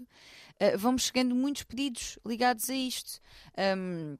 Uh, 0.62 0.78
vão-me 0.78 0.99
chegando 0.99 1.36
muitos 1.36 1.63
pedidos 1.63 2.17
ligados 2.25 2.69
a 2.69 2.75
isto. 2.75 3.19
Um, 3.78 4.17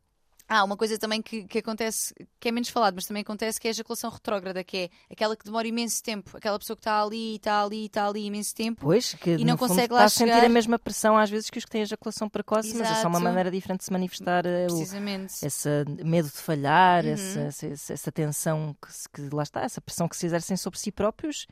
há 0.50 0.64
uma 0.64 0.76
coisa 0.76 0.98
também 0.98 1.22
que, 1.22 1.44
que 1.46 1.60
acontece, 1.60 2.14
que 2.40 2.50
é 2.50 2.52
menos 2.52 2.70
falado, 2.70 2.96
mas 2.96 3.06
também 3.06 3.22
acontece, 3.22 3.60
que 3.60 3.68
é 3.68 3.70
a 3.70 3.72
ejaculação 3.72 4.10
retrógrada, 4.10 4.64
que 4.64 4.78
é 4.78 4.90
aquela 5.12 5.38
que 5.38 5.46
demora 5.46 5.68
imenso 5.68 6.02
tempo. 6.04 6.36
Aquela 6.36 6.58
pessoa 6.58 6.76
que 6.76 6.82
está 6.82 7.02
ali, 7.02 7.36
está 7.36 7.64
ali, 7.64 7.86
está 7.86 8.08
ali 8.08 8.26
imenso 8.26 8.56
tempo. 8.56 8.82
Pois, 8.82 9.14
que 9.14 9.30
e 9.36 9.46
não 9.46 9.54
no 9.54 9.58
fundo 9.58 9.70
consegue 9.70 9.86
está 9.86 9.96
lá 9.96 10.04
a 10.06 10.10
sentir 10.10 10.34
chegar. 10.34 10.46
a 10.46 10.50
mesma 10.50 10.80
pressão 10.80 11.16
às 11.18 11.30
vezes 11.30 11.50
que 11.50 11.60
os 11.60 11.66
que 11.66 11.72
têm 11.72 11.82
ejaculação 11.84 12.28
precoce, 12.28 12.74
mas 12.76 12.90
é 12.90 12.96
só 12.96 13.08
uma 13.08 13.18
Exato. 13.20 13.24
maneira 13.24 13.52
diferente 13.52 13.80
de 13.80 13.86
se 13.86 13.92
manifestar 13.92 14.46
eh, 14.46 14.66
o, 14.66 14.76
Precisamente. 14.76 15.34
esse 15.46 15.70
medo 16.04 16.26
de 16.28 16.38
falhar, 16.38 17.06
Uhum. 17.06 17.12
essa, 17.12 17.66
essa, 17.68 17.94
essa 17.94 18.12
tensão 18.12 18.76
que, 18.82 19.22
que 19.30 19.36
lá 19.36 19.44
está, 19.44 19.62
essa 19.62 19.80
pressão 19.80 20.08
que 20.08 20.18
se 20.18 20.26
exercem 20.26 20.58
sobre 20.58 20.80
si 20.80 20.92
próprios 20.92 21.46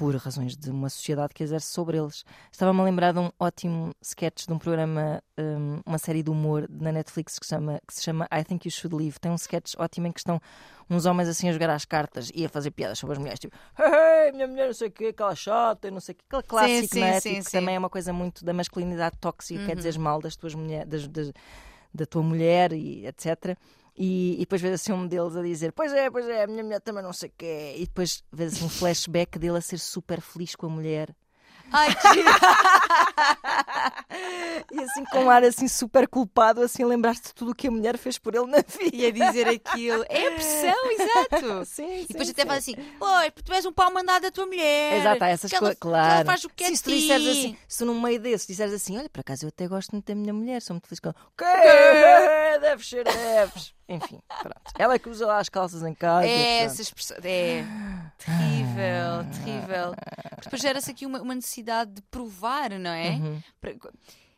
por 0.00 0.16
razões 0.16 0.56
de 0.56 0.70
uma 0.70 0.88
sociedade 0.88 1.34
que 1.34 1.42
exerce 1.42 1.66
sobre 1.66 1.98
eles. 1.98 2.24
Estava-me 2.50 2.80
a 2.80 2.84
lembrar 2.84 3.12
de 3.12 3.18
um 3.18 3.30
ótimo 3.38 3.90
sketch 4.00 4.46
de 4.46 4.52
um 4.54 4.58
programa, 4.58 5.22
um, 5.38 5.82
uma 5.84 5.98
série 5.98 6.22
de 6.22 6.30
humor 6.30 6.66
na 6.70 6.90
Netflix 6.90 7.38
que 7.38 7.44
se, 7.44 7.50
chama, 7.50 7.78
que 7.86 7.92
se 7.92 8.02
chama 8.02 8.26
I 8.32 8.42
Think 8.42 8.66
You 8.66 8.72
Should 8.72 8.96
Leave. 8.96 9.20
Tem 9.20 9.30
um 9.30 9.34
sketch 9.34 9.74
ótimo 9.76 10.06
em 10.06 10.12
que 10.12 10.20
estão 10.20 10.40
uns 10.88 11.04
homens 11.04 11.28
assim 11.28 11.50
a 11.50 11.52
jogar 11.52 11.68
às 11.68 11.84
cartas 11.84 12.30
e 12.34 12.46
a 12.46 12.48
fazer 12.48 12.70
piadas 12.70 12.98
sobre 12.98 13.12
as 13.12 13.18
mulheres, 13.18 13.38
tipo, 13.40 13.54
hey, 13.78 14.24
hey, 14.28 14.32
minha 14.32 14.48
mulher 14.48 14.68
não 14.68 14.72
sei 14.72 14.88
o 14.88 14.90
quê, 14.90 15.08
aquela 15.08 15.34
chata, 15.34 15.90
não 15.90 16.00
sei 16.00 16.14
o 16.14 16.16
quê, 16.16 16.24
aquele 16.28 16.42
clássico, 16.44 16.94
sim, 16.94 17.00
não 17.00 17.06
é? 17.06 17.20
sim, 17.20 17.28
Tipo, 17.34 17.44
que 17.44 17.50
sim. 17.50 17.58
também 17.58 17.74
é 17.74 17.78
uma 17.78 17.90
coisa 17.90 18.10
muito 18.10 18.42
da 18.42 18.54
masculinidade 18.54 19.18
tóxica, 19.20 19.60
quer 19.66 19.68
Uhum. 19.72 19.74
dizer 19.76 19.98
mal 19.98 20.18
das 20.22 20.34
tuas 20.34 20.54
mulheres, 20.54 20.88
das, 20.88 21.06
das, 21.08 21.30
da 21.92 22.06
tua 22.06 22.22
mulher 22.22 22.72
e 22.72 23.06
etc. 23.06 23.54
E, 24.02 24.36
e 24.36 24.38
depois 24.38 24.62
vês 24.62 24.72
assim 24.72 24.92
um 24.92 25.06
deles 25.06 25.36
a 25.36 25.42
dizer: 25.42 25.72
Pois 25.72 25.92
é, 25.92 26.10
pois 26.10 26.26
é, 26.26 26.44
a 26.44 26.46
minha 26.46 26.64
mulher 26.64 26.80
também 26.80 27.02
não 27.02 27.12
sei 27.12 27.28
o 27.28 27.32
quê. 27.36 27.74
E 27.76 27.80
depois 27.80 28.24
vês 28.32 28.62
um 28.62 28.68
flashback 28.68 29.38
dele 29.38 29.58
a 29.58 29.60
ser 29.60 29.76
super 29.78 30.22
feliz 30.22 30.56
com 30.56 30.66
a 30.66 30.70
mulher. 30.70 31.14
Ai, 31.72 31.94
que. 31.94 32.08
E 34.72 34.80
assim 34.82 35.04
com 35.06 35.24
um 35.24 35.30
ar 35.30 35.42
assim 35.42 35.66
super 35.66 36.06
culpado, 36.06 36.62
assim 36.62 36.84
lembrar-te 36.84 37.22
de 37.28 37.34
tudo 37.34 37.52
o 37.52 37.54
que 37.54 37.68
a 37.68 37.70
mulher 37.70 37.96
fez 37.96 38.18
por 38.18 38.34
ele 38.34 38.46
na 38.46 38.58
vida. 38.58 38.90
E 38.96 39.06
a 39.06 39.10
dizer 39.10 39.48
aquilo. 39.48 40.04
É 40.08 40.28
a 40.28 40.30
pressão, 40.32 40.90
exato. 40.92 41.64
Sim, 41.64 42.02
E 42.02 42.06
depois 42.06 42.30
até 42.30 42.44
faz 42.44 42.58
assim: 42.58 42.74
Oi, 43.00 43.30
tu 43.30 43.52
és 43.52 43.64
um 43.64 43.72
pau 43.72 43.92
mandado 43.92 44.22
da 44.22 44.30
tua 44.30 44.46
mulher. 44.46 44.98
Exato, 44.98 45.24
essas 45.24 45.50
coisas, 45.50 45.78
que 45.78 45.86
Ela 45.86 45.96
claro. 45.98 46.26
faz 46.26 46.44
o 46.44 46.48
que 46.50 46.64
é 46.64 46.66
Sim, 46.66 46.72
de 46.72 46.78
se 46.78 46.84
tu 46.84 46.90
disseres 46.90 47.26
assim, 47.26 47.56
se 47.66 47.84
no 47.84 47.94
meio 48.00 48.20
desse 48.20 48.46
disseres 48.46 48.74
assim, 48.74 48.98
olha, 48.98 49.08
por 49.08 49.20
acaso 49.20 49.44
eu 49.44 49.48
até 49.48 49.66
gosto 49.66 49.92
muito 49.92 50.06
da 50.06 50.14
minha 50.14 50.32
mulher, 50.32 50.60
sou 50.62 50.74
muito 50.74 50.86
feliz 50.86 51.00
com 51.00 51.08
ela. 51.08 51.16
Que? 51.36 52.60
Deves 52.60 52.88
ser, 52.88 53.04
deves. 53.04 53.74
Enfim, 53.88 54.20
pronto. 54.28 54.60
Ela 54.78 54.94
é 54.94 54.98
que 55.00 55.08
usa 55.08 55.26
lá 55.26 55.38
as 55.38 55.48
calças 55.48 55.82
em 55.82 55.94
casa. 55.94 56.26
É, 56.26 56.58
pronto. 56.58 56.72
essa 56.72 56.82
expressão. 56.82 57.16
É 57.24 57.64
terrível, 58.18 59.24
terrível. 59.44 59.94
Porque 60.30 60.44
depois 60.44 60.62
gera-se 60.62 60.90
aqui 60.90 61.06
uma, 61.06 61.20
uma 61.20 61.34
necessidade 61.34 61.59
de 61.62 62.02
provar, 62.02 62.70
não 62.78 62.90
é? 62.90 63.10
Uhum. 63.10 63.40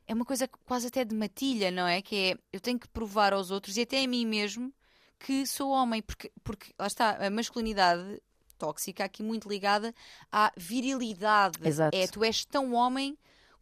É 0.07 0.15
uma 0.15 0.25
coisa 0.25 0.49
quase 0.67 0.89
até 0.89 1.05
de 1.05 1.15
matilha, 1.15 1.71
não 1.71 1.87
é? 1.87 2.03
Que 2.03 2.17
é 2.33 2.37
eu 2.53 2.61
tenho 2.61 2.79
que 2.79 2.89
provar 2.89 3.33
aos 3.33 3.51
outros 3.51 3.77
e 3.77 3.83
até 3.83 4.03
a 4.03 4.09
mim 4.09 4.27
mesmo 4.27 4.73
que 5.19 5.47
sou 5.47 5.71
homem, 5.71 6.03
porque, 6.03 6.31
porque 6.43 6.73
lá 6.79 6.87
está, 6.89 7.25
a 7.25 7.31
masculinidade 7.31 8.21
tóxica 8.59 9.05
aqui 9.05 9.23
muito 9.23 9.49
ligada 9.49 9.95
à 10.31 10.53
virilidade. 10.57 11.59
Exato. 11.63 11.97
É, 11.97 12.07
tu 12.07 12.23
és 12.25 12.45
tão 12.45 12.75
homem 12.75 13.17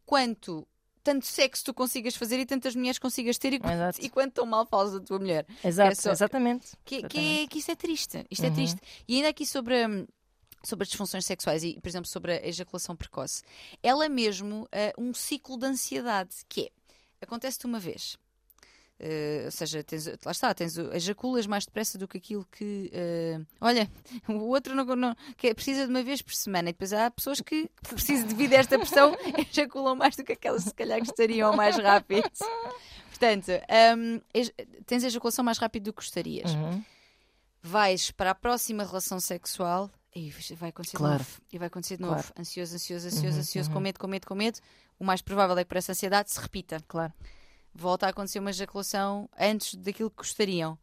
quanto 0.06 0.66
tanto 1.02 1.24
sexo 1.26 1.64
tu 1.64 1.72
consigas 1.72 2.14
fazer 2.14 2.38
e 2.38 2.44
tantas 2.44 2.74
mulheres 2.76 2.98
consigas 2.98 3.38
ter 3.38 3.54
e, 3.54 3.60
e 4.00 4.10
quanto 4.10 4.34
tão 4.34 4.44
mal 4.44 4.66
falas 4.66 4.92
da 4.92 5.00
tua 5.00 5.18
mulher. 5.18 5.46
Exato, 5.64 5.92
É 5.92 5.94
só- 5.94 6.10
exatamente. 6.12 6.66
Que, 6.84 6.96
que, 6.96 7.18
Exatamente. 7.18 7.42
é, 7.42 7.46
que 7.46 7.58
isso 7.58 7.70
é 7.70 7.74
triste. 7.76 8.26
Isto 8.30 8.44
é 8.44 8.48
Uhum. 8.48 8.54
triste. 8.54 8.80
E 9.08 9.16
ainda 9.16 9.28
aqui 9.30 9.46
sobre, 9.46 9.86
hum, 9.86 10.06
sobre 10.62 10.82
as 10.84 10.88
disfunções 10.88 11.24
sexuais 11.24 11.62
e, 11.64 11.80
por 11.80 11.88
exemplo, 11.88 12.08
sobre 12.08 12.32
a 12.32 12.46
ejaculação 12.46 12.94
precoce. 12.96 13.42
Ela 13.82 14.04
é 14.04 14.08
mesmo 14.08 14.68
ah, 14.72 14.92
um 14.98 15.12
ciclo 15.14 15.58
de 15.58 15.66
ansiedade, 15.66 16.36
que 16.48 16.62
é, 16.62 16.70
acontece-te 17.22 17.66
uma 17.66 17.78
vez. 17.80 18.16
Eh, 19.02 19.44
ou 19.46 19.50
seja, 19.50 19.82
tens, 19.82 20.04
lá 20.26 20.30
está, 20.30 20.52
tens, 20.52 20.76
ejaculas 20.76 21.46
mais 21.46 21.64
depressa 21.64 21.96
do 21.96 22.06
que 22.06 22.18
aquilo 22.18 22.46
que. 22.52 22.90
eh, 22.92 23.40
olha, 23.58 23.90
o 24.28 24.48
outro 24.48 24.74
não, 24.74 24.84
não- 24.94 25.16
que 25.38 25.46
é- 25.48 25.54
precisa 25.54 25.84
de 25.84 25.90
uma 25.90 26.02
vez 26.02 26.20
por 26.20 26.34
semana. 26.34 26.68
E 26.68 26.72
depois 26.74 26.92
há 26.92 27.10
pessoas 27.10 27.40
que, 27.40 27.70
precisam 27.82 28.26
devido 28.28 28.52
a 28.52 28.56
esta 28.56 28.78
pressão, 28.78 29.16
ejaculam 29.50 29.96
mais 29.96 30.16
do 30.16 30.22
que 30.24 30.32
aquelas 30.34 30.64
se 30.64 30.74
calhar 30.74 30.98
gostariam 30.98 31.56
mais 31.56 31.78
rápido. 31.78 32.30
Portanto, 33.08 33.48
ej- 34.34 34.52
tens 34.84 35.02
ejaculação 35.04 35.42
mais 35.44 35.56
rápido 35.56 35.84
do 35.84 35.92
que 35.94 36.02
gostarias 36.02 36.52
Uhum. 36.54 36.84
vais 37.62 38.10
para 38.10 38.30
a 38.32 38.34
próxima 38.34 38.84
relação 38.84 39.18
sexual 39.18 39.90
e 40.14 40.30
vai 40.56 40.70
acontecer 40.70 40.96
Claro. 40.96 41.22
de 41.22 41.30
novo. 41.30 41.40
E 41.52 41.58
vai 41.58 41.66
acontecer 41.68 41.96
de 41.96 42.02
novo. 42.02 42.14
Claro. 42.14 42.28
Ansioso, 42.38 42.74
ansioso, 42.74 43.06
ansioso, 43.06 43.34
Uhum, 43.34 43.40
ansioso, 43.40 43.68
uhum. 43.68 43.74
com 43.74 43.80
medo, 43.80 43.98
com 44.00 44.06
medo, 44.06 44.26
com 44.26 44.34
medo. 44.34 44.58
O 44.98 45.04
mais 45.04 45.22
provável 45.22 45.56
é 45.58 45.64
que 45.64 45.68
por 45.68 45.76
essa 45.78 45.92
ansiedade 45.92 46.30
se 46.30 46.40
repita. 46.40 46.78
Claro. 46.88 47.12
Volta 47.74 48.06
a 48.06 48.10
acontecer 48.10 48.38
uma 48.40 48.50
ejaculação 48.50 49.28
antes 49.38 49.74
daquilo 49.76 50.10
que 50.10 50.16
gostariam. 50.16 50.76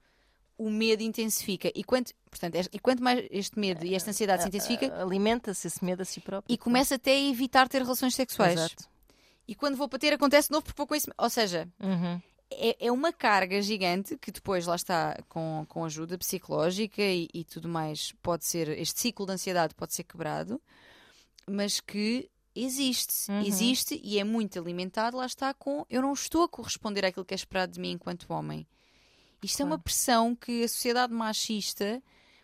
O 0.57 0.69
medo 0.71 1.03
intensifica. 1.03 1.71
E 1.75 1.83
quanto, 1.83 2.13
portanto, 2.31 2.55
e 2.71 2.79
quanto 2.79 3.03
mais 3.03 3.27
este 3.29 3.59
medo 3.59 3.85
e 3.85 3.93
esta 3.93 4.09
ansiedade 4.09 4.41
se 4.43 4.47
intensifica, 4.47 4.91
Ah, 4.95 5.03
Alimenta-se 5.03 5.67
esse 5.67 5.83
medo 5.85 6.01
a 6.01 6.05
si 6.05 6.19
próprio. 6.21 6.51
e 6.51 6.57
começa 6.57 6.95
até 6.95 7.11
a 7.11 7.19
evitar 7.29 7.67
ter 7.67 7.81
relações 7.83 8.15
sexuais. 8.15 8.55
Exato. 8.59 8.89
E 9.47 9.53
quando 9.53 9.75
vou 9.77 9.87
para 9.87 9.99
ter, 9.99 10.13
acontece 10.13 10.47
de 10.47 10.53
novo 10.53 10.63
porque 10.65 10.77
vou 10.77 10.87
com 10.87 10.95
isso. 10.95 11.11
Ou 11.17 11.29
seja, 11.29 11.67
Uhum. 11.79 12.19
É, 12.51 12.87
é 12.87 12.91
uma 12.91 13.11
carga 13.11 13.61
gigante 13.61 14.17
que 14.17 14.31
depois 14.31 14.65
lá 14.65 14.75
está 14.75 15.17
com, 15.27 15.65
com 15.67 15.83
ajuda 15.85 16.17
psicológica 16.17 17.01
e, 17.01 17.27
e 17.33 17.43
tudo 17.43 17.67
mais 17.67 18.13
pode 18.21 18.45
ser 18.45 18.69
este 18.69 18.99
ciclo 19.01 19.25
de 19.25 19.33
ansiedade 19.33 19.75
pode 19.75 19.93
ser 19.93 20.03
quebrado 20.03 20.61
mas 21.49 21.79
que 21.79 22.29
existe 22.55 23.29
Uhum. 23.31 23.41
existe 23.41 23.99
e 24.03 24.17
é 24.19 24.23
muito 24.23 24.59
alimentado 24.59 25.17
lá 25.17 25.25
está 25.25 25.53
com 25.53 25.85
eu 25.89 26.01
não 26.01 26.13
estou 26.13 26.43
a 26.43 26.49
corresponder 26.49 27.05
àquilo 27.05 27.25
que 27.25 27.33
é 27.33 27.35
esperado 27.35 27.73
de 27.73 27.79
mim 27.79 27.91
enquanto 27.91 28.25
homem 28.31 28.65
isto 29.43 29.61
é 29.61 29.65
uma 29.65 29.71
Claro. 29.71 29.83
pressão 29.83 30.35
que 30.35 30.63
a 30.63 30.67
sociedade 30.67 31.13
machista 31.13 32.01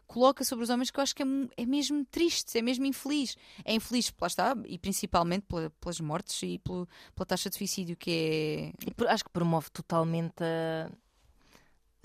coloca 0.08 0.44
sobre 0.44 0.64
os 0.64 0.70
homens 0.70 0.92
que 0.92 1.00
eu 1.00 1.04
acho 1.04 1.16
que 1.16 1.24
é, 1.24 1.26
é 1.58 1.66
mesmo 1.66 2.06
triste, 2.06 2.58
é 2.58 2.62
mesmo 2.62 2.86
infeliz. 2.86 3.36
É 3.66 3.74
infeliz, 3.74 4.14
lá 4.20 4.28
está, 4.28 4.56
e 4.66 4.78
principalmente 4.78 5.44
pela- 5.48 5.70
pelas 5.82 6.00
mortes 6.00 6.42
e 6.44 6.60
pelo- 6.60 6.88
pela 7.16 7.26
taxa 7.26 7.50
de 7.50 7.58
suicídio 7.58 7.96
que 7.98 8.74
é 8.86 8.92
por- 8.92 9.08
acho 9.08 9.24
que 9.24 9.30
promove 9.32 9.70
totalmente 9.72 10.44
a. 10.44 10.92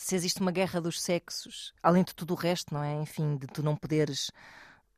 Se 0.01 0.15
existe 0.15 0.41
uma 0.41 0.53
guerra 0.53 0.81
dos 0.81 1.01
sexos, 1.01 1.73
além 1.83 2.05
de 2.05 2.15
tudo 2.15 2.33
o 2.33 2.37
resto, 2.37 2.73
não 2.73 2.83
é? 2.85 2.95
Enfim, 3.03 3.37
de 3.37 3.49
tu 3.49 3.63
não 3.65 3.75
poderes 3.75 4.31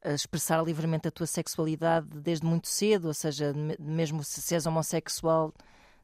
eh, 0.03 0.15
expressar 0.15 0.63
livremente 0.63 1.09
a 1.09 1.11
tua 1.11 1.27
sexualidade 1.27 2.07
desde 2.21 2.45
muito 2.47 2.69
cedo, 2.69 3.09
ou 3.09 3.15
seja, 3.15 3.53
me- 3.55 3.77
mesmo 3.79 4.23
se 4.23 4.55
és 4.55 4.67
homossexual, 4.67 5.55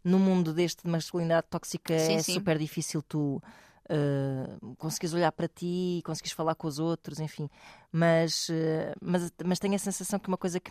no 0.02 0.18
mundo 0.18 0.52
deste 0.54 0.82
de 0.84 0.90
masculinidade 0.90 1.46
tóxica 1.50 1.96
Sim, 1.98 2.16
é 2.16 2.22
sim. 2.22 2.34
super 2.34 2.56
difícil 2.58 3.02
tu 3.02 3.42
eh, 3.88 4.55
conseguires 4.78 5.14
olhar 5.14 5.32
para 5.32 5.48
ti, 5.48 6.00
conseguires 6.04 6.32
falar 6.36 6.54
com 6.54 6.66
os 6.66 6.78
outros, 6.78 7.18
enfim. 7.20 7.48
Mas, 7.92 8.48
eh, 8.50 8.94
mas, 9.00 9.32
mas 9.44 9.58
tenho 9.58 9.74
a 9.74 9.78
sensação 9.78 10.18
que 10.18 10.28
uma 10.28 10.36
coisa 10.36 10.58
que, 10.60 10.70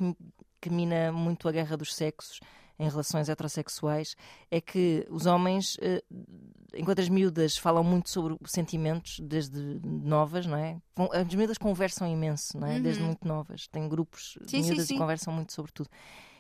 que 0.61 0.69
mina 0.69 1.11
muito 1.11 1.47
a 1.47 1.51
guerra 1.51 1.75
dos 1.77 1.93
sexos 1.93 2.39
em 2.77 2.89
relações 2.89 3.29
heterossexuais 3.29 4.15
é 4.51 4.59
que 4.59 5.05
os 5.09 5.25
homens, 5.25 5.77
eh, 5.81 6.03
enquanto 6.73 6.99
as 6.99 7.07
miúdas 7.07 7.57
falam 7.57 7.83
muito 7.83 8.09
sobre 8.09 8.35
sentimentos 8.45 9.19
desde 9.21 9.79
novas, 9.83 10.45
não 10.45 10.57
é? 10.57 10.77
As 11.13 11.33
miúdas 11.33 11.57
conversam 11.57 12.05
imenso, 12.07 12.57
não 12.59 12.67
é? 12.67 12.79
Desde 12.79 13.01
Uhum. 13.01 13.07
muito 13.07 13.25
novas. 13.27 13.67
Tem 13.67 13.87
grupos 13.87 14.37
Sim, 14.41 14.45
de 14.45 14.51
sim, 14.51 14.61
miúdas 14.63 14.87
sim. 14.87 14.95
e 14.95 14.97
conversam 14.97 15.33
muito 15.33 15.53
sobre 15.53 15.71
tudo. 15.71 15.89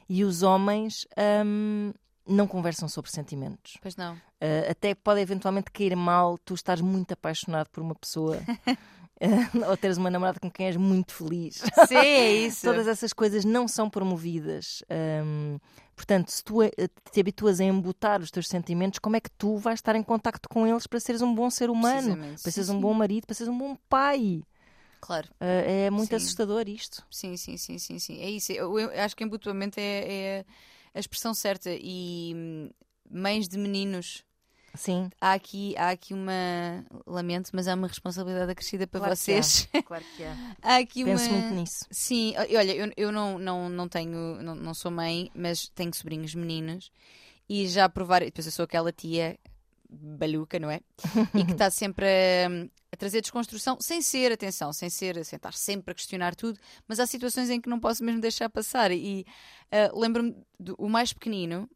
E 0.09 0.23
os 0.23 0.43
homens 0.43 1.07
hum, 1.45 1.93
não 2.27 2.47
conversam 2.47 2.87
sobre 2.87 3.11
sentimentos. 3.11 3.77
Pois 3.81 3.95
não. 3.95 4.15
Uh, 4.15 4.69
até 4.69 4.95
pode 4.95 5.21
eventualmente 5.21 5.71
cair 5.71 5.95
mal 5.95 6.37
tu 6.37 6.53
estás 6.53 6.81
muito 6.81 7.13
apaixonado 7.13 7.69
por 7.69 7.81
uma 7.81 7.95
pessoa 7.95 8.37
uh, 8.37 9.65
ou 9.69 9.77
teres 9.77 9.97
uma 9.97 10.09
namorada 10.09 10.39
com 10.39 10.49
quem 10.49 10.67
és 10.67 10.77
muito 10.77 11.13
feliz. 11.13 11.61
Sim, 11.87 11.95
é 11.95 12.31
isso. 12.33 12.61
Todas 12.65 12.87
essas 12.87 13.13
coisas 13.13 13.45
não 13.45 13.67
são 13.67 13.89
promovidas. 13.89 14.83
Um, 15.23 15.57
portanto, 15.95 16.29
se 16.29 16.43
tu 16.43 16.63
eh, 16.63 16.71
te 17.11 17.19
habituas 17.19 17.59
a 17.59 17.63
embutar 17.63 18.21
os 18.21 18.31
teus 18.31 18.47
sentimentos, 18.47 18.99
como 18.99 19.15
é 19.15 19.19
que 19.19 19.29
tu 19.31 19.57
vais 19.57 19.79
estar 19.79 19.95
em 19.95 20.03
contacto 20.03 20.49
com 20.49 20.67
eles 20.67 20.87
para 20.87 20.99
seres 20.99 21.21
um 21.21 21.33
bom 21.33 21.49
ser 21.49 21.69
humano? 21.69 22.17
Para 22.41 22.51
seres 22.51 22.69
um 22.69 22.79
bom 22.79 22.93
marido, 22.93 23.25
para 23.25 23.35
seres 23.35 23.51
um 23.51 23.57
bom 23.57 23.75
pai? 23.87 24.43
Claro. 24.99 25.27
Uh, 25.33 25.85
é 25.85 25.89
muito 25.91 26.09
Sim. 26.09 26.15
assustador 26.15 26.67
isto. 26.67 27.05
Sim, 27.11 27.37
sim, 27.37 27.57
sim, 27.57 27.77
sim, 27.77 27.99
sim. 27.99 28.19
É 28.21 28.29
isso. 28.29 28.51
Eu, 28.51 28.79
eu 28.79 29.03
acho 29.03 29.15
que 29.15 29.23
embutamento 29.23 29.79
é, 29.79 30.39
é 30.39 30.45
a 30.95 30.99
expressão 30.99 31.33
certa. 31.33 31.69
E 31.71 32.33
hum, 32.35 32.69
mães 33.09 33.47
de 33.47 33.57
meninos. 33.57 34.23
Sim, 34.73 35.09
Há 35.21 35.31
aqui, 35.33 35.73
há 35.77 35.91
aqui 35.91 36.13
uma. 36.13 36.83
Lamento, 37.07 37.49
mas 37.53 37.67
há 37.67 37.75
uma 37.75 37.87
responsabilidade 37.87 38.51
acrescida 38.51 38.85
para 38.85 38.99
Claro 38.99 39.13
que 39.15 39.19
vocês. 39.21 39.69
claro 39.85 40.03
que 40.17 40.23
é. 40.23 40.35
há 40.61 40.77
aqui 40.77 41.05
Penso 41.05 41.29
uma. 41.29 41.37
muito 41.37 41.55
nisso. 41.55 41.85
Sim, 41.89 42.33
olha, 42.37 42.75
eu, 42.75 42.91
eu 42.97 43.11
não, 43.11 43.39
não, 43.39 43.69
não 43.69 43.87
tenho, 43.87 44.41
não, 44.41 44.53
não 44.53 44.73
sou 44.73 44.91
mãe, 44.91 45.31
mas 45.33 45.69
tenho 45.69 45.93
sobrinhos 45.93 46.35
meninos 46.35 46.91
e 47.47 47.67
já 47.67 47.87
provar, 47.87 48.21
depois 48.21 48.45
eu 48.45 48.51
sou 48.51 48.63
aquela 48.63 48.91
tia 48.91 49.39
baluca, 49.89 50.59
não 50.59 50.69
é? 50.69 50.81
E 51.33 51.45
que 51.45 51.51
está 51.51 51.69
sempre 51.69 52.05
a, 52.05 52.47
a 52.91 52.97
trazer 52.97 53.21
desconstrução, 53.21 53.77
sem 53.79 54.01
ser, 54.01 54.31
atenção, 54.31 54.71
sem 54.73 54.89
ser, 54.89 55.23
sem 55.25 55.37
estar 55.37 55.53
sempre 55.53 55.91
a 55.91 55.95
questionar 55.95 56.35
tudo, 56.35 56.59
mas 56.87 56.99
há 56.99 57.05
situações 57.05 57.49
em 57.49 57.59
que 57.59 57.69
não 57.69 57.79
posso 57.79 58.03
mesmo 58.03 58.21
deixar 58.21 58.49
passar. 58.49 58.91
E 58.91 59.25
ah, 59.71 59.91
lembro-me 59.93 60.35
do 60.59 60.75
o 60.77 60.89
mais 60.89 61.13
pequenino, 61.13 61.69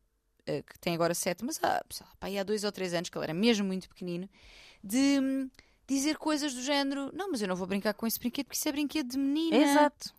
ah, 0.47 0.61
que 0.61 0.79
tem 0.79 0.95
agora 0.95 1.13
sete, 1.13 1.43
mas 1.43 1.59
há, 1.63 1.83
pá, 2.19 2.27
há 2.27 2.43
dois 2.43 2.63
ou 2.63 2.71
três 2.71 2.93
anos, 2.93 3.09
que 3.09 3.17
ele 3.17 3.25
era 3.25 3.33
mesmo 3.33 3.65
muito 3.65 3.89
pequenino, 3.89 4.29
de 4.83 5.19
hum, 5.19 5.49
dizer 5.87 6.17
coisas 6.17 6.53
do 6.53 6.61
género: 6.61 7.11
Não, 7.13 7.29
mas 7.31 7.41
eu 7.41 7.47
não 7.47 7.55
vou 7.55 7.67
brincar 7.67 7.93
com 7.93 8.07
esse 8.07 8.19
brinquedo 8.19 8.45
porque 8.45 8.57
isso 8.57 8.69
é 8.69 8.71
brinquedo 8.71 9.09
de 9.09 9.17
menina. 9.17 9.57
Exato. 9.57 10.13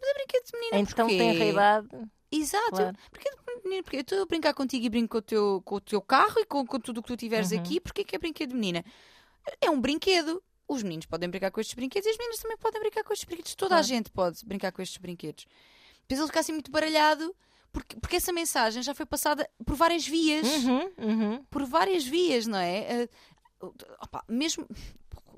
Mas 0.00 0.10
é 0.10 0.14
brinquedo 0.14 0.44
de 0.44 0.58
menina. 0.58 0.78
Então 0.78 1.06
porquê? 1.06 1.18
tem 1.18 1.30
a 1.30 1.46
idade. 1.46 1.88
Exato. 2.30 2.70
Claro. 2.70 2.96
Menina. 3.64 3.82
Porque 3.82 3.96
eu 3.96 4.00
estou 4.02 4.22
a 4.22 4.26
brincar 4.26 4.54
contigo 4.54 4.86
e 4.86 4.88
brinco 4.88 5.08
com 5.12 5.18
o 5.18 5.22
teu, 5.22 5.62
com 5.64 5.74
o 5.76 5.80
teu 5.80 6.00
carro 6.00 6.38
e 6.40 6.44
com, 6.46 6.64
com 6.66 6.78
tudo 6.80 6.98
o 6.98 7.02
que 7.02 7.08
tu 7.08 7.16
tiveres 7.16 7.50
Uhum. 7.52 7.58
aqui. 7.60 7.80
Porquê 7.80 8.04
que 8.04 8.14
é 8.14 8.18
brinquedo 8.18 8.50
de 8.50 8.54
menina? 8.54 8.84
É 9.60 9.70
um 9.70 9.80
brinquedo. 9.80 10.42
Os 10.66 10.82
meninos 10.82 11.06
podem 11.06 11.28
brincar 11.28 11.50
com 11.50 11.60
estes 11.60 11.74
brinquedos 11.74 12.06
e 12.06 12.10
as 12.10 12.18
meninas 12.18 12.38
também 12.40 12.56
podem 12.58 12.80
brincar 12.80 13.02
com 13.02 13.12
estes 13.12 13.26
brinquedos. 13.26 13.54
Toda 13.54 13.74
a 13.74 13.78
Claro. 13.78 13.86
gente 13.86 14.10
pode 14.10 14.44
brincar 14.44 14.70
com 14.72 14.82
estes 14.82 14.98
brinquedos. 14.98 15.46
Depois 16.02 16.18
ele 16.20 16.26
fica 16.28 16.40
assim 16.40 16.52
muito 16.52 16.70
baralhado 16.70 17.34
porque, 17.72 17.98
porque 18.00 18.16
essa 18.16 18.32
mensagem 18.32 18.82
já 18.82 18.94
foi 18.94 19.06
passada 19.06 19.48
por 19.64 19.74
várias 19.76 20.06
vias 20.06 20.46
Uhum, 20.46 20.90
uhum. 20.98 21.44
por 21.50 21.64
várias 21.64 22.04
vias, 22.06 22.46
não 22.46 22.58
é? 22.58 23.02
Eh, 23.04 23.08
opa, 24.00 24.22
mesmo 24.28 24.66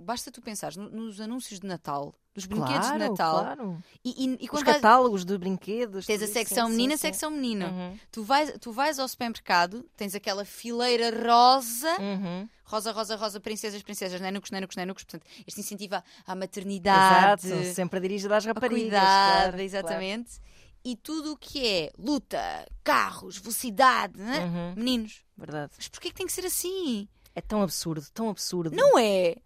basta 0.01 0.31
tu 0.31 0.41
pensares 0.41 0.77
no- 0.77 0.89
nos 0.91 1.21
anúncios 1.21 1.61
de 1.61 1.67
Natal, 1.67 2.15
dos 2.35 2.47
brinquedos 2.47 2.87
Claro, 2.89 2.99
de 2.99 3.09
Natal, 3.09 3.41
claro. 3.41 3.85
e, 4.05 4.11
e, 4.25 4.29
e 4.41 4.45
Os 4.45 4.49
quando 4.51 4.65
vais, 4.65 4.77
catálogos 4.77 5.25
de 5.25 5.37
brinquedos. 5.37 6.07
tens 6.07 6.23
a 6.23 6.27
secção 6.27 6.67
sim, 6.69 6.73
menina, 6.73 6.97
sim, 6.97 7.01
secção 7.03 7.31
menino. 7.31 7.67
Uhum. 7.67 7.99
Tu, 8.11 8.23
vais, 8.25 8.53
tu 8.61 8.73
vais 8.73 8.99
ao 8.99 9.07
supermercado, 9.09 9.83
tens 9.97 10.15
aquela 10.15 10.45
fileira 10.45 11.11
rosa, 11.11 11.91
Uhum. 12.01 12.49
rosa, 12.65 12.93
rosa, 12.93 13.17
rosa, 13.17 13.41
princesas, 13.41 13.83
princesas, 13.83 14.21
nenucos, 14.21 14.51
nenucos, 14.51 14.77
nenucos. 14.77 15.05
Portanto, 15.05 15.27
este 15.47 15.61
incentiva 15.61 16.03
à 16.27 16.35
maternidade, 16.35 17.47
Exato, 17.47 17.75
sempre 17.75 18.01
dirigida 18.01 18.37
às 18.37 18.45
raparigas. 18.45 18.83
cuidado, 18.91 19.43
claro, 19.51 19.61
exatamente. 19.61 20.41
E 20.83 20.97
tudo 20.97 21.33
o 21.33 21.37
que 21.37 21.67
é 21.67 21.93
luta, 21.99 22.39
carros, 22.83 23.37
velocidade, 23.37 24.19
né? 24.19 24.37
claro. 24.37 24.51
Uhum, 24.51 24.75
meninos. 24.77 25.23
Verdade. 25.37 25.73
Mas 25.77 25.89
porquê 25.89 26.09
que 26.09 26.15
tem 26.15 26.27
que 26.27 26.33
ser 26.33 26.47
assim? 26.47 27.07
É 27.35 27.41
tão 27.41 27.63
absurdo, 27.63 28.07
tão 28.15 28.31
absurdo. 28.31 28.75
Não 28.75 28.99
é? 28.99 29.37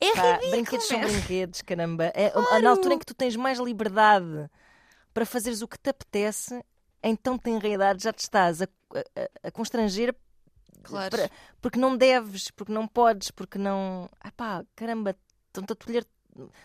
É 0.00 0.12
Pá, 0.14 0.22
ridículo. 0.32 0.50
brinquedos 0.52 0.86
são 0.86 1.00
brinquedos, 1.00 1.62
caramba. 1.62 2.04
É, 2.14 2.30
Claro. 2.30 2.62
Na 2.62 2.70
altura 2.70 2.94
em 2.94 2.98
que 2.98 3.06
tu 3.06 3.14
tens 3.14 3.36
mais 3.36 3.58
liberdade 3.58 4.48
para 5.12 5.26
fazeres 5.26 5.60
o 5.62 5.68
que 5.68 5.78
te 5.78 5.90
apetece, 5.90 6.64
então 7.02 7.36
tenra 7.36 7.68
idade 7.68 8.02
já 8.04 8.12
te 8.12 8.20
estás 8.20 8.62
a, 8.62 8.64
a- 8.64 9.48
a 9.48 9.50
constranger 9.50 10.14
Claro. 10.82 11.10
para- 11.10 11.30
porque 11.60 11.78
não 11.78 11.96
deves, 11.96 12.50
porque 12.50 12.72
não 12.72 12.86
podes, 12.88 13.30
porque 13.30 13.58
não. 13.58 14.08
Ah 14.20 14.30
pá, 14.32 14.64
caramba, 14.74 15.14
estão-te 15.48 15.72
a 15.72 15.76
tolher, 15.76 16.06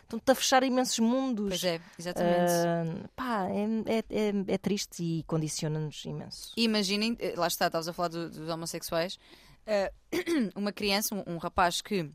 estão-te 0.04 0.32
a 0.32 0.36
fechar 0.36 0.64
imensos 0.64 1.00
mundos. 1.00 1.50
Pois 1.50 1.64
é, 1.66 1.82
exatamente. 2.00 2.52
Ah, 2.52 3.10
pá, 3.16 3.48
é, 3.50 3.98
é, 3.98 3.98
é- 4.30 4.54
é 4.54 4.58
triste 4.58 5.04
e 5.04 5.24
condiciona-nos 5.24 6.06
imenso. 6.06 6.54
E 6.56 6.64
Imaginem, 6.64 7.18
eh, 7.20 7.34
lá 7.36 7.48
está, 7.48 7.66
estavas 7.68 7.90
a 7.90 7.94
falar 7.94 8.08
do- 8.08 8.30
dos 8.30 8.48
homossexuais, 8.48 9.20
eh, 9.66 9.92
uma 10.56 10.72
criança, 10.72 11.14
um, 11.14 11.34
um 11.34 11.38
rapaz 11.38 11.82
que, 11.82 12.10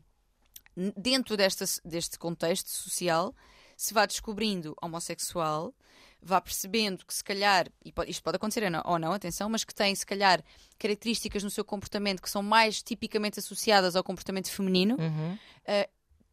dentro 0.95 1.35
desta, 1.37 1.65
deste 1.83 2.17
contexto 2.17 2.69
social, 2.69 3.33
se 3.77 3.93
vá 3.93 4.05
descobrindo 4.05 4.75
homossexual, 4.81 5.73
vá 6.21 6.39
percebendo 6.39 7.03
que 7.05 7.13
se 7.13 7.23
calhar, 7.23 7.67
e 7.83 7.91
isto 8.07 8.21
pode 8.23 8.35
acontecer 8.35 8.63
ou 8.63 8.69
não- 8.69 8.83
ou 8.85 8.99
não, 8.99 9.11
atenção, 9.11 9.49
mas 9.49 9.63
que 9.63 9.73
tem 9.73 9.93
se 9.95 10.05
calhar 10.05 10.43
características 10.77 11.43
no 11.43 11.49
seu 11.49 11.65
comportamento 11.65 12.21
que 12.21 12.29
são 12.29 12.43
mais 12.43 12.81
tipicamente 12.83 13.39
associadas 13.39 13.95
ao 13.95 14.03
comportamento 14.03 14.49
feminino, 14.51 14.97
Uhum. 14.99 15.37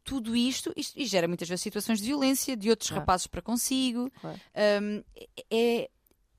tudo 0.04 0.34
isto, 0.36 0.72
isto- 0.76 0.98
e 0.98 1.04
gera 1.06 1.28
muitas 1.28 1.48
vezes 1.48 1.62
situações 1.62 1.98
de 2.00 2.06
violência 2.06 2.56
de 2.56 2.70
outros 2.70 2.88
Claro. 2.88 3.00
rapazes 3.02 3.26
para 3.26 3.42
consigo. 3.42 4.10
Claro. 4.20 4.40
Um, 4.82 5.04
é, 5.50 5.90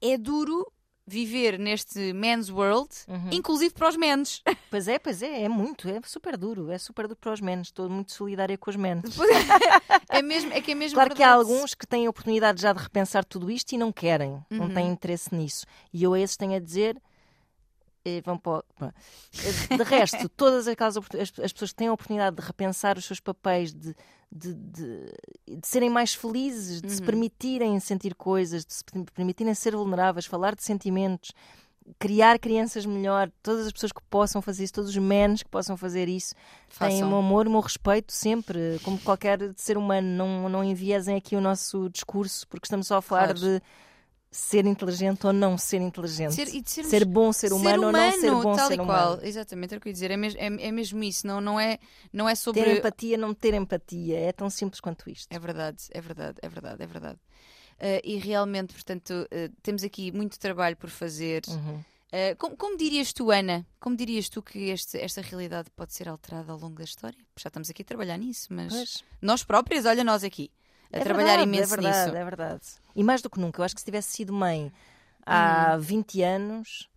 é 0.01 0.17
duro 0.17 0.71
viver 1.09 1.57
neste 1.59 2.13
men's 2.13 2.49
world, 2.49 2.89
Uhum. 3.07 3.29
inclusive 3.31 3.73
para 3.73 3.89
os 3.89 3.95
mens. 3.97 4.41
Pois 4.69 4.87
é, 4.87 4.99
pois 4.99 5.23
é, 5.23 5.43
é 5.43 5.49
muito, 5.49 5.89
é 5.89 5.99
super 6.05 6.37
duro, 6.37 6.69
é 6.71 6.77
super 6.77 7.07
duro 7.07 7.17
para 7.19 7.33
os 7.33 7.41
menos. 7.41 7.69
Estou 7.69 7.89
muito 7.89 8.11
solidária 8.11 8.55
com 8.55 8.69
os 8.69 8.75
menos. 8.75 9.17
É, 10.09 10.21
mesmo, 10.21 10.53
é 10.53 10.61
que 10.61 10.71
é 10.71 10.75
mesmo 10.75 10.95
Claro 10.95 11.15
que 11.15 11.23
há 11.23 11.31
alguns 11.33 11.73
que 11.73 11.87
têm 11.87 12.05
a 12.05 12.09
oportunidade 12.09 12.61
já 12.61 12.71
de 12.71 12.79
repensar 12.81 13.25
tudo 13.25 13.49
isto 13.49 13.71
e 13.73 13.77
não 13.79 13.91
querem, 13.91 14.43
não 14.49 14.67
Uhum. 14.67 14.73
têm 14.73 14.87
interesse 14.91 15.33
nisso. 15.33 15.65
E 15.91 16.03
eu 16.03 16.13
a 16.13 16.19
esses 16.19 16.37
tenho 16.37 16.55
a 16.55 16.59
dizer. 16.59 17.01
Eh, 18.17 18.21
Vão 18.21 18.37
para 18.37 18.59
o-. 18.59 18.63
Eh, 18.81 19.77
De 19.77 19.83
resto, 19.83 20.27
todas 20.35 20.67
aquelas 20.67 20.97
as, 20.97 21.03
as 21.43 21.53
pessoas 21.53 21.71
que 21.71 21.75
têm 21.77 21.87
a 21.87 21.93
oportunidade 21.93 22.35
de 22.35 22.41
repensar 22.41 22.97
os 22.97 23.05
seus 23.05 23.19
papéis, 23.19 23.73
de, 23.73 23.95
de, 24.31 24.53
de- 24.53 25.13
de 25.57 25.67
serem 25.67 25.89
mais 25.89 26.13
felizes, 26.13 26.81
de 26.81 26.91
se 26.91 26.99
Uhum. 26.99 27.05
permitirem 27.05 27.79
sentir 27.79 28.13
coisas, 28.15 28.65
de 28.65 28.73
se 28.73 28.83
per- 28.83 29.03
permitirem 29.13 29.53
ser 29.53 29.75
vulneráveis, 29.75 30.25
falar 30.25 30.55
de 30.55 30.63
sentimentos, 30.63 31.31
criar 31.97 32.37
crianças 32.37 32.85
melhor, 32.85 33.31
todas 33.41 33.65
as 33.65 33.73
pessoas 33.73 33.91
que 33.91 34.01
possam 34.11 34.41
fazer 34.43 34.63
isso, 34.63 34.73
todos 34.73 34.91
os 34.91 34.97
menos 34.97 35.41
que 35.41 35.49
possam 35.49 35.75
fazer 35.75 36.07
isso, 36.07 36.35
têm 36.77 36.87
o 36.87 36.91
Façam. 36.91 37.09
meu 37.09 37.17
amor, 37.17 37.47
o 37.47 37.49
meu 37.49 37.61
respeito 37.61 38.13
sempre, 38.13 38.79
como 38.83 38.99
qualquer 38.99 39.39
ser 39.55 39.75
humano. 39.75 40.07
Não, 40.07 40.47
não 40.49 40.63
enviesem 40.63 41.15
aqui 41.15 41.35
o 41.35 41.41
nosso 41.41 41.89
discurso, 41.89 42.47
porque 42.47 42.67
estamos 42.67 42.85
só 42.85 42.97
a 42.97 43.01
falar 43.01 43.33
Claro. 43.33 43.39
de 43.39 43.61
ser 44.31 44.65
inteligente 44.65 45.25
ou 45.25 45.33
não 45.33 45.57
ser 45.57 45.81
inteligente. 45.81 46.33
Ser, 46.35 46.47
e 46.53 46.61
de 46.61 46.69
sermos- 46.69 46.89
Ser 46.91 47.05
bom 47.05 47.33
ser 47.33 47.51
humano, 47.51 47.87
ou 47.87 47.91
não 47.91 48.11
ser 48.11 48.31
bom 48.31 48.55
tal 48.55 48.67
ser 48.67 48.73
e 48.73 48.77
qual. 48.77 49.13
humano. 49.13 49.19
Exatamente, 49.25 49.73
era 49.73 49.79
o 49.79 49.81
que 49.81 49.87
eu 49.87 49.91
ia 49.91 49.93
dizer. 49.93 50.11
É 50.11 50.17
mesmo, 50.17 50.39
é, 50.39 50.45
é 50.45 50.71
mesmo 50.71 51.03
isso. 51.03 51.25
Não, 51.25 51.41
não, 51.41 51.59
é, 51.59 51.79
não 52.13 52.29
é 52.29 52.35
sobre. 52.35 52.63
Ter 52.63 52.77
empatia, 52.77 53.17
não 53.17 53.33
ter 53.33 53.53
empatia. 53.55 54.19
É 54.19 54.31
tão 54.31 54.49
simples 54.49 54.79
quanto 54.79 55.09
isto. 55.09 55.27
É 55.31 55.39
verdade, 55.39 55.83
é 55.91 55.99
verdade, 56.01 56.37
é 56.41 56.47
verdade, 56.49 56.83
é 56.83 56.87
verdade. 56.87 57.19
Eh, 57.79 58.01
e 58.03 58.17
realmente, 58.17 58.73
portanto, 58.73 59.25
eh, 59.31 59.49
temos 59.63 59.83
aqui 59.83 60.11
muito 60.11 60.37
trabalho 60.37 60.75
por 60.77 60.89
fazer. 60.89 61.41
Uhum. 61.47 61.83
Eh, 62.11 62.35
como, 62.35 62.57
como 62.57 62.75
dirias 62.77 63.13
tu, 63.13 63.31
Ana? 63.31 63.65
Como 63.79 63.95
dirias 63.95 64.27
tu 64.29 64.41
que 64.41 64.69
este- 64.69 64.97
esta 64.99 65.21
realidade 65.21 65.69
pode 65.75 65.93
ser 65.93 66.09
alterada 66.09 66.51
ao 66.51 66.57
longo 66.59 66.75
da 66.77 66.83
história? 66.83 67.17
Já 67.37 67.47
estamos 67.47 67.69
aqui 67.69 67.81
a 67.83 67.85
trabalhar 67.85 68.17
nisso, 68.17 68.47
mas 68.51 68.73
Pois. 68.73 69.03
nós 69.21 69.43
próprias, 69.43 69.85
olha 69.85 70.03
nós 70.03 70.23
aqui, 70.23 70.51
a 70.91 70.97
É 70.97 71.01
trabalhar 71.01 71.37
verdade, 71.37 71.43
imenso 71.43 71.73
é 71.73 71.75
verdade, 71.75 71.87
nisso. 72.07 72.17
É 72.17 72.23
verdade. 72.23 72.61
E 72.95 73.03
mais 73.03 73.21
do 73.21 73.29
que 73.29 73.39
nunca, 73.39 73.61
eu 73.61 73.65
acho 73.65 73.75
que 73.75 73.81
se 73.81 73.85
tivesse 73.85 74.09
sido 74.11 74.33
mãe 74.33 74.71
há 75.25 75.77
Uhum. 75.77 75.81
20 75.81 76.21
anos, 76.21 76.89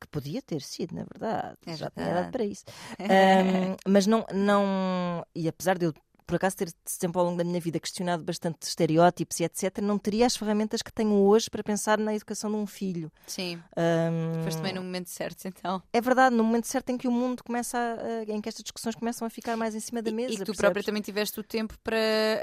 que 0.00 0.06
podia 0.08 0.42
ter 0.42 0.60
sido, 0.62 0.94
na 0.94 1.04
verdade, 1.04 1.56
É 1.66 1.74
já 1.74 1.90
tinha 1.90 2.06
verdade. 2.06 2.10
idade 2.10 2.30
para 2.30 2.44
isso. 2.44 2.64
Ahm, 3.00 3.76
mas 3.86 4.06
não, 4.06 4.24
não. 4.32 5.24
E 5.34 5.48
apesar 5.48 5.78
de 5.78 5.86
eu, 5.86 5.94
por 6.28 6.36
acaso, 6.36 6.56
ter 6.58 6.68
sempre 6.84 7.18
ao 7.18 7.24
longo 7.24 7.38
da 7.38 7.42
minha 7.42 7.58
vida 7.58 7.80
questionado 7.80 8.22
bastante 8.22 8.62
estereótipos 8.62 9.40
e 9.40 9.44
etc., 9.44 9.78
não 9.82 9.98
teria 9.98 10.26
as 10.26 10.36
ferramentas 10.36 10.82
que 10.82 10.92
tenho 10.92 11.14
hoje 11.14 11.48
para 11.50 11.62
pensar 11.64 11.98
na 11.98 12.14
educação 12.14 12.50
de 12.50 12.56
um 12.58 12.66
filho. 12.66 13.10
Sim, 13.26 13.58
Ahm, 13.74 14.42
foste 14.44 14.58
também 14.58 14.74
no 14.74 14.82
momento 14.82 15.08
certo, 15.08 15.46
então. 15.48 15.82
É 15.90 16.00
verdade, 16.02 16.36
no 16.36 16.44
momento 16.44 16.66
certo 16.66 16.90
em 16.90 16.98
que 16.98 17.08
o 17.08 17.10
mundo 17.10 17.42
começa 17.42 17.78
a, 17.78 18.30
em 18.30 18.40
que 18.42 18.48
estas 18.48 18.62
discussões 18.62 18.94
começam 18.94 19.26
a 19.26 19.30
ficar 19.30 19.56
mais 19.56 19.74
em 19.74 19.80
cima 19.80 20.02
da 20.02 20.10
E- 20.10 20.14
mesa. 20.14 20.34
e 20.34 20.36
que 20.36 20.42
tu 20.42 20.46
percebes? 20.48 20.60
própria 20.60 20.84
também 20.84 21.00
tiveste 21.02 21.40
o 21.40 21.42
tempo 21.42 21.74
para 21.82 21.96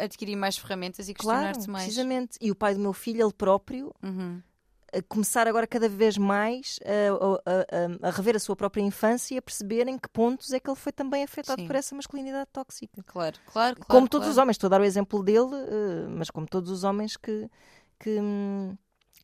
adquirir 0.03 0.35
mais 0.35 0.57
ferramentas 0.57 1.07
e 1.07 1.13
Claro, 1.13 1.41
questionar-te 1.43 1.69
mais. 1.69 1.83
precisamente. 1.85 2.37
E 2.41 2.49
o 2.49 2.55
pai 2.55 2.73
do 2.73 2.79
meu 2.79 2.91
filho, 2.93 3.23
ele 3.23 3.33
próprio, 3.33 3.93
Uhum. 4.01 4.41
Começar 5.03 5.47
agora 5.47 5.67
cada 5.67 5.87
vez 5.89 6.17
mais 6.17 6.79
a, 6.85 7.49
a- 7.51 8.05
a- 8.05 8.07
a 8.09 8.11
rever 8.11 8.35
a 8.35 8.39
sua 8.39 8.55
própria 8.55 8.81
infância 8.81 9.35
e 9.35 9.37
a 9.37 9.41
perceber 9.41 9.87
em 9.87 9.97
que 9.97 10.09
pontos 10.09 10.51
é 10.53 10.59
que 10.59 10.69
ele 10.69 10.75
foi 10.75 10.91
também 10.91 11.23
afetado 11.23 11.61
Sim. 11.61 11.67
por 11.67 11.75
essa 11.75 11.95
masculinidade 11.95 12.49
tóxica. 12.51 13.03
Claro, 13.03 13.37
claro, 13.51 13.75
claro. 13.75 13.87
como 13.87 14.07
todos 14.07 14.25
claro. 14.25 14.31
os 14.31 14.37
homens, 14.37 14.55
estou 14.55 14.67
a 14.67 14.71
dar 14.71 14.81
o 14.81 14.85
exemplo 14.85 15.23
dele, 15.23 15.49
eh, 15.53 16.07
mas 16.09 16.29
como 16.29 16.47
todos 16.47 16.69
os 16.71 16.83
homens 16.83 17.17
que, 17.17 17.49
que, 17.99 18.19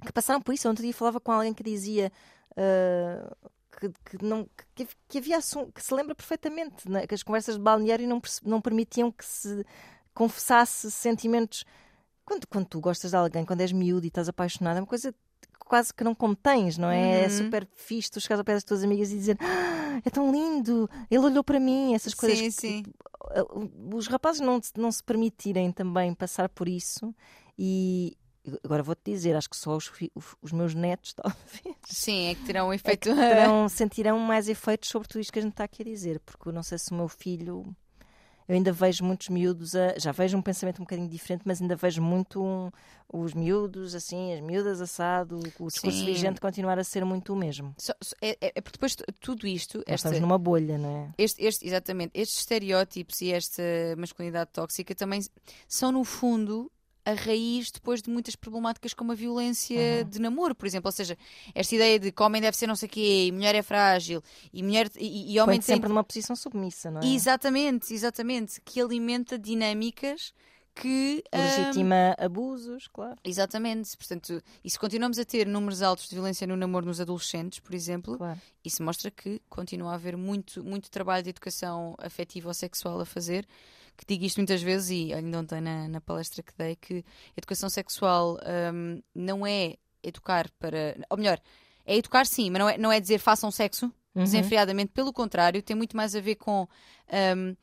que 0.06 0.14
passaram 0.14 0.42
por 0.42 0.54
isso. 0.54 0.70
Ontem 0.70 0.84
dia 0.84 0.94
falava 0.94 1.20
com 1.20 1.32
alguém 1.32 1.54
que 1.54 1.64
dizia 1.64 2.12
eh, 2.56 3.32
que, 3.80 3.90
que 4.18 4.26
não, 4.26 4.48
que, 4.76 4.88
que 5.08 5.18
havia 5.18 5.38
assun- 5.38 5.72
que 5.72 5.82
se 5.84 5.94
lembra 5.94 6.14
perfeitamente 6.16 6.90
né, 6.90 7.08
que 7.08 7.16
as 7.16 7.24
conversas 7.24 7.56
de 7.56 7.62
balneário 7.62 8.08
não, 8.08 8.22
não 8.44 8.62
permitiam 8.62 9.12
que 9.12 9.26
se 9.26 9.66
confessasse 10.14 10.92
sentimentos. 10.92 11.64
Quando, 12.26 12.48
quando 12.48 12.66
tu 12.68 12.80
gostas 12.80 13.12
de 13.12 13.18
alguém, 13.18 13.46
quando 13.46 13.62
és 13.62 13.72
miúdo 13.72 14.06
e 14.06 14.08
estás 14.10 14.30
apaixonado, 14.30 14.78
é 14.78 14.82
uma 14.82 14.88
coisa 14.88 15.14
quase 15.72 15.94
que 15.94 16.04
não 16.04 16.14
contens, 16.14 16.78
não 16.78 16.90
é? 16.90 17.22
É 17.22 17.24
Uhum. 17.24 17.30
super 17.30 17.66
fixe 17.76 18.12
tu 18.12 18.20
chegares 18.20 18.40
ao 18.40 18.44
pé 18.44 18.56
das 18.56 18.64
tuas 18.66 18.84
amigas 18.84 19.10
e 19.10 19.16
dizer 19.16 19.38
"Ah, 19.40 20.02
é 20.04 20.10
tão 20.10 20.30
lindo, 20.30 20.90
ele 21.10 21.24
olhou 21.26 21.44
para 21.46 21.62
mim, 21.62 21.94
essas 21.94 22.14
coisas 22.14 22.38
Sim, 22.40 22.46
que, 22.52 22.52
sim. 22.52 22.84
uh, 23.40 23.96
os 23.96 24.08
rapazes 24.08 24.42
não, 24.42 24.62
se- 24.62 24.74
não 24.76 24.92
se 24.92 25.02
permitirem 25.02 25.72
também 25.72 26.14
passar 26.14 26.50
por 26.50 26.68
isso 26.68 27.16
e 27.58 28.18
agora 28.66 28.84
vou-te 28.84 29.10
dizer, 29.10 29.34
acho 29.34 29.50
que 29.50 29.56
só 29.56 29.78
os, 29.78 29.90
os- 30.42 30.52
meus 30.52 30.74
netos 30.76 31.14
talvez 31.16 31.76
Sim, 31.88 32.28
é 32.28 32.36
que 32.36 32.44
terão 32.44 32.68
um 32.68 32.74
é 32.74 32.76
efeito. 32.76 33.10
que 33.10 33.16
terão, 33.16 33.70
sentirão 33.72 34.20
mais 34.20 34.50
efeitos 34.50 34.90
sobre 34.90 35.08
tudo 35.08 35.22
isto 35.22 35.32
que 35.32 35.40
a 35.40 35.42
gente 35.42 35.52
está 35.54 35.64
aqui 35.64 35.84
a 35.84 35.86
dizer, 35.86 36.20
porque 36.20 36.52
não 36.52 36.64
sei 36.64 36.78
se 36.80 36.92
o 36.92 36.96
meu 36.96 37.08
filho 37.08 37.64
eu 38.52 38.56
ainda 38.56 38.74
vejo 38.74 39.06
muitos 39.06 39.30
miúdos, 39.30 39.76
a- 39.76 39.97
já 39.97 40.12
vejo 40.12 40.38
um 40.38 40.41
pensamento 40.41 40.80
um 40.80 40.84
bocadinho 40.84 41.08
diferente, 41.08 41.43
mas 41.45 41.62
ainda 41.62 41.74
vejo 41.78 42.02
muito 42.02 42.43
um- 42.43 42.70
os 43.08 43.34
miúdos, 43.34 43.95
assim, 43.95 44.34
as 44.34 44.41
miúdas 44.41 44.82
assado, 44.82 45.38
o 45.39 45.68
discurso 45.68 45.80
Sim. 45.99 46.06
vigente 46.06 46.41
continuar 46.41 46.78
a 46.78 46.84
ser 46.84 47.06
muito 47.06 47.32
o 47.32 47.36
mesmo. 47.36 47.74
Só- 47.78 47.93
só- 48.02 48.16
é, 48.22 48.32
é- 48.41 48.52
é 48.56 48.62
porque 48.62 48.76
depois 48.78 48.93
tu- 48.93 49.06
tudo 49.22 49.47
isto, 49.47 49.78
Nós 49.78 49.84
esta, 49.88 49.95
estamos 50.10 50.20
numa 50.20 50.38
bolha, 50.38 50.78
não 50.78 51.06
é? 51.06 51.10
este, 51.18 51.41
este- 51.45 51.66
exatamente, 51.66 52.12
estes 52.14 52.39
estereótipos 52.39 53.22
e 53.22 53.32
esta 53.32 53.64
masculinidade 53.97 54.49
tóxica 54.52 54.93
também 54.93 55.22
são, 55.66 55.91
no 55.93 56.04
fundo, 56.04 56.70
a 57.06 57.14
raiz 57.14 57.72
depois 57.72 58.02
de 58.02 58.10
muitas 58.10 58.36
problemáticas 58.36 58.93
como 58.93 59.12
a 59.12 59.16
violência 59.16 59.78
Uhum. 60.04 60.10
de 60.10 60.20
namoro, 60.20 60.54
por 60.56 60.66
exemplo. 60.68 60.88
Ou 60.88 60.91
seja, 60.91 61.18
esta 61.56 61.76
ideia 61.76 61.99
de 61.99 62.12
que 62.12 62.24
homem 62.24 62.41
deve 62.41 62.56
ser 62.56 62.68
não 62.68 62.76
sei 62.76 62.88
o 62.88 62.91
quê, 62.91 63.26
e 63.28 63.32
mulher 63.32 63.56
é 63.56 63.62
frágil, 63.62 64.22
e, 64.54 64.62
mulher, 64.64 64.89
e, 64.97 65.34
e 65.34 65.39
homem 65.39 65.60
tem. 65.60 65.76
sempre 65.76 65.89
numa 65.89 66.04
posição 66.04 66.36
submissa, 66.36 66.91
não 66.91 67.02
é? 67.02 67.06
Exatamente, 67.08 67.93
exatamente. 67.93 68.62
Que 68.64 68.80
alimenta 68.82 69.38
dinâmicas 69.39 70.34
que. 70.76 71.24
ah, 71.32 71.38
Legitima 71.38 72.16
abusos, 72.18 72.88
claro. 72.88 73.16
Exatamente, 73.24 73.95
portanto, 73.97 74.41
e 74.64 74.70
se 74.70 74.80
continuamos 74.80 75.18
a 75.20 75.26
ter 75.26 75.45
números 75.47 75.82
altos 75.82 76.08
de 76.08 76.16
violência 76.16 76.45
no 76.47 76.56
namoro 76.56 76.86
nos 76.86 77.02
adolescentes, 77.02 77.60
por 77.60 77.74
exemplo, 77.74 78.18
claro. 78.18 78.39
isso 78.64 78.82
mostra 78.84 79.10
que 79.12 79.41
continua 79.49 79.91
a 79.91 79.95
haver 79.95 80.16
muito, 80.16 80.64
muito 80.64 80.89
trabalho 80.89 81.24
de 81.24 81.30
educação 81.32 81.95
afetiva 81.99 82.47
ou 82.47 82.54
sexual 82.54 82.99
a 83.02 83.06
fazer. 83.06 83.45
Que 83.98 84.06
digo 84.08 84.26
isto 84.26 84.38
muitas 84.38 84.62
vezes, 84.62 84.89
e 84.89 85.14
ainda 85.14 85.39
ontem 85.39 85.62
na, 85.62 85.88
na 85.88 86.02
palestra 86.02 86.42
que 86.42 86.54
dei, 86.58 86.76
que 86.76 87.06
educação 87.38 87.70
sexual 87.70 88.38
hum, 88.74 89.02
não 89.14 89.46
é 89.46 89.76
educar 90.04 90.50
para. 90.60 90.98
Ou 91.10 91.18
melhor, 91.18 91.39
é 91.86 91.96
educar 91.96 92.26
sim, 92.26 92.50
mas 92.50 92.60
não 92.60 92.70
é, 92.70 92.78
não 92.78 92.92
é 92.92 93.00
dizer 93.00 93.20
façam 93.20 93.52
sexo 93.52 93.92
Uhum. 94.14 94.24
desenfreadamente, 94.24 94.92
pelo 94.92 95.14
contrário, 95.14 95.62
tem 95.62 95.76
muito 95.76 95.96
mais 95.96 96.16
a 96.16 96.20
ver 96.20 96.36
com 96.36 96.68
hum, 97.38 97.56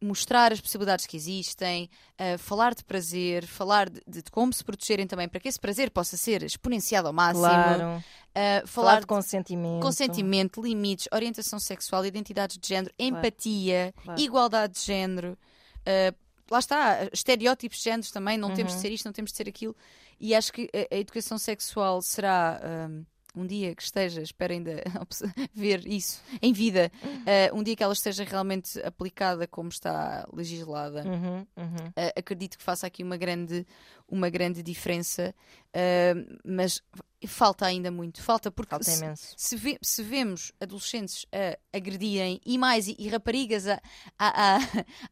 mostrar 0.00 0.52
as 0.52 0.60
possibilidades 0.60 1.06
que 1.06 1.16
existem, 1.16 1.88
uh, 2.20 2.38
falar 2.38 2.74
de 2.74 2.84
prazer, 2.84 3.46
falar 3.46 3.88
de, 3.88 4.00
de, 4.06 4.22
como 4.30 4.52
se 4.52 4.62
protegerem 4.62 5.06
também 5.06 5.28
para 5.28 5.40
que 5.40 5.48
esse 5.48 5.58
prazer 5.58 5.90
possa 5.90 6.16
ser 6.16 6.42
exponenciado 6.42 7.08
ao 7.08 7.12
máximo. 7.12 7.46
Claro. 7.46 7.82
Uh, 7.82 8.02
falar, 8.34 8.66
falar 8.66 9.00
de 9.00 9.06
consentimento. 9.06 9.82
consentimento, 9.82 10.62
limites, 10.62 11.08
orientação 11.12 11.58
sexual, 11.58 12.04
identidades 12.04 12.58
de 12.58 12.68
género, 12.68 12.94
claro. 12.96 13.16
empatia, 13.16 13.94
claro. 14.04 14.20
igualdade 14.20 14.74
de 14.74 14.80
género. 14.80 15.38
Uh, 15.86 16.14
lá 16.50 16.58
está, 16.58 17.08
estereótipos 17.12 17.78
de 17.78 17.84
géneros 17.84 18.10
também, 18.10 18.36
não 18.38 18.48
uhum. 18.48 18.54
temos 18.54 18.72
de 18.72 18.78
uhum. 18.78 18.82
ser 18.82 18.92
isto, 18.92 19.04
não 19.04 19.12
temos 19.12 19.30
de 19.30 19.36
ser 19.36 19.48
aquilo. 19.48 19.76
E 20.20 20.34
acho 20.34 20.52
que 20.52 20.70
a, 20.72 20.94
a 20.94 20.98
educação 20.98 21.38
sexual 21.38 22.00
será. 22.02 22.60
Um, 22.90 23.04
um 23.36 23.44
dia 23.44 23.74
que 23.74 23.82
esteja, 23.82 24.22
espero 24.22 24.52
ainda 24.52 24.82
ver 25.52 25.86
isso 25.86 26.22
em 26.40 26.52
vida, 26.52 26.90
uh, 27.02 27.58
um 27.58 27.62
dia 27.62 27.74
que 27.74 27.82
ela 27.82 27.92
esteja 27.92 28.22
realmente 28.22 28.78
aplicada 28.80 29.46
como 29.46 29.68
está 29.68 30.24
legislada, 30.32 31.02
uhum, 31.02 31.46
uhum. 31.56 31.88
Uh, 31.88 32.12
acredito 32.16 32.56
que 32.56 32.62
faça 32.62 32.86
aqui 32.86 33.02
uma 33.02 33.16
grande, 33.16 33.66
uma 34.08 34.30
grande 34.30 34.62
diferença, 34.62 35.34
uh, 35.70 36.38
mas 36.44 36.80
falta 37.26 37.66
ainda 37.66 37.90
muito. 37.90 38.22
Falta 38.22 38.50
porque 38.50 38.70
falta 38.70 38.84
se, 38.84 39.34
se, 39.36 39.56
ve, 39.56 39.78
se, 39.82 40.02
vemos 40.02 40.52
adolescentes 40.60 41.26
a 41.32 41.76
agredirem 41.76 42.40
e 42.44 42.58
mais, 42.58 42.88
e, 42.88 42.96
e 42.98 43.08
raparigas 43.08 43.66
a, 43.66 43.80
a, 44.18 44.56
a, 44.56 44.58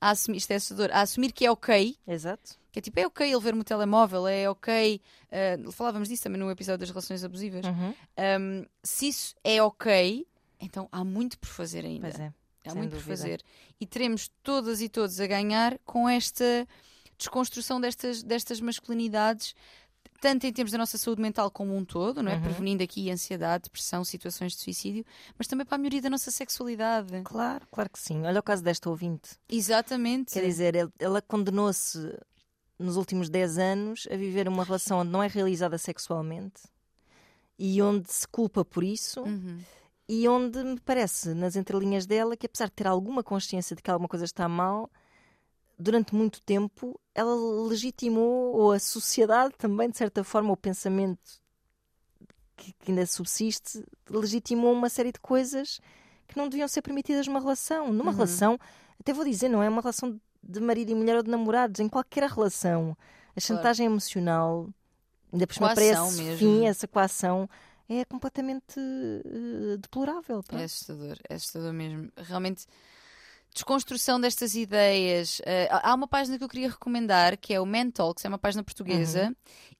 a 0.01 0.11
assumir, 0.11 0.39
isto 0.39 0.51
é 0.51 0.57
assustador, 0.57 0.91
a 0.93 1.01
assumir 1.03 1.33
que 1.33 1.45
é 1.45 1.51
ok. 1.51 1.97
Exato 2.07 2.63
que 2.73 2.79
é 2.79 2.83
tipo, 2.83 2.99
é 2.99 3.07
ok 3.07 3.31
ele 3.31 3.41
ver-me 3.41 3.61
o 3.61 3.65
telemóvel, 3.65 4.27
é 4.27 4.49
ok. 4.49 4.99
Uh, 5.29 5.71
falávamos 5.73 6.09
disso 6.09 6.23
também 6.23 6.41
no 6.41 6.51
episódio 6.51 6.79
das 6.79 6.89
relações 6.89 7.23
abusivas. 7.23 7.67
Uhum. 7.67 7.95
Um, 8.41 8.67
se 8.83 9.09
isso 9.09 9.35
é 9.45 9.63
ok, 9.63 10.27
então 10.59 10.89
há 10.91 11.05
muito 11.05 11.39
por 11.39 11.49
fazer 11.49 11.85
ainda. 11.85 12.09
Pois 12.09 12.19
é. 12.19 12.33
Há 12.65 12.75
muito 12.75 12.93
dúvida. 12.93 12.97
por 12.97 13.17
fazer. 13.17 13.43
E 13.79 13.87
teremos 13.87 14.31
todas 14.43 14.81
e 14.81 14.89
todos 14.89 15.21
a 15.21 15.27
ganhar 15.27 15.79
com 15.85 16.09
esta 16.09 16.67
desconstrução 17.19 17.81
destas, 17.81 18.23
destas 18.23 18.61
masculinidades, 18.61 19.55
tanto 20.23 20.47
em 20.47 20.53
termos 20.53 20.70
da 20.70 20.79
nossa 20.79 20.97
saúde 20.97 21.20
mental 21.20 21.51
como 21.51 21.77
um 21.77 21.85
todo, 21.85 22.23
não 22.23 22.31
é? 22.31 22.37
Uhum. 22.37 22.43
Prevenindo 22.43 22.85
aqui 22.85 23.11
ansiedade, 23.11 23.64
depressão, 23.64 24.05
situações 24.05 24.53
de 24.53 24.61
suicídio, 24.61 25.05
mas 25.37 25.49
também 25.49 25.66
para 25.66 25.75
a 25.75 25.79
melhoria 25.79 26.01
da 26.01 26.09
nossa 26.09 26.31
sexualidade. 26.31 27.23
Claro, 27.25 27.66
claro 27.73 27.91
que 27.91 27.99
sim. 27.99 28.25
Olha 28.25 28.39
o 28.39 28.43
caso 28.43 28.62
desta 28.62 28.89
ouvinte. 28.89 29.31
Exatamente. 29.49 30.33
Quer 30.33 30.47
dizer, 30.47 30.93
ela 31.01 31.20
condenou-se 31.20 31.99
nos 32.79 32.97
últimos 32.97 33.29
10 33.29 33.59
anos 33.59 34.09
a 34.12 34.16
viver 34.16 34.47
uma 34.47 34.62
relação 34.62 35.01
onde 35.01 35.11
não 35.11 35.25
é 35.25 35.27
realizada 35.27 35.77
sexualmente 35.77 36.62
e 37.59 37.83
onde 37.83 38.12
se 38.12 38.27
culpa 38.29 38.64
por 38.64 38.85
isso. 38.85 39.23
Uhum. 39.23 39.59
E 40.09 40.29
onde 40.29 40.62
me 40.62 40.79
parece, 40.79 41.35
nas 41.35 41.57
entrelinhas 41.57 42.07
dela, 42.07 42.37
que 42.37 42.47
apesar 42.47 42.66
de 42.66 42.73
ter 42.73 42.87
alguma 42.87 43.25
consciência 43.25 43.75
de 43.75 43.83
que 43.83 43.91
alguma 43.91 44.09
coisa 44.09 44.25
está 44.25 44.49
mal, 44.49 44.89
durante 45.83 46.14
muito 46.14 46.41
tempo 46.43 46.99
ela 47.14 47.35
legitimou, 47.68 48.55
ou 48.55 48.72
a 48.72 48.78
sociedade 48.78 49.55
também, 49.59 49.91
de 49.91 49.99
certa 49.99 50.24
forma, 50.24 50.53
o 50.53 50.57
pensamento 50.57 51.43
que, 52.57 52.72
que 52.72 52.91
ainda 52.91 53.05
subsiste, 53.05 53.85
legitimou 54.09 54.72
uma 54.72 54.89
série 54.89 55.12
de 55.12 55.20
coisas 55.20 55.80
que 56.26 56.37
não 56.37 56.49
deviam 56.49 56.68
ser 56.68 56.80
permitidas 56.80 57.26
numa 57.26 57.41
relação. 57.41 57.93
Numa 57.93 58.11
uhum. 58.11 58.16
relação, 58.16 58.59
até 58.99 59.12
vou 59.12 59.24
dizer, 59.24 59.49
não 59.49 59.62
é 59.62 59.68
uma 59.68 59.83
relação 59.83 60.18
de 60.43 60.61
marido 60.61 60.91
e 60.91 60.95
mulher 60.95 61.16
ou 61.16 61.22
de 61.22 61.30
namorados, 61.30 61.80
em 61.80 61.89
qualquer 61.89 62.28
relação. 62.30 62.97
A 63.37 63.41
chantagem 63.41 63.87
claro. 63.87 63.95
emocional, 63.95 64.68
ainda 65.33 65.47
por 65.47 65.55
cima 65.55 65.74
para 65.74 65.85
esse 65.85 66.22
mesmo. 66.22 66.39
fim, 66.39 66.66
essa 66.66 66.89
coação, 66.89 67.49
é 67.89 68.05
completamente 68.05 68.78
uh, 68.78 69.76
deplorável. 69.78 70.43
Pá. 70.43 70.61
É 70.61 70.64
assustador, 70.64 71.18
é 71.28 71.35
assustador 71.35 71.72
mesmo. 71.72 72.11
Realmente 72.16 72.66
desconstrução 73.55 74.21
destas 74.21 74.55
ideias. 74.55 75.41
Uh, 75.41 75.69
há 75.71 75.95
uma 75.95 76.09
página 76.09 76.39
que 76.39 76.45
eu 76.45 76.49
queria 76.49 76.71
recomendar 76.71 77.37
que 77.37 77.53
é 77.53 77.61
o 77.61 77.67
Men 77.67 77.91
Talks, 77.91 78.25
é 78.25 78.29
uma 78.29 78.39
página 78.39 78.63
portuguesa 78.63 79.27
uhum. 79.27 79.35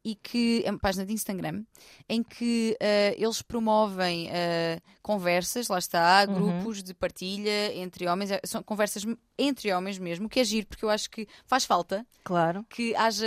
e 0.05 0.15
que 0.15 0.63
é 0.65 0.71
uma 0.71 0.79
página 0.79 1.07
de 1.07 1.13
Instagram 1.13 1.65
em 2.09 2.23
que 2.23 2.77
uh, 2.81 3.23
eles 3.23 3.41
promovem 3.41 4.29
uh, 4.29 4.81
conversas, 5.01 5.69
lá 5.69 5.79
está, 5.79 6.27
uhum. 6.29 6.35
grupos 6.35 6.79
uhum. 6.79 6.85
de 6.85 6.95
partilha 6.95 7.75
entre 7.75 8.07
homens, 8.07 8.31
são 8.45 8.63
conversas 8.63 9.05
entre 9.39 9.73
homens 9.73 9.99
mesmo, 9.99 10.29
que 10.29 10.39
é 10.39 10.45
giro, 10.45 10.67
porque 10.67 10.85
eu 10.85 10.91
acho 10.91 11.11
que 11.11 11.27
faz 11.47 11.65
falta 11.65 12.07
claro. 12.23 12.65
que 12.69 12.95
haja 12.95 13.27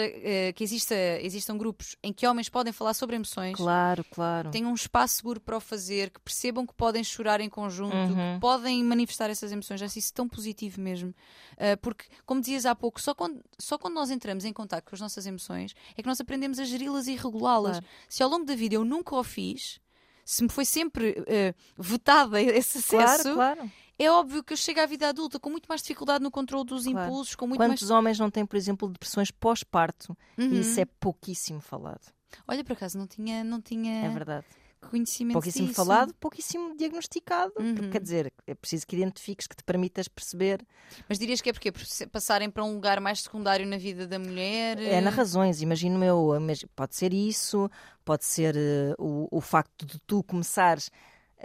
que 0.56 0.64
exista, 0.64 0.96
existam 1.22 1.58
grupos 1.58 1.98
em 2.02 2.14
que 2.14 2.26
homens 2.26 2.48
podem 2.48 2.72
falar 2.72 2.93
sobre 2.93 3.16
emoções, 3.16 3.58
claro, 3.58 4.06
claro. 4.12 4.52
tenham 4.52 4.72
um 4.72 4.76
espaço 4.76 5.16
seguro 5.16 5.41
para 5.41 5.58
o 5.58 5.60
fazer, 5.60 6.12
que 6.12 6.20
percebam 6.22 6.66
que 6.66 6.74
podem 6.74 7.04
chorar 7.04 7.41
em 7.41 7.50
conjunto, 7.50 7.96
uhum. 7.96 8.36
que 8.36 8.39
podem 8.39 8.84
manifestar 8.84 9.30
essas 9.30 9.52
emoções. 9.52 9.82
Acho 9.82 10.00
isso 10.00 10.14
tão 10.14 10.30
positivo 10.36 10.81
mesmo. 10.81 11.09
Uh, 11.53 11.77
porque, 11.81 12.05
como 12.25 12.41
dizias 12.41 12.65
há 12.65 12.75
pouco, 12.75 13.01
só 13.01 13.13
quando, 13.15 13.43
só 13.57 13.77
quando 13.77 13.93
nós 13.93 14.11
entramos 14.11 14.45
em 14.45 14.53
contato 14.53 14.83
com 14.83 14.95
as 14.95 15.01
nossas 15.01 15.25
emoções 15.25 15.73
é 15.97 16.01
que 16.01 16.07
nós 16.07 16.19
aprendemos 16.19 16.59
a 16.59 16.63
geri-las 16.63 17.07
e 17.07 17.15
regulá-las. 17.15 17.79
Claro. 17.79 17.86
Se 18.09 18.23
ao 18.23 18.29
longo 18.29 18.45
da 18.45 18.55
vida 18.55 18.75
eu 18.75 18.83
nunca 18.83 19.15
o 19.15 19.23
fiz, 19.23 19.79
se 20.23 20.43
me 20.43 20.49
foi 20.49 20.65
sempre 20.65 21.11
uh, 21.11 21.81
vetada 21.81 22.41
esse 22.41 22.79
acesso. 22.79 23.33
Claro, 23.33 23.36
claro. 23.36 23.71
É 23.97 24.11
óbvio 24.11 24.43
que 24.43 24.51
eu 24.51 24.57
chego 24.57 24.81
à 24.81 24.86
vida 24.86 25.07
adulta 25.07 25.39
com 25.39 25.49
muito 25.49 25.67
mais 25.67 25.81
dificuldade 25.81 26.21
no 26.21 26.29
controle 26.29 26.65
dos 26.65 26.83
claro. 26.83 27.07
impulsos, 27.07 27.33
com 27.36 27.47
muito 27.47 27.59
Quantos 27.59 27.83
mais... 27.83 27.91
homens 27.91 28.19
não 28.19 28.29
têm, 28.29 28.45
por 28.45 28.57
exemplo, 28.57 28.89
depressões 28.89 29.31
pós-parto? 29.31 30.17
Uhum. 30.38 30.51
E 30.51 30.59
isso 30.59 30.79
é 30.81 30.86
pouquíssimo 30.86 31.61
falado. 31.61 32.13
Olha, 32.45 32.61
por 32.61 32.73
acaso 32.73 32.97
não 32.97 33.07
tinha, 33.07 33.41
não 33.41 33.61
tinha. 33.61 34.05
É 34.05 34.09
verdade 34.09 34.45
conhecimento 34.86 35.33
Pouquíssimo 35.33 35.67
disso. 35.67 35.75
falado, 35.75 36.13
pouquíssimo 36.15 36.75
diagnosticado. 36.75 37.53
Uhum. 37.59 37.75
Porque, 37.75 37.89
quer 37.89 38.01
dizer, 38.01 38.33
é 38.47 38.55
preciso 38.55 38.86
que 38.88 38.95
identifiques, 38.95 39.47
que 39.47 39.55
te 39.55 39.63
permitas 39.63 40.07
perceber. 40.07 40.65
Mas 41.07 41.19
dirias 41.19 41.41
que 41.41 41.49
é 41.49 41.53
porque 41.53 41.71
passarem 42.11 42.49
para 42.49 42.63
um 42.63 42.73
lugar 42.73 42.99
mais 42.99 43.21
secundário 43.21 43.65
na 43.65 43.77
vida 43.77 44.07
da 44.07 44.19
mulher? 44.19 44.79
É 44.79 45.01
nas 45.01 45.13
razões, 45.13 45.61
imagino 45.61 46.03
eu. 46.03 46.31
Pode 46.75 46.95
ser 46.95 47.13
isso, 47.13 47.69
pode 48.03 48.25
ser 48.25 48.55
uh, 48.55 48.95
o, 48.97 49.27
o 49.38 49.41
facto 49.41 49.86
de 49.86 49.99
tu 49.99 50.23
começares 50.23 50.89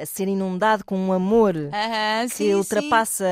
a 0.00 0.06
ser 0.06 0.28
inundado 0.28 0.84
com 0.84 0.96
um 0.96 1.12
amor 1.12 1.54
que 1.54 2.34
sim, 2.34 2.54
ultrapassa, 2.54 3.26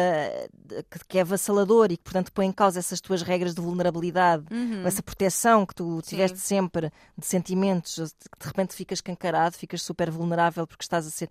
que, 0.91 0.99
que, 1.09 1.19
é 1.19 1.23
avassalador 1.23 1.91
e 1.91 1.97
que, 1.97 2.05
portanto, 2.05 2.33
põe 2.33 2.47
em 2.47 2.53
causa 2.53 2.79
essas 2.79 3.01
tuas 3.01 3.23
regras 3.23 3.55
de 3.55 3.61
vulnerabilidade, 3.61 4.45
uhum. 4.51 4.87
essa 4.87 5.03
proteção 5.03 5.64
que 5.64 5.75
tu 5.75 6.01
tiveste 6.03 6.39
sim. 6.39 6.57
sempre 6.57 6.93
de 7.16 7.27
sentimentos, 7.27 7.95
que 7.95 8.39
de 8.41 8.47
repente 8.47 8.75
ficas 8.75 9.01
cancarado, 9.01 9.57
ficas 9.57 9.83
super 9.83 10.11
vulnerável 10.11 10.66
porque 10.66 10.83
estás 10.83 11.07
a 11.07 11.11
ser 11.11 11.31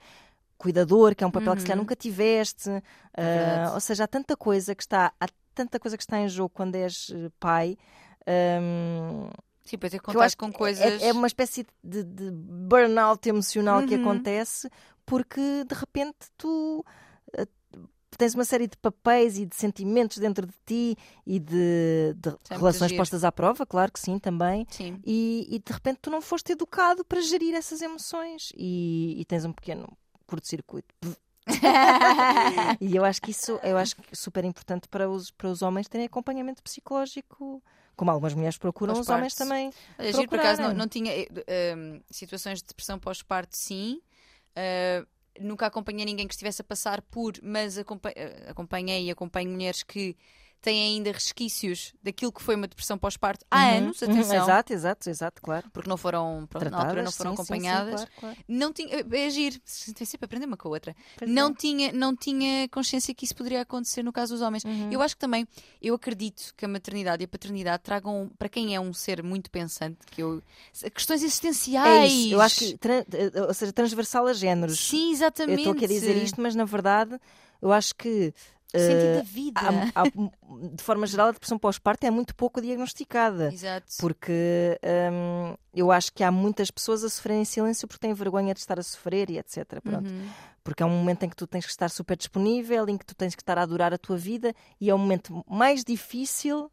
cuidador, 0.58 1.16
que 1.16 1.24
é 1.24 1.28
um 1.28 1.32
papel 1.32 1.50
uhum. 1.50 1.56
que 1.56 1.62
se 1.62 1.68
calhar 1.68 1.78
uhum. 1.78 1.84
nunca 1.84 1.96
tiveste. 1.96 2.70
Uh, 2.70 3.74
ou 3.74 3.80
seja, 3.80 4.06
há 4.06 4.08
tanta 4.08 4.36
coisa 4.36 4.74
que 4.74 4.84
está, 4.84 5.14
há 5.20 5.28
tanta 5.54 5.80
coisa 5.80 5.98
que 5.98 6.04
está 6.04 6.20
em 6.20 6.28
jogo 6.28 6.50
quando 6.54 6.76
és 6.76 7.12
eh, 7.14 7.30
pai. 7.40 7.78
Um, 8.28 9.30
Sim, 9.64 9.78
para 9.78 9.90
ter 9.90 10.00
contato 10.00 10.38
com 10.38 10.52
coisas. 10.52 11.02
É, 11.02 11.10
é, 11.10 11.12
uma 11.12 11.28
espécie 11.28 11.66
de, 11.84 12.04
de 12.04 12.32
burnout 12.32 13.28
emocional 13.28 13.82
uhum. 13.82 13.88
que 13.88 13.96
acontece 13.96 14.70
porque 15.08 15.64
de 15.64 15.74
repente 15.74 16.18
tu 16.38 16.86
uh, 17.40 17.88
tens 18.18 18.36
uma 18.36 18.44
série 18.44 18.68
de 18.68 18.78
papéis 18.78 19.38
e 19.38 19.46
de 19.46 19.56
sentimentos 19.56 20.18
dentro 20.18 20.46
de 20.46 20.54
ti 20.66 20.98
e 21.26 21.40
de, 21.40 22.14
de 22.16 22.36
relações 22.52 22.92
postas 22.92 23.24
à 23.24 23.32
prova, 23.32 23.66
claro 23.66 23.92
que 23.92 24.00
sim, 24.00 24.20
também. 24.20 24.68
Sim. 24.70 25.00
E, 25.06 25.48
e, 25.50 25.60
de 25.60 25.72
repente 25.72 26.00
tu 26.02 26.12
não 26.12 26.22
foste 26.22 26.52
educado 26.52 27.06
para 27.06 27.22
gerir 27.22 27.56
essas 27.56 27.82
emoções 27.82 28.52
e, 28.56 29.16
e 29.18 29.26
tens 29.26 29.46
um 29.46 29.54
pequeno 29.54 29.88
curto-circuito. 30.28 30.94
e 32.82 32.94
eu 32.94 33.06
acho 33.06 33.22
que 33.22 33.32
isso 33.32 33.58
eu 33.64 33.78
acho 33.78 33.96
que 33.96 34.02
é 34.02 34.16
super 34.16 34.44
importante 34.44 34.90
para 34.90 35.10
os, 35.10 35.32
para 35.32 35.48
os 35.48 35.62
homens 35.62 35.88
terem 35.88 36.06
acompanhamento 36.06 36.62
psicológico 36.62 37.64
como 37.96 38.12
algumas 38.12 38.36
mulheres 38.36 38.58
procuram, 38.58 38.94
os 38.94 39.10
homens 39.10 39.34
também. 39.34 39.72
Olha, 39.98 40.28
por 40.28 40.40
acaso 40.40 40.62
não, 40.62 40.72
não 40.72 40.88
tinha 40.88 41.12
uh, 41.12 42.04
situações 42.12 42.62
de 42.62 42.68
depressão 42.68 43.00
pós-parto, 43.00 43.58
sim. 43.58 44.00
Uh, 44.58 45.06
nunca 45.40 45.68
acompanhei 45.68 46.04
ninguém 46.04 46.28
que 46.28 46.34
estivesse 46.34 46.62
a 46.62 46.66
passar 46.66 47.02
por, 47.04 47.34
mas 47.44 47.78
acompanhei 47.78 49.06
e 49.06 49.12
acompanho 49.12 49.52
mulheres 49.52 49.84
que 49.84 50.18
têm 50.62 50.96
ainda 50.96 51.12
resquícios 51.12 51.94
daquilo 52.02 52.32
que 52.32 52.42
foi 52.42 52.56
uma 52.56 52.68
depressão 52.68 52.98
pós-parto 52.98 53.46
há 53.50 53.58
uhum, 53.58 53.78
anos, 53.78 54.02
uhum, 54.02 54.12
atenção. 54.12 54.36
Uhum, 54.38 54.44
exato, 54.44 54.74
exato, 54.74 55.10
exato, 55.10 55.42
claro. 55.42 55.70
Porque 55.72 55.90
não 55.90 55.98
foram, 55.98 56.48
pronto, 56.50 56.70
na 56.70 56.80
altura 56.80 57.04
não 57.04 57.12
foram 57.12 57.36
sim, 57.36 57.42
acompanhadas. 57.42 58.02
Sim, 58.02 58.06
sim, 58.06 58.12
claro, 58.20 58.36
claro. 58.36 58.38
Não 58.48 58.74
tinha, 58.74 59.06
é 59.12 59.26
agir, 59.26 59.62
tem 59.96 60.06
sempre 60.06 60.26
aprender 60.26 60.46
uma 60.46 60.58
com 60.58 60.68
a 60.68 60.72
outra. 60.72 60.96
não, 61.26 61.50
é. 61.50 61.54
tinha, 61.54 61.92
não 61.92 62.16
tinha 62.16 62.68
consciência 62.70 63.14
que 63.14 63.26
isso 63.26 63.36
poderia 63.36 63.62
acontecer 63.62 64.04
no 64.04 64.12
caso 64.12 64.34
dos 64.34 64.42
homens. 64.42 64.64
Uhum. 64.64 64.92
Eu 64.92 65.02
acho 65.02 65.16
que 65.16 65.22
também, 65.22 65.48
eu 65.82 65.96
acredito 65.96 66.54
que 66.56 66.66
a 66.66 66.68
maternidade 66.68 67.24
e 67.24 67.26
a 67.26 67.28
paternidade 67.28 67.84
tragam, 67.84 68.30
para 68.38 68.50
quem 68.50 68.76
é 68.76 68.80
um 68.80 68.94
ser 68.94 69.24
muito 69.24 69.52
pensante, 69.52 69.98
que 70.10 70.22
eu, 70.22 70.42
questões 70.94 71.24
existenciais. 71.24 71.88
É 71.88 72.08
isso. 72.08 72.34
Eu 72.34 72.42
acho 72.42 72.60
que, 72.60 72.80
ou 73.48 73.54
seja, 73.54 73.72
transversal 73.72 74.28
a 74.28 74.34
géneros. 74.34 74.80
Sim, 74.80 75.12
exatamente. 75.12 75.54
Eu 75.54 75.58
estou 75.60 75.74
aqui 75.74 75.86
a 75.86 75.88
dizer 75.88 76.16
isto, 76.18 76.42
mas 76.42 76.56
na 76.56 76.66
verdade 76.66 77.20
eu 77.62 77.72
acho 77.72 77.96
que 77.96 78.34
o 78.74 78.80
sentido 78.80 79.16
da 79.16 79.24
vida. 79.24 79.62
Há, 79.96 80.02
há, 80.02 80.04
de 80.76 80.84
forma 80.84 81.08
geral, 81.08 81.30
a 81.30 81.32
depressão 81.32 81.58
pós-parto 81.58 82.06
é 82.06 82.12
muito 82.12 82.36
pouco 82.36 82.62
diagnosticada. 82.62 83.52
Exato. 83.54 83.94
Porque 84.00 84.80
hum, 85.12 85.56
eu 85.74 85.92
acho 85.92 86.12
que 86.14 86.24
há 86.24 86.32
muitas 86.32 86.70
pessoas 86.70 87.04
a 87.04 87.10
sofrerem 87.10 87.42
em 87.42 87.46
silêncio 87.46 87.88
porque 87.88 88.06
têm 88.06 88.14
vergonha 88.14 88.54
de 88.54 88.60
estar 88.60 88.80
a 88.80 88.84
sofrer 88.84 89.30
e 89.30 89.38
etc. 89.38 89.80
Pronto. 89.82 90.10
Uhum. 90.10 90.30
Porque 90.64 90.84
é 90.84 90.86
um 90.86 90.90
momento 90.90 91.24
em 91.24 91.30
que 91.30 91.36
tu 91.36 91.48
tens 91.48 91.66
que 91.66 91.72
estar 91.72 91.90
super 91.90 92.18
disponível, 92.18 92.88
em 92.90 92.98
que 92.98 93.06
tu 93.06 93.16
tens 93.16 93.36
que 93.36 93.42
estar 93.42 93.58
a 93.58 93.62
adorar 93.62 93.94
a 93.94 93.98
tua 93.98 94.18
vida 94.18 94.54
e 94.82 94.90
é 94.90 94.94
o 94.94 94.98
momento 94.98 95.44
mais 95.50 95.84
difícil 95.84 96.70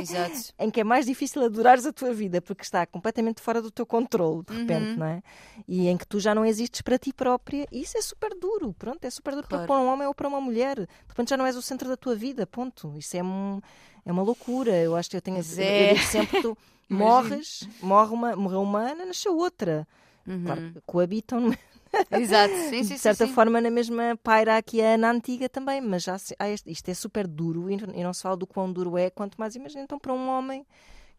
Exato. 0.00 0.52
em 0.58 0.70
que 0.70 0.80
é 0.80 0.84
mais 0.84 1.06
difícil 1.06 1.44
adorares 1.44 1.86
a 1.86 1.92
tua 1.92 2.12
vida, 2.12 2.40
porque 2.42 2.62
está 2.62 2.84
completamente 2.86 3.40
fora 3.40 3.60
do 3.62 3.70
teu 3.70 3.84
controle, 3.86 4.42
de 4.44 4.52
repente, 4.58 4.90
Uhum. 4.90 4.96
não 4.96 5.06
é? 5.06 5.22
E 5.68 5.88
em 5.88 5.96
que 5.96 6.06
tu 6.06 6.18
já 6.20 6.34
não 6.34 6.44
existes 6.44 6.80
para 6.82 6.98
ti 6.98 7.12
própria, 7.12 7.66
e 7.70 7.80
isso 7.82 7.96
é 7.98 8.02
super 8.02 8.30
duro, 8.38 8.74
pronto, 8.78 9.04
é 9.04 9.10
super 9.10 9.34
duro 9.34 9.46
Claro. 9.48 9.66
para 9.66 9.76
um 9.80 9.86
homem 9.86 10.06
ou 10.06 10.14
para 10.14 10.28
uma 10.28 10.40
mulher. 10.40 10.76
De 10.80 10.86
repente 11.08 11.30
já 11.30 11.36
não 11.36 11.46
és 11.46 11.56
o 11.56 11.62
centro 11.62 11.88
da 11.88 11.96
tua 11.96 12.14
vida, 12.14 12.46
ponto. 12.46 12.94
Isso 12.98 13.16
é, 13.16 13.22
um, 13.22 13.60
é 14.04 14.12
uma 14.12 14.22
loucura. 14.22 14.72
Eu 14.76 14.94
acho 14.96 15.10
que 15.10 15.16
eu 15.16 15.22
tenho. 15.22 15.36
Mas 15.38 15.58
é. 15.58 15.90
Eu 15.92 15.94
digo 15.94 16.06
sempre: 16.06 16.42
tu 16.42 16.58
morres, 16.88 17.68
morre 17.80 18.12
uma, 18.14 18.36
morreu 18.36 18.62
uma 18.62 18.80
Ana, 18.90 19.04
nasceu 19.06 19.36
outra. 19.36 19.86
Uhum. 20.26 20.44
Claro, 20.44 20.82
coabitam 20.86 21.40
no- 21.40 21.56
Exato. 22.10 22.54
Sim, 22.70 22.82
sim, 22.84 22.94
de 22.94 22.98
certa 22.98 23.26
sim. 23.26 23.32
forma 23.32 23.60
na 23.60 23.70
mesma 23.70 24.18
paira 24.22 24.56
aqui 24.56 24.80
a 24.82 24.94
Ana 24.94 25.10
antiga 25.10 25.48
também, 25.48 25.80
mas 25.80 26.02
já 26.02 26.18
se- 26.18 26.34
ah, 26.38 26.48
isto 26.50 26.88
é 26.88 26.94
super 26.94 27.26
duro 27.26 27.70
e, 27.70 27.76
não 28.02 28.12
se 28.12 28.22
fala 28.22 28.36
do 28.36 28.46
quão 28.46 28.72
duro 28.72 28.96
é, 28.98 29.10
quanto 29.10 29.36
mais 29.36 29.54
imagina 29.54 29.82
então 29.84 29.98
para 29.98 30.12
um 30.12 30.28
homem 30.28 30.66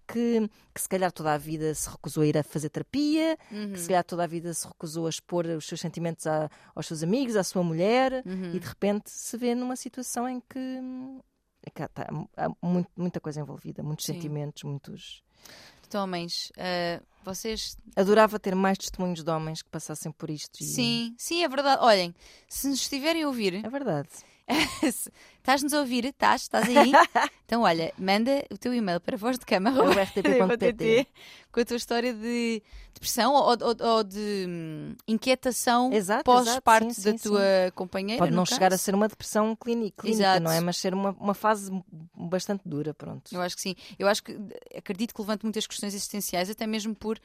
que, 0.08 0.48
que 0.74 0.80
se 0.82 0.88
calhar 0.88 1.12
toda 1.12 1.34
a 1.34 1.38
vida 1.38 1.74
se 1.74 1.90
recusou 1.90 2.22
a 2.22 2.28
ir 2.28 2.38
a 2.38 2.44
fazer 2.44 2.70
terapia, 2.70 3.38
Uhum. 3.52 3.72
que 3.74 3.80
se 3.80 3.88
calhar 3.88 4.04
toda 4.04 4.24
a 4.24 4.28
vida 4.28 4.54
se 4.54 4.68
recusou 4.68 5.08
a 5.08 5.10
expor 5.10 5.46
os 5.48 5.66
seus 5.66 5.82
sentimentos 5.82 6.28
a- 6.28 6.48
aos 6.76 6.86
seus 6.86 7.02
amigos, 7.02 7.36
à 7.36 7.44
sua 7.44 7.64
mulher, 7.64 8.22
Uhum. 8.26 8.52
e 8.54 8.60
de 8.60 8.68
repente 8.68 9.10
se 9.10 9.36
vê 9.36 9.56
numa 9.56 9.76
situação 9.76 10.30
em 10.30 10.40
que, 10.42 10.60
que 11.74 11.82
há, 11.82 11.88
tá- 11.88 12.08
há 12.38 12.50
muito- 12.62 12.92
muita 12.96 13.20
coisa 13.20 13.40
envolvida, 13.42 13.82
muitos 13.82 14.06
Sim. 14.06 14.14
sentimentos, 14.14 14.62
muitos. 14.64 15.24
Então, 15.96 16.04
homens, 16.04 16.52
ah, 16.58 17.02
vocês. 17.24 17.78
Adorava 17.96 18.38
ter 18.38 18.54
mais 18.54 18.78
testemunhos 18.78 19.24
de 19.24 19.30
homens 19.32 19.62
que 19.62 19.70
passassem 19.70 20.12
por 20.12 20.30
isto. 20.30 20.62
e- 20.62 20.66
Sim, 20.66 21.16
sim, 21.18 21.42
é 21.42 21.48
verdade. 21.48 21.82
Olhem, 21.82 22.14
se 22.50 22.68
nos 22.68 22.82
estiverem 22.82 23.24
a 23.24 23.28
ouvir, 23.28 23.66
É 23.66 23.70
verdade. 23.70 24.10
estás-nos 25.38 25.74
a 25.74 25.80
ouvir, 25.80 26.06
estás, 26.06 26.44
estás 26.44 26.68
aí? 26.70 26.92
Então, 27.46 27.62
olha, 27.62 27.94
manda 27.96 28.44
o 28.52 28.58
teu 28.58 28.74
e-mail 28.74 29.00
para 29.00 29.16
voz 29.16 29.38
de 29.38 29.46
cama 29.46 29.70
com 31.52 31.60
a 31.60 31.66
tua 31.66 31.78
história 31.78 32.12
de 32.12 32.60
depressão 32.92 33.34
ou, 33.36 33.50
ou- 33.50 33.88
ou 33.98 34.04
de 34.04 34.46
hum, 34.50 34.96
inquietação 35.08 35.92
pós-parte 36.24 36.92
sim, 36.96 37.04
da 37.04 37.12
sim, 37.18 37.30
tua 37.30 37.42
companheira. 37.76 38.24
Pode 38.24 38.34
não 38.36 38.44
chegar 38.48 38.68
a 38.68 38.70
caso. 38.72 38.82
ser 38.84 38.96
uma 38.96 39.08
depressão 39.08 39.56
clíni- 39.56 39.92
clínica, 39.92 40.22
Exato. 40.24 40.42
não 40.42 40.52
é? 40.52 40.60
Mas 40.60 40.78
ser 40.78 40.96
uma, 40.96 41.12
uma 41.12 41.36
fase 41.36 41.72
bastante 42.18 42.64
dura, 42.68 42.96
pronto. 42.96 43.32
Eu 43.32 43.42
acho 43.44 43.56
que 43.56 43.62
sim. 43.62 43.76
Eu 44.00 44.08
acho 44.08 44.24
que 44.24 44.36
acredito 44.76 45.14
que 45.14 45.22
levante 45.22 45.44
muitas 45.44 45.68
questões 45.68 45.94
existenciais, 45.94 46.50
até 46.50 46.66
mesmo 46.66 46.96
por. 46.96 47.20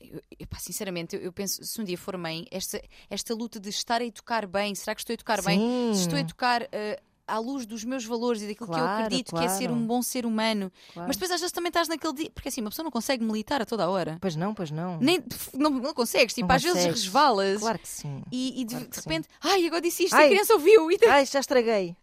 Eu, 0.00 0.46
sinceramente, 0.58 1.14
eu, 1.14 1.22
eu 1.22 1.32
penso, 1.32 1.62
se 1.62 1.80
um 1.80 1.84
dia 1.84 1.98
for 1.98 2.16
mãe, 2.16 2.46
esta, 2.50 2.82
esta 3.08 3.34
luta 3.34 3.60
de 3.60 3.68
estar 3.68 4.00
a 4.00 4.04
educar 4.04 4.46
bem, 4.46 4.74
será 4.74 4.94
que 4.94 5.02
estou 5.02 5.12
a 5.12 5.14
educar 5.14 5.42
bem? 5.42 5.58
Sim. 5.58 5.94
Se 5.94 6.00
estou 6.02 6.16
a 6.16 6.20
educar 6.20 6.68
eh, 6.72 7.00
à 7.30 7.38
luz 7.38 7.64
dos 7.66 7.84
meus 7.84 8.04
valores 8.04 8.42
e 8.42 8.48
daquilo 8.48 8.66
que 8.68 8.74
eu 8.74 8.78
Claro, 8.78 9.04
acredito 9.04 9.34
que 9.36 9.44
é 9.44 9.48
ser 9.48 9.66
claro. 9.68 9.74
um 9.74 9.86
bom 9.86 10.02
ser 10.02 10.26
humano. 10.26 10.70
Claro. 10.92 11.06
Mas 11.08 11.16
depois 11.16 11.30
às 11.30 11.40
vezes 11.40 11.52
também 11.52 11.68
estás 11.68 11.88
naquele 11.88 12.12
dia. 12.12 12.30
Porque 12.30 12.48
assim, 12.48 12.60
uma 12.60 12.70
pessoa 12.70 12.84
não 12.84 12.90
consegue 12.90 13.24
militar 13.24 13.62
a 13.62 13.64
toda 13.66 13.84
a 13.84 13.88
hora. 13.88 14.18
Pois 14.20 14.34
não, 14.36 14.52
pois 14.54 14.70
não. 14.70 14.98
Nem, 15.00 15.22
não, 15.54 15.70
não 15.70 15.94
consegues. 15.94 16.34
Tipo, 16.34 16.48
Não 16.48 16.56
às 16.56 16.62
vezes 16.62 16.78
consegues. 16.78 17.04
resvalas. 17.04 17.60
Claro 17.60 17.78
que 17.78 17.88
sim. 17.88 18.22
E, 18.32 18.60
e 18.60 18.64
de, 18.64 18.70
Claro 18.74 18.84
de 18.84 18.90
que 18.90 18.96
sim. 18.96 19.02
repente, 19.08 19.28
ai, 19.40 19.66
agora 19.66 19.80
disse 19.80 20.04
isto, 20.04 20.14
Ai. 20.14 20.26
a 20.26 20.28
criança 20.28 20.52
ouviu. 20.54 20.90
E 20.90 20.98
Ai, 21.08 21.24
já 21.26 21.40
estraguei. 21.40 21.96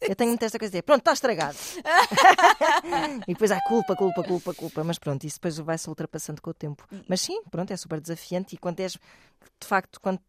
Eu 0.00 0.16
tenho 0.16 0.30
muita 0.30 0.46
esta 0.46 0.58
coisa 0.58 0.70
de 0.70 0.76
dizer, 0.76 0.82
pronto, 0.82 1.00
está 1.00 1.12
estragado. 1.12 1.56
e 3.26 3.32
depois 3.32 3.50
há 3.50 3.60
culpa, 3.62 3.94
culpa, 3.96 4.22
culpa, 4.22 4.54
culpa. 4.54 4.84
Mas 4.84 4.98
pronto, 4.98 5.24
isso 5.24 5.36
depois 5.36 5.58
vai-se 5.58 5.88
ultrapassando 5.88 6.40
com 6.40 6.50
o 6.50 6.54
tempo. 6.54 6.86
Mas 7.08 7.20
sim, 7.20 7.42
pronto, 7.50 7.70
é 7.72 7.76
super 7.76 8.00
desafiante. 8.00 8.54
E 8.54 8.58
quando 8.58 8.80
és, 8.80 8.92
de 8.92 9.66
facto, 9.66 10.00
quando 10.00 10.20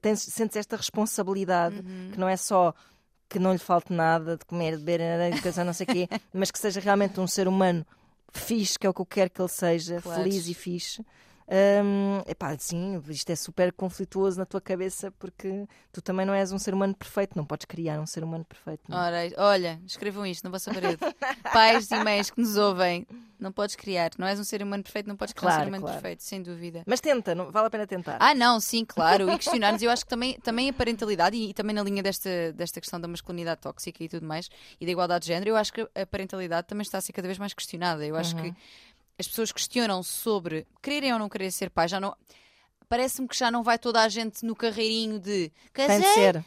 tens, 0.00 0.20
sentes 0.22 0.56
esta 0.56 0.76
responsabilidade, 0.76 1.76
Uhum. 1.76 2.10
que 2.12 2.18
não 2.18 2.28
é 2.28 2.36
só 2.36 2.74
que 3.28 3.38
não 3.38 3.52
lhe 3.52 3.58
falte 3.58 3.92
nada 3.92 4.36
de 4.36 4.44
comer, 4.44 4.76
de 4.76 4.82
beber, 4.84 5.18
de 5.18 5.34
educação, 5.36 5.64
não 5.64 5.72
sei 5.72 5.84
o 5.88 5.92
quê, 5.92 6.08
mas 6.32 6.50
que 6.50 6.58
seja 6.58 6.80
realmente 6.80 7.18
um 7.20 7.26
ser 7.26 7.48
humano 7.48 7.84
fixe, 8.32 8.78
que 8.78 8.86
é 8.86 8.90
o 8.90 8.94
que 8.94 9.00
eu 9.00 9.06
quero 9.06 9.30
que 9.30 9.40
ele 9.40 9.48
seja, 9.48 10.00
Claro. 10.00 10.22
feliz 10.22 10.48
e 10.48 10.54
fixe. 10.54 11.04
Hum, 11.46 12.22
epá, 12.26 12.56
sim, 12.58 13.02
isto 13.08 13.30
é 13.30 13.36
super 13.36 13.70
conflituoso 13.72 14.38
na 14.38 14.46
tua 14.46 14.62
cabeça 14.62 15.10
porque 15.12 15.66
tu 15.92 16.00
também 16.00 16.24
não 16.24 16.32
és 16.32 16.52
um 16.52 16.58
ser 16.58 16.72
humano 16.72 16.94
perfeito, 16.94 17.36
não 17.36 17.44
podes 17.44 17.66
criar 17.66 18.00
um 18.00 18.06
ser 18.06 18.24
humano 18.24 18.44
perfeito. 18.46 18.82
é? 18.90 18.94
Ora, 18.96 19.18
olha, 19.36 19.80
escrevam 19.86 20.24
isto 20.24 20.44
na 20.44 20.50
vossa 20.50 20.72
parede. 20.72 20.98
Pais 21.52 21.90
e 21.90 21.96
mães 22.02 22.30
que 22.30 22.40
nos 22.40 22.56
ouvem, 22.56 23.06
não 23.38 23.52
podes 23.52 23.76
criar. 23.76 24.10
Não 24.16 24.26
és 24.26 24.40
um 24.40 24.44
ser 24.44 24.62
humano 24.62 24.82
perfeito, 24.82 25.06
não 25.06 25.16
podes 25.16 25.34
criar 25.34 25.48
um 25.48 25.50
Claro, 25.50 25.64
ser 25.64 25.68
humano 25.68 25.82
claro. 25.82 26.00
perfeito, 26.00 26.22
sem 26.22 26.42
dúvida. 26.42 26.82
Mas 26.86 27.00
tenta, 27.02 27.34
não, 27.34 27.50
vale 27.52 27.66
a 27.66 27.70
pena 27.70 27.86
tentar. 27.86 28.16
Ah, 28.20 28.34
não, 28.34 28.58
sim, 28.58 28.82
claro. 28.84 29.30
E 29.30 29.36
questionar-nos, 29.36 29.82
eu 29.82 29.90
acho 29.90 30.04
que 30.04 30.08
também, 30.08 30.38
também 30.40 30.70
a 30.70 30.72
parentalidade, 30.72 31.36
e, 31.36 31.50
e 31.50 31.54
também 31.54 31.74
na 31.76 31.82
linha 31.82 32.02
desta, 32.02 32.54
desta 32.54 32.80
questão 32.80 32.98
da 32.98 33.06
masculinidade 33.06 33.60
tóxica 33.60 34.02
e 34.02 34.08
tudo 34.08 34.24
mais, 34.26 34.48
e 34.80 34.86
da 34.86 34.92
igualdade 34.92 35.24
de 35.26 35.28
género, 35.28 35.50
eu 35.50 35.56
acho 35.56 35.72
que 35.74 35.82
a 35.94 36.06
parentalidade 36.06 36.66
também 36.66 36.82
está 36.82 36.96
a 36.96 37.00
ser 37.02 37.12
cada 37.12 37.28
vez 37.28 37.38
mais 37.38 37.52
questionada. 37.52 38.06
Eu 38.06 38.16
acho 38.16 38.34
que 38.34 38.54
as 39.18 39.28
pessoas 39.28 39.52
questionam 39.52 40.02
sobre 40.02 40.66
quererem 40.82 41.12
ou 41.12 41.18
não 41.18 41.28
querer 41.28 41.50
ser 41.50 41.70
pai. 41.70 41.88
Já 41.88 42.00
não. 42.00 42.14
Parece-me 42.86 43.26
que 43.26 43.36
já 43.36 43.50
não 43.50 43.62
vai 43.62 43.78
toda 43.78 44.02
a 44.02 44.08
gente 44.10 44.44
no 44.44 44.54
carreirinho 44.54 45.18
de 45.18 45.50
casei, 45.72 46.04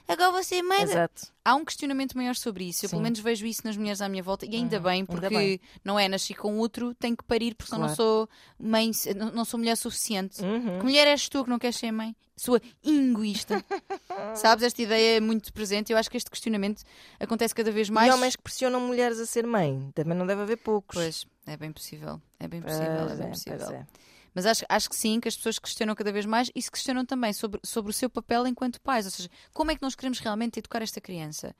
agora 0.07 0.31
vou 0.31 0.43
ser 0.43 0.61
mãe. 0.61 0.83
Exato. 0.83 1.23
Há 1.43 1.55
um 1.55 1.65
questionamento 1.65 2.15
maior 2.15 2.35
sobre 2.35 2.65
isso. 2.69 2.85
Eu 2.85 2.89
Sim. 2.89 2.95
pelo 2.95 3.01
menos 3.03 3.19
vejo 3.19 3.45
isso 3.47 3.61
nas 3.65 3.75
mulheres 3.75 4.01
à 4.01 4.07
minha 4.07 4.21
volta 4.21 4.45
e 4.45 4.55
ainda 4.55 4.79
bem, 4.79 4.99
ainda 4.99 5.07
porque 5.11 5.29
bem. 5.29 5.59
não 5.83 5.99
é 5.99 6.07
nasci 6.07 6.35
com 6.35 6.57
outro, 6.59 6.93
tenho 6.93 7.17
que 7.17 7.23
parir 7.23 7.55
porque 7.55 7.73
eu 7.73 7.79
não 7.79 7.87
Claro. 7.87 7.95
sou 7.95 8.29
mãe, 8.59 8.91
não, 9.15 9.31
não 9.31 9.45
sou 9.45 9.57
mulher 9.57 9.75
suficiente. 9.75 10.41
Uhum. 10.43 10.77
Que 10.79 10.85
mulher 10.85 11.07
és 11.07 11.27
tu 11.27 11.43
que 11.43 11.49
não 11.49 11.57
queres 11.57 11.75
ser 11.75 11.91
mãe? 11.91 12.15
Sua 12.37 12.61
egoísta. 12.85 13.65
Sabes, 14.35 14.63
esta 14.63 14.81
ideia 14.81 15.17
é 15.17 15.19
muito 15.19 15.51
presente. 15.51 15.91
Eu 15.91 15.97
acho 15.97 16.09
que 16.09 16.17
este 16.17 16.29
questionamento 16.29 16.83
acontece 17.19 17.53
cada 17.55 17.71
vez 17.71 17.89
mais. 17.89 18.09
E 18.09 18.15
homens 18.15 18.35
que 18.35 18.43
pressionam 18.43 18.79
mulheres 18.79 19.19
a 19.19 19.25
ser 19.25 19.45
mãe, 19.47 19.89
também 19.95 20.15
não 20.15 20.25
deve 20.27 20.43
haver 20.43 20.57
poucos. 20.57 20.95
Pois, 20.95 21.25
é 21.47 21.57
bem 21.57 21.71
possível. 21.71 22.21
É 22.39 22.47
bem 22.47 22.61
possível, 22.61 23.09
é, 23.09 23.13
é, 23.13 23.15
bem 23.15 23.29
possível. 23.29 23.69
é. 23.71 23.87
Mas 24.33 24.45
acho, 24.45 24.65
acho 24.69 24.89
que 24.89 24.95
sim, 24.95 25.19
que 25.19 25.27
as 25.27 25.35
pessoas 25.35 25.57
questionam 25.57 25.95
cada 25.95 26.11
vez 26.11 26.23
mais 26.25 26.51
e 26.53 26.61
se 26.61 26.69
questionam 26.69 27.03
também 27.03 27.33
sobre, 27.33 27.59
sobre 27.63 27.89
o 27.89 27.93
seu 27.93 28.07
papel 28.09 28.45
enquanto 28.45 28.79
pais. 28.79 29.05
Ou 29.05 29.11
seja, 29.11 29.29
como 29.51 29.71
é 29.71 29.75
que 29.75 29.81
nós 29.81 29.95
queremos 29.95 30.19
realmente 30.19 30.59
educar 30.59 30.81
esta 30.83 31.01
criança? 31.01 31.55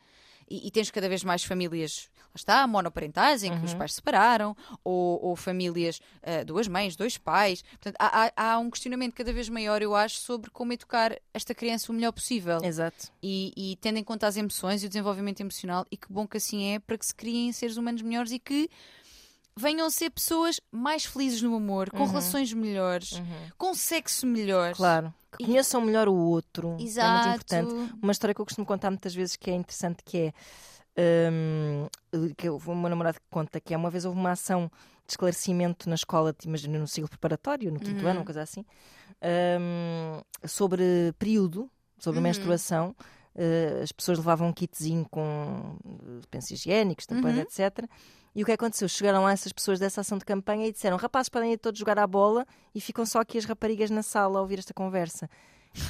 E, 0.50 0.68
e 0.68 0.72
tens 0.72 0.90
cada 0.92 1.10
vez 1.10 1.24
mais 1.24 1.44
famílias, 1.44 2.08
lá 2.28 2.32
está, 2.36 2.68
monoparentais, 2.68 3.44
em 3.44 3.52
que 3.52 3.58
Uhum. 3.58 3.64
os 3.66 3.74
pais 3.74 3.92
se 3.92 3.96
separaram, 3.96 4.56
ou, 4.84 5.20
ou 5.26 5.36
famílias, 5.36 6.00
ah, 6.24 6.44
duas 6.46 6.68
mães, 6.70 6.96
dois 6.96 7.18
pais. 7.18 7.64
Portanto, 7.64 7.96
há, 8.00 8.26
há- 8.28 8.32
há 8.54 8.60
um 8.60 8.70
questionamento 8.70 9.14
cada 9.16 9.34
vez 9.34 9.50
maior, 9.50 9.82
eu 9.82 9.94
acho, 9.96 10.20
sobre 10.20 10.50
como 10.52 10.72
educar 10.72 11.18
esta 11.34 11.54
criança 11.56 11.92
o 11.92 11.96
melhor 11.96 12.12
possível. 12.14 12.60
Exato. 12.64 13.12
E, 13.24 13.52
e 13.58 13.76
tendo 13.78 13.98
em 13.98 14.04
conta 14.04 14.26
as 14.28 14.38
emoções 14.38 14.84
e 14.84 14.86
o 14.86 14.90
desenvolvimento 14.90 15.42
emocional, 15.42 15.84
e 15.92 15.98
que 15.98 16.08
bom 16.14 16.26
que 16.28 16.38
assim 16.38 16.76
é, 16.76 16.80
para 16.80 16.98
que 16.98 17.06
se 17.08 17.16
criem 17.16 17.52
seres 17.52 17.76
humanos 17.76 18.02
melhores 18.04 18.32
e 18.32 18.40
que 18.40 18.70
venham 19.58 19.88
a 19.88 19.90
ser 19.90 20.10
pessoas 20.12 20.60
mais 20.72 21.04
felizes 21.06 21.42
no 21.42 21.56
amor, 21.56 21.90
com 21.90 22.06
relações 22.06 22.54
melhores, 22.54 23.22
com 23.58 23.74
sexo 23.74 24.26
melhor. 24.28 24.70
Uhum. 24.70 24.76
Claro. 24.76 25.14
Que 25.38 25.46
conheçam 25.46 25.82
melhor 25.82 26.08
o 26.08 26.16
outro. 26.16 26.78
Exato. 26.80 27.08
É 27.08 27.14
muito 27.14 27.28
importante. 27.74 28.00
Uma 28.02 28.12
história 28.12 28.34
que 28.34 28.42
eu 28.42 28.46
costumo 28.46 28.66
contar 28.66 28.90
muitas 28.92 29.14
vezes 29.14 29.36
que 29.36 29.50
é 29.52 29.56
interessante, 29.56 30.04
que 30.04 30.18
é 30.96 31.30
hum, 31.32 31.88
que 32.38 32.50
o 32.50 32.60
meu 32.76 32.90
namorado 32.90 33.20
que 33.20 33.26
conta 33.30 33.60
que 33.60 33.74
é 33.74 33.78
uma 33.78 33.90
vez 33.90 34.06
houve 34.06 34.18
uma 34.20 34.32
ação 34.32 34.72
de 35.06 35.12
esclarecimento 35.14 35.88
na 35.90 35.96
escola, 35.96 36.34
te 36.34 36.48
imagino 36.48 36.80
no 36.80 36.88
ciclo 36.88 37.10
preparatório, 37.10 37.72
no 37.72 37.80
quinto 37.80 38.04
Uhum. 38.04 38.10
ano, 38.10 38.20
uma 38.22 38.26
coisa 38.26 38.42
assim, 38.42 38.66
hum, 39.22 40.22
sobre 40.46 41.14
período, 41.18 41.70
sobre 42.00 42.18
Uhum. 42.20 42.24
menstruação. 42.24 42.96
Uh, 43.36 43.84
as 43.84 43.92
pessoas 43.92 44.18
levavam 44.18 44.48
um 44.48 44.54
kitzinho 44.54 45.06
com 45.12 45.78
uh, 45.86 46.22
pensos 46.32 46.50
higiênicos, 46.52 47.06
tampões, 47.06 47.36
Uhum. 47.36 47.42
etc. 47.44 47.88
E 48.38 48.44
o 48.44 48.46
que 48.46 48.52
aconteceu? 48.52 48.88
Chegaram 48.88 49.24
lá 49.24 49.32
essas 49.32 49.52
pessoas 49.52 49.80
dessa 49.80 50.02
ação 50.02 50.16
de 50.20 50.24
campanha 50.24 50.68
e 50.68 50.72
disseram: 50.72 50.96
rapazes, 50.96 51.28
podem 51.28 51.54
ir 51.54 51.58
todos 51.58 51.80
jogar 51.80 51.98
à 51.98 52.06
bola 52.06 52.46
e 52.76 52.80
ficam 52.80 53.04
só 53.04 53.20
aqui 53.20 53.36
as 53.36 53.46
raparigas 53.46 53.90
na 53.90 54.04
sala 54.04 54.38
a 54.38 54.42
ouvir 54.44 54.60
esta 54.60 54.76
conversa. 54.76 55.28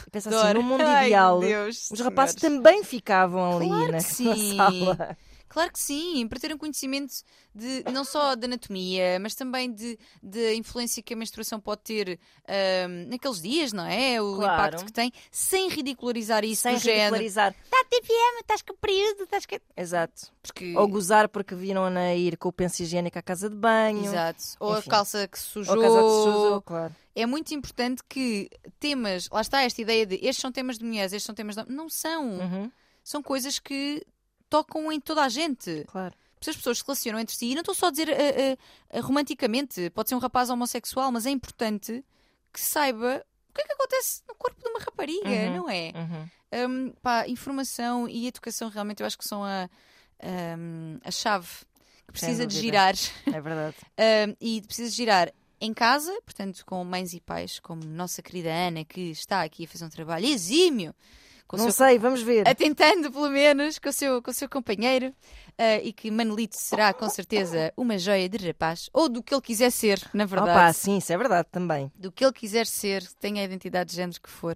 E 0.05 0.09
pensa 0.09 0.29
assim: 0.29 0.53
no 0.53 0.63
mundo 0.63 0.81
Ai, 0.81 1.07
ideal, 1.07 1.41
Deus, 1.41 1.91
os 1.91 1.99
rapazes 1.99 2.37
senhores. 2.39 2.57
também 2.63 2.85
ficavam 2.85 3.57
ali 3.57 3.67
Claro 3.67 3.91
na, 3.91 3.99
sim. 3.99 4.55
na 4.57 4.71
sala. 4.71 5.17
Claro 5.49 5.71
que 5.71 5.79
sim, 5.79 6.27
para 6.27 6.39
ter 6.39 6.53
um 6.53 6.57
conhecimento 6.57 7.13
de, 7.55 7.83
não 7.91 8.03
só 8.03 8.35
de 8.35 8.45
anatomia, 8.45 9.17
mas 9.19 9.33
também 9.33 9.71
de, 9.71 9.97
de 10.21 10.53
influência 10.55 11.01
que 11.01 11.13
a 11.13 11.17
menstruação 11.17 11.59
pode 11.59 11.81
ter 11.83 12.19
ahm, 12.47 13.07
naqueles 13.09 13.41
dias, 13.41 13.71
não 13.73 13.85
é? 13.85 14.21
O 14.21 14.35
Claro. 14.35 14.53
impacto 14.75 14.85
que 14.85 14.91
tem, 14.91 15.11
sem 15.31 15.69
ridicularizar 15.69 16.43
isso 16.43 16.63
Sem 16.63 16.73
do 16.75 16.79
género. 16.79 17.15
ridicularizar. 17.15 17.55
Está 17.63 17.83
TPM, 17.89 18.39
estás 18.41 18.61
com 18.61 18.75
período, 18.75 19.23
estás 19.23 19.45
com... 19.45 19.55
Exato. 19.75 20.31
Porque... 20.43 20.75
Ou 20.75 20.87
gozar 20.87 21.29
porque 21.29 21.55
viram-na 21.55 21.99
a 22.01 22.15
ir 22.15 22.37
com 22.37 22.49
o 22.49 22.53
penso 22.53 22.83
higiênico 22.83 23.17
à 23.17 23.21
casa 23.21 23.49
de 23.49 23.55
banho. 23.55 24.03
Exato. 24.05 24.43
Ou 24.59 24.77
Enfim. 24.77 24.87
a 24.89 24.91
calça 24.91 25.27
que 25.27 25.37
Ou 25.37 25.43
sujou. 25.43 25.73
a 25.79 25.81
casa 25.81 25.97
que 25.97 26.09
sujou, 26.09 26.61
claro. 26.61 26.95
É 27.15 27.25
muito 27.25 27.53
importante 27.53 28.03
que 28.07 28.49
temas, 28.79 29.27
lá 29.31 29.41
está 29.41 29.63
esta 29.63 29.81
ideia 29.81 30.05
de 30.05 30.15
estes 30.15 30.37
são 30.37 30.51
temas 30.51 30.77
de 30.77 30.85
mulheres, 30.85 31.13
estes 31.13 31.25
são 31.25 31.33
temas 31.33 31.55
de... 31.55 31.65
Não 31.71 31.89
são. 31.89 32.37
Uhum, 32.37 32.71
São 33.03 33.23
coisas 33.23 33.57
que 33.57 34.05
tocam 34.49 34.91
em 34.91 34.99
toda 34.99 35.23
a 35.23 35.29
gente. 35.29 35.83
claro. 35.87 36.13
Se 36.39 36.51
as 36.51 36.55
pessoas 36.55 36.77
se 36.77 36.83
relacionam 36.85 37.19
entre 37.19 37.35
si, 37.35 37.47
e 37.47 37.53
não 37.55 37.61
estou 37.61 37.73
só 37.73 37.87
a 37.87 37.89
dizer 37.91 38.09
eh, 38.09 38.57
eh, 38.91 38.99
romanticamente, 38.99 39.89
pode 39.89 40.07
ser 40.09 40.13
um 40.15 40.19
rapaz 40.19 40.51
homossexual, 40.51 41.11
mas 41.11 41.25
é 41.25 41.31
importante 41.31 42.05
que 42.53 42.61
saiba 42.61 43.25
que 43.57 43.61
é 43.61 43.65
que 43.65 43.73
acontece 43.73 44.21
no 44.27 44.35
corpo 44.35 44.61
de 44.61 44.69
uma 44.69 44.79
rapariga, 44.79 45.27
Uhum. 45.27 45.55
não 45.55 45.69
é? 45.69 45.91
Uhum. 45.95 46.29
Hum, 46.87 46.93
pá, 47.01 47.27
informação 47.27 48.07
e 48.07 48.27
educação 48.27 48.69
realmente 48.69 49.01
eu 49.01 49.07
acho 49.07 49.17
que 49.17 49.27
são 49.27 49.43
a, 49.43 49.67
hum, 50.57 50.99
a 51.03 51.11
chave 51.11 51.47
que 52.05 52.11
precisa 52.13 52.45
de 52.45 52.55
girar. 52.55 52.93
É 53.25 53.41
verdade. 53.41 53.75
Um, 53.99 54.35
e 54.39 54.61
precisa 54.61 54.91
girar 54.95 55.33
em 55.59 55.73
casa, 55.73 56.13
portanto, 56.23 56.63
com 56.67 56.83
mães 56.83 57.13
e 57.13 57.19
pais, 57.19 57.59
como 57.59 57.83
nossa 57.83 58.21
querida 58.21 58.49
Ana, 58.53 58.85
que 58.85 59.09
está 59.09 59.41
aqui 59.41 59.65
a 59.65 59.67
fazer 59.67 59.85
um 59.85 59.89
trabalho 59.89 60.27
exímio, 60.27 60.91
o 60.91 60.93
Não 61.55 61.65
seu, 61.65 61.71
sei, 61.71 61.97
vamos 61.97 62.21
ver. 62.21 62.47
atentando 62.47 63.11
pelo 63.11 63.29
menos 63.29 63.79
com 63.79 63.87
o 63.89 63.93
seu, 63.93 64.21
com 64.21 64.31
o 64.31 64.33
seu 64.33 64.49
companheiro, 64.49 65.07
uh, 65.09 65.81
e 65.83 65.93
que 65.93 66.11
Manolito 66.11 66.57
será 66.57 66.93
com 66.93 67.07
certeza 67.09 67.71
uma 67.77 67.97
joia 67.97 68.27
de 68.27 68.45
rapaz, 68.45 68.89
ou 68.91 69.07
do 69.07 69.23
que 69.23 69.33
ele 69.33 69.41
quiser 69.41 69.71
ser, 69.71 70.01
na 70.13 70.25
verdade. 70.25 70.51
Opa, 70.51 70.73
sim, 70.73 70.97
isso 70.97 71.13
é 71.13 71.17
verdade 71.17 71.47
também. 71.51 71.89
Do 71.95 72.11
que 72.11 72.25
ele 72.25 72.33
quiser 72.33 72.65
ser, 72.67 73.05
tenha 73.19 73.41
a 73.41 73.45
identidade 73.45 73.91
de 73.91 73.95
género 73.95 74.19
que 74.19 74.29
for. 74.29 74.55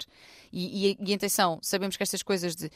E, 0.51 0.91
e, 0.91 0.97
e 0.99 1.13
atenção, 1.13 1.59
sabemos 1.61 1.95
que 1.95 2.03
estas 2.03 2.21
coisas 2.21 2.55
de 2.55 2.69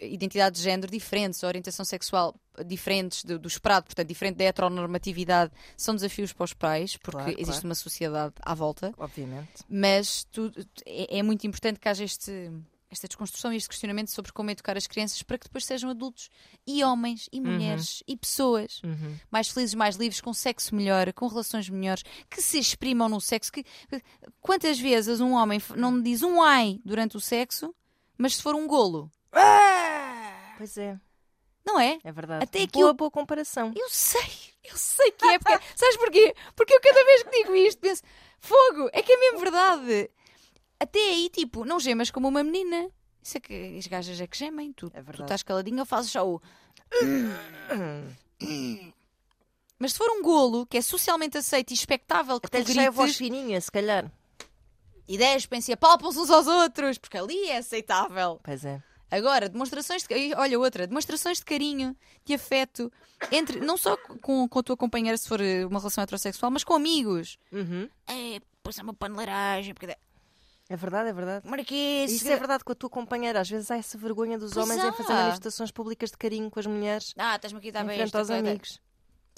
identidade 0.00 0.56
de 0.56 0.62
género 0.62 0.90
diferentes, 0.90 1.42
orientação 1.44 1.84
sexual 1.84 2.34
diferentes 2.66 3.24
do, 3.24 3.38
do 3.38 3.46
esperado, 3.46 3.86
portanto, 3.86 4.08
diferente 4.08 4.36
da 4.36 4.44
heteronormatividade, 4.44 5.52
são 5.76 5.94
desafios 5.94 6.32
para 6.32 6.44
os 6.44 6.52
pais, 6.52 6.96
porque 6.96 7.18
Claro, 7.18 7.30
existe 7.38 7.52
claro. 7.60 7.68
uma 7.68 7.74
sociedade 7.76 8.34
à 8.42 8.52
volta, 8.52 8.92
Obviamente. 8.98 9.48
mas 9.68 10.24
tu- 10.32 10.52
é, 10.84 11.18
é 11.18 11.22
muito 11.22 11.46
importante 11.46 11.78
que 11.78 11.88
haja 11.88 12.02
este, 12.02 12.50
esta 12.96 13.06
desconstrução 13.08 13.52
e 13.52 13.56
este 13.56 13.68
questionamento 13.68 14.10
sobre 14.10 14.32
como 14.32 14.50
educar 14.50 14.76
as 14.76 14.86
crianças 14.86 15.22
para 15.22 15.38
que 15.38 15.44
depois 15.46 15.64
sejam 15.64 15.90
adultos 15.90 16.28
e 16.66 16.82
homens 16.82 17.28
e 17.32 17.40
mulheres 17.40 18.02
e 18.08 18.16
pessoas 18.16 18.80
Uhum. 18.82 19.16
mais 19.30 19.48
felizes, 19.48 19.74
mais 19.74 19.96
livres, 19.96 20.20
com 20.20 20.32
sexo 20.32 20.74
melhor, 20.74 21.12
com 21.12 21.26
relações 21.28 21.68
melhores, 21.68 22.02
que 22.30 22.40
se 22.42 22.58
exprimam 22.58 23.08
no 23.08 23.20
sexo. 23.20 23.52
Que, 23.52 23.64
quantas 24.40 24.78
vezes 24.78 25.20
um 25.20 25.32
homem 25.32 25.60
não 25.76 26.00
diz 26.02 26.22
um 26.22 26.42
ai 26.42 26.80
durante 26.84 27.16
o 27.16 27.20
sexo, 27.20 27.74
mas 28.18 28.36
se 28.36 28.42
for 28.42 28.54
um 28.54 28.66
golo, 28.66 29.10
Pois 30.56 30.76
é, 30.78 30.98
não 31.64 31.78
é? 31.78 31.98
é 32.02 32.12
verdade. 32.12 32.44
Até 32.44 32.62
aqui 32.62 32.78
boa, 32.78 32.88
eu- 32.90 32.94
boa 32.94 33.10
comparação. 33.10 33.72
Eu 33.76 33.88
sei, 33.90 34.20
eu 34.64 34.76
sei 34.76 35.10
que 35.12 35.26
é. 35.26 35.38
Porque, 35.38 35.64
sabes 35.76 35.96
porquê? 35.98 36.34
Porque 36.54 36.74
eu 36.74 36.80
cada 36.80 37.04
vez 37.04 37.22
que 37.24 37.30
digo 37.30 37.54
isto 37.56 37.78
penso, 37.78 38.02
fogo, 38.40 38.88
é 38.92 39.02
que 39.02 39.12
é 39.12 39.16
mesmo 39.18 39.38
verdade. 39.40 40.10
Até 40.78 40.98
aí, 40.98 41.30
tipo, 41.30 41.64
não 41.64 41.80
gemas 41.80 42.10
como 42.10 42.28
uma 42.28 42.42
menina. 42.42 42.90
Isso 43.22 43.38
é 43.38 43.40
que 43.40 43.76
as 43.78 43.86
gajas 43.86 44.20
é 44.20 44.26
que 44.26 44.36
gemem. 44.38 44.72
Tu, 44.72 44.90
É 44.94 45.02
tu 45.02 45.22
estás 45.22 45.42
caladinha, 45.42 45.80
eu 45.80 45.86
faço 45.86 46.08
só 46.10 46.28
o. 46.28 46.40
Mas 49.78 49.92
se 49.92 49.98
for 49.98 50.08
um 50.10 50.22
golo 50.22 50.66
que 50.66 50.78
é 50.78 50.82
socialmente 50.82 51.36
aceito 51.36 51.70
e 51.70 51.74
expectável 51.74 52.40
que 52.40 52.46
Até 52.46 52.62
tu 52.62 52.72
sai 52.72 52.86
a 52.86 52.90
voz 52.90 53.16
grites, 53.16 53.18
fininha, 53.18 53.60
se 53.60 53.70
calhar. 53.70 54.10
e 55.06 55.18
despem 55.18 55.60
se 55.60 55.72
apalpam-se 55.72 56.18
uns 56.18 56.30
aos 56.30 56.46
outros, 56.46 56.98
porque 56.98 57.18
ali 57.18 57.48
é 57.48 57.58
aceitável. 57.58 58.40
Pois 58.42 58.64
é. 58.64 58.82
Agora, 59.10 59.48
demonstrações 59.48 60.02
de. 60.02 60.34
Olha, 60.34 60.58
outra, 60.58 60.86
demonstrações 60.86 61.38
de 61.38 61.44
carinho, 61.44 61.94
de 62.24 62.34
afeto, 62.34 62.90
entre 63.30 63.60
não 63.60 63.76
só 63.76 63.96
com, 64.20 64.48
com 64.48 64.58
a 64.58 64.62
tua 64.62 64.76
companheira 64.76 65.16
se 65.16 65.28
for 65.28 65.40
eh, 65.40 65.64
uma 65.64 65.78
relação 65.78 66.02
heterossexual, 66.02 66.50
mas 66.50 66.64
com 66.64 66.74
amigos. 66.74 67.38
Uhum. 67.52 67.88
É, 68.08 68.40
pôs 68.62 68.76
uma 68.78 68.94
paneleiragem, 68.94 69.74
porque. 69.74 69.94
É 70.68 70.76
verdade, 70.76 71.10
é 71.10 71.12
verdade. 71.12 71.48
Marquês. 71.48 72.10
Isso 72.10 72.28
é 72.28 72.36
verdade 72.36 72.64
com 72.64 72.72
a 72.72 72.74
tua 72.74 72.90
companheira. 72.90 73.40
Às 73.40 73.48
vezes 73.48 73.70
há 73.70 73.76
essa 73.76 73.96
vergonha 73.96 74.36
dos 74.38 74.52
Pois 74.52 74.64
homens 74.68 74.82
em 74.84 74.92
fazer 74.92 75.12
há. 75.12 75.16
manifestações 75.16 75.70
públicas 75.70 76.10
de 76.10 76.16
carinho 76.16 76.50
com 76.50 76.58
as 76.58 76.66
mulheres 76.66 77.14
Ah, 77.16 77.36
estás-me 77.36 77.58
aqui 77.60 77.68
a 77.68 77.72
dar 77.72 77.84
bem 77.84 77.96
frente 77.98 78.16
aos 78.16 78.26
coisa. 78.28 78.36
amigos. 78.48 78.80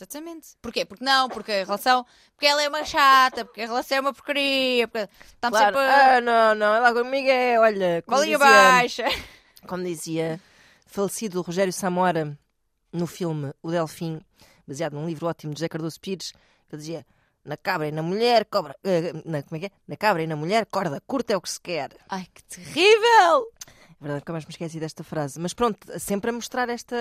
Exatamente. 0.01 0.49
Porquê? 0.63 0.85
Porque 0.85 1.05
não, 1.05 1.29
porque 1.29 1.51
a 1.53 1.65
relação. 1.65 2.07
Porque 2.35 2.47
ela 2.47 2.63
é 2.63 2.69
uma 2.69 2.85
chata, 2.85 3.45
porque 3.45 3.63
a 3.63 3.67
relação 3.67 3.99
é 3.99 4.01
uma 4.01 4.15
porcaria, 4.15 4.87
porque 4.89 5.09
estamos 5.27 5.59
Claro. 5.59 5.77
sempre. 5.77 5.91
a 5.93 6.17
Ah, 6.17 6.21
não, 6.21 6.55
não. 6.55 6.75
Ela 6.75 6.93
comigo 6.95 7.29
é, 7.29 7.59
olha, 7.59 8.03
Bolinha 8.07 8.39
dizia, 8.39 8.39
baixa. 8.39 9.05
como 9.67 9.83
dizia 9.85 10.41
falecido 10.87 11.43
Rogério 11.43 11.73
Samora 11.73 12.39
no 12.93 13.07
filme 13.07 13.53
O 13.63 13.71
Delfim, 13.71 14.21
baseado 14.67 14.95
num 14.95 15.07
livro 15.07 15.27
ótimo 15.27 15.53
de 15.53 15.59
José 15.59 15.69
Cardoso 15.69 16.01
Pires, 16.01 16.33
que 16.71 16.77
dizia 16.77 17.05
na 17.49 17.57
cabra 17.57 17.89
e 17.89 17.93
na 17.93 18.03
mulher, 18.03 18.45
cobra, 18.45 18.77
eh, 18.85 19.13
na, 19.25 19.43
como 19.43 19.57
é 19.57 19.61
que 19.61 19.67
é? 19.67 19.71
Na 19.89 19.97
cabra 19.97 20.23
e 20.23 20.27
na 20.27 20.37
mulher, 20.37 20.67
corda 20.67 21.01
curta 21.01 21.33
é 21.33 21.37
o 21.37 21.41
que 21.41 21.51
se 21.51 21.61
quer. 21.61 21.91
Ai, 22.09 22.27
que 22.33 22.45
terrível! 22.45 23.49
É 23.67 24.01
verdade, 24.01 24.21
nunca 24.21 24.33
mais 24.33 24.45
me 24.45 24.51
esqueci 24.51 24.79
desta 24.79 25.03
frase. 25.03 25.41
Mas 25.41 25.55
pronto, 25.55 25.79
sempre 25.99 26.31
a 26.31 26.33
mostrar 26.33 26.69
esta. 26.69 26.97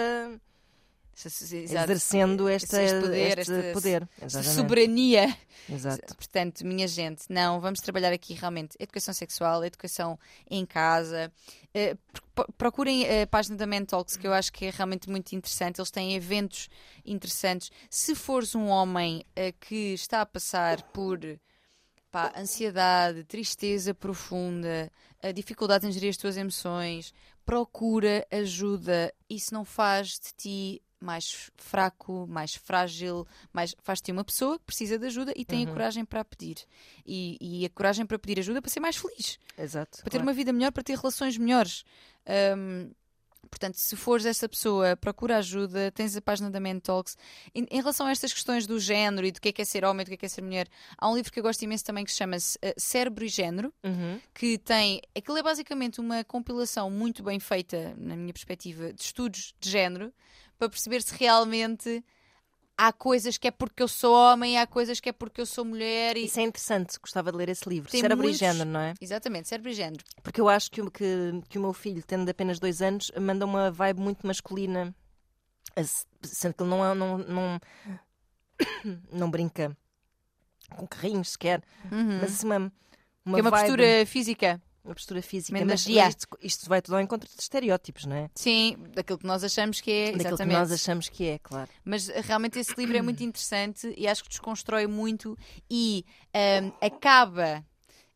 Exato. 1.25 1.91
exercendo 1.91 2.47
esta, 2.47 2.81
Este 2.83 2.99
poder, 3.01 3.39
este 3.39 3.51
esta 3.53 3.73
poder. 3.73 4.07
Soberania. 4.43 5.37
Exato. 5.69 6.15
Portanto, 6.15 6.65
minha 6.65 6.87
gente, 6.87 7.23
não, 7.29 7.59
vamos 7.59 7.79
trabalhar 7.79 8.13
aqui 8.13 8.33
realmente 8.33 8.75
educação 8.79 9.13
sexual, 9.13 9.65
educação 9.65 10.17
em 10.49 10.65
casa. 10.65 11.31
Eh, 11.73 11.95
pro- 12.33 12.51
procurem 12.57 13.03
a 13.21 13.25
página 13.27 13.55
da 13.57 13.65
Mentalks, 13.65 14.15
que 14.15 14.27
eu 14.27 14.33
acho 14.33 14.51
que 14.53 14.65
é 14.65 14.69
realmente 14.69 15.09
muito 15.09 15.33
interessante. 15.35 15.79
Eles 15.79 15.91
têm 15.91 16.15
eventos 16.15 16.69
interessantes. 17.05 17.71
Se 17.89 18.13
fores 18.15 18.53
um 18.55 18.67
homem 18.67 19.25
eh, 19.35 19.51
que 19.51 19.93
está 19.93 20.21
a 20.21 20.25
passar 20.25 20.81
por 20.93 21.19
pá, 22.11 22.31
ansiedade, 22.37 23.23
tristeza 23.25 23.93
profunda, 23.93 24.91
a 25.21 25.31
dificuldade 25.31 25.85
em 25.87 25.91
gerir 25.91 26.09
as 26.11 26.17
tuas 26.17 26.37
emoções, 26.37 27.13
procura 27.45 28.25
ajuda. 28.31 29.13
Isso 29.29 29.53
não 29.53 29.65
faz 29.65 30.19
de 30.19 30.31
ti 30.37 30.81
mais 30.99 31.51
fraco, 31.57 32.25
mais 32.27 32.55
frágil, 32.55 33.27
mais 33.53 33.75
faz-te 33.83 34.11
uma 34.11 34.23
pessoa 34.23 34.57
que 34.59 34.65
precisa 34.65 34.97
de 34.97 35.05
ajuda 35.05 35.33
e 35.35 35.45
tem 35.45 35.65
a 35.65 35.67
coragem 35.71 36.03
para 36.03 36.23
pedir. 36.25 36.57
E, 37.05 37.37
e 37.39 37.65
a 37.65 37.69
coragem 37.69 38.05
para 38.05 38.17
pedir 38.19 38.39
ajuda 38.39 38.61
para 38.61 38.71
ser 38.71 38.79
mais 38.79 38.95
feliz, 38.95 39.37
Exato. 39.57 39.97
para 39.99 40.05
ter 40.05 40.17
claro. 40.17 40.23
uma 40.23 40.33
vida 40.33 40.51
melhor, 40.51 40.71
para 40.71 40.83
ter 40.83 40.97
relações 40.97 41.37
melhores. 41.37 41.83
Hum, 42.57 42.91
Portanto, 43.49 43.75
se 43.75 43.95
fores 43.95 44.25
essa 44.25 44.47
pessoa, 44.49 44.97
procura 44.97 45.37
ajuda, 45.37 45.89
tens 45.91 46.17
a 46.17 46.21
página 46.21 46.49
da 46.51 46.59
Mentalks. 46.59 47.17
Em, 47.55 47.65
em 47.71 47.77
relação 47.77 48.05
a 48.05 48.11
estas 48.11 48.33
questões 48.33 48.67
do 48.67 48.77
género 48.77 49.25
e 49.25 49.31
do 49.31 49.39
que 49.39 49.47
é 49.47 49.51
que 49.53 49.61
é 49.61 49.65
ser 49.65 49.85
homem, 49.85 50.03
do 50.03 50.09
que 50.09 50.15
é 50.15 50.17
que 50.17 50.25
é 50.25 50.29
ser 50.29 50.41
mulher, 50.41 50.67
há 50.97 51.09
um 51.09 51.15
livro 51.15 51.31
que 51.31 51.39
eu 51.39 51.43
gosto 51.43 51.61
imenso 51.61 51.85
também 51.85 52.03
que 52.03 52.11
se 52.11 52.17
chama-se 52.17 52.57
eh, 52.61 52.73
Cérebro 52.77 53.23
e 53.23 53.29
Género, 53.29 53.73
Uhum. 53.83 54.19
que 54.33 54.57
tem. 54.57 55.01
Aquilo 55.15 55.37
é 55.37 55.43
basicamente 55.43 56.01
uma 56.01 56.25
compilação 56.25 56.89
muito 56.91 57.23
bem 57.23 57.39
feita, 57.39 57.93
na 57.97 58.17
minha 58.17 58.33
perspectiva, 58.33 58.91
de 58.91 59.01
estudos 59.01 59.53
de 59.61 59.69
género, 59.69 60.13
para 60.57 60.69
perceber 60.69 61.01
se 61.01 61.13
realmente 61.15 62.03
há 62.77 62.93
coisas 62.93 63.37
que 63.37 63.47
é 63.47 63.51
porque 63.51 63.81
eu 63.81 63.87
sou 63.87 64.13
homem 64.15 64.59
há 64.59 64.67
coisas 64.67 64.99
que 64.99 65.09
é 65.09 65.11
porque 65.11 65.41
eu 65.41 65.45
sou 65.45 65.65
mulher. 65.65 66.15
E... 66.17 66.25
Isso 66.25 66.39
é 66.39 66.43
interessante, 66.43 66.99
gostava 66.99 67.31
de 67.31 67.37
ler 67.37 67.49
esse 67.49 67.67
livro. 67.67 67.89
Tem 67.91 68.01
Cérebro 68.01 68.23
muitos- 68.23 68.41
e 68.41 68.45
género, 68.45 68.69
não 68.69 68.79
é? 68.79 68.93
Exatamente, 69.01 69.47
cérebro 69.47 69.71
e 69.71 69.73
género. 69.73 70.03
Porque 70.21 70.39
eu 70.39 70.47
acho 70.47 70.69
que, 70.69 70.81
o- 70.81 70.91
que, 70.91 71.05
que 71.49 71.57
o 71.57 71.61
meu 71.61 71.73
filho, 71.73 72.03
tendo 72.03 72.29
apenas 72.29 72.59
dois 72.59 72.81
anos, 72.81 73.11
manda 73.19 73.45
uma 73.45 73.71
vibe 73.71 73.99
muito 73.99 74.25
masculina. 74.27 74.93
As- 75.75 76.05
Sendo 76.23 76.53
que 76.53 76.63
ele 76.63 76.69
não, 76.69 76.85
é- 76.85 76.93
não, 76.95 77.17
não, 77.17 77.59
não 79.11 79.29
brinca 79.31 79.75
com 80.75 80.85
carrinhos 80.87 81.29
sequer. 81.31 81.63
Uhum. 81.91 82.19
Mas 82.21 82.33
assim, 82.35 82.45
uma, 82.45 82.57
uma, 83.25 83.35
que 83.35 83.39
é 83.39 83.41
uma 83.43 83.49
vibe, 83.51 83.63
postura 83.67 84.05
física. 84.05 84.61
Uma 84.87 84.95
postura 84.95 85.21
física. 85.21 85.57
Mas, 85.65 85.85
mas 85.85 85.87
isto, 86.09 86.27
isto 86.41 86.67
vai 86.69 86.81
tudo 86.81 86.95
ao 86.95 87.01
encontro 87.01 87.29
de 87.29 87.41
estereótipos, 87.41 88.05
não 88.05 88.15
é? 88.15 88.29
Sim, 88.35 88.75
daquilo 88.95 89.19
que 89.19 89.25
nós 89.27 89.43
achamos 89.43 89.79
que 89.81 89.91
é. 89.91 90.05
Daquilo 90.05 90.21
que 90.21 90.27
exatamente. 90.27 90.57
nós 90.57 90.71
achamos 90.71 91.09
que 91.09 91.25
é, 91.27 91.39
claro. 91.39 91.69
Mas 91.85 92.09
eh, 92.09 92.21
realmente 92.21 92.57
esse 92.59 92.73
livro 92.77 92.97
é 92.97 93.01
muito 93.01 93.21
interessante 93.23 93.93
e 93.97 94.07
acho 94.07 94.23
que 94.23 94.29
desconstrói 94.29 94.87
muito 94.87 95.37
e 95.69 96.05
ahm, 96.33 96.71
acaba. 96.81 97.63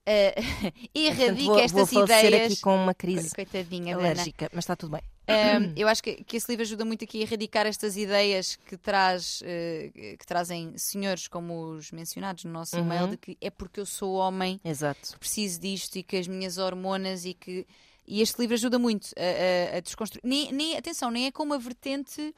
eh, 0.06 0.36
erradica 0.96 1.36
Portanto, 1.36 1.46
vou, 1.46 1.60
estas 1.60 1.92
vou 1.92 2.04
ideias. 2.04 2.52
aqui 2.54 2.62
com 2.62 2.76
uma 2.76 2.94
crise 2.94 3.36
Coitadinha, 3.36 3.96
Dana. 3.96 4.10
alérgica, 4.10 4.50
mas 4.54 4.64
está 4.64 4.76
tudo 4.76 4.92
bem. 4.92 5.02
Um, 5.30 5.74
eu 5.78 5.88
acho 5.88 6.04
que, 6.04 6.24
que 6.24 6.36
esse 6.36 6.50
livro 6.52 6.64
ajuda 6.64 6.84
muito 6.84 7.04
aqui 7.06 7.20
a 7.20 7.22
erradicar 7.22 7.66
estas 7.66 7.96
ideias 7.96 8.56
que, 8.66 8.76
traz, 8.76 9.42
eh, 9.46 10.16
que 10.20 10.26
trazem 10.26 10.78
senhores 10.78 11.28
como 11.28 11.70
os 11.72 11.92
mencionados 11.92 12.44
no 12.44 12.52
nosso 12.52 12.76
Uhum. 12.76 12.84
e-mail 12.84 13.08
de 13.08 13.18
que 13.18 13.38
é 13.40 13.50
porque 13.50 13.80
eu 13.80 13.86
sou 13.86 14.16
homem 14.16 14.60
Exato. 14.66 15.14
que 15.14 15.20
preciso 15.20 15.60
disto 15.60 15.96
e 15.98 16.04
que 16.04 16.18
as 16.18 16.28
minhas 16.28 16.58
hormonas 16.58 17.24
e 17.24 17.34
que 17.34 17.66
e 18.06 18.22
este 18.22 18.40
livro 18.42 18.56
ajuda 18.56 18.78
muito 18.80 19.10
a, 19.16 19.76
a- 19.76 19.78
a 19.78 19.80
desconstruir. 19.80 20.22
Nem, 20.26 20.52
nem- 20.52 20.76
atenção, 20.76 21.10
nem 21.12 21.28
é 21.28 21.32
com 21.32 21.44
uma 21.44 21.58
vertente 21.60 22.34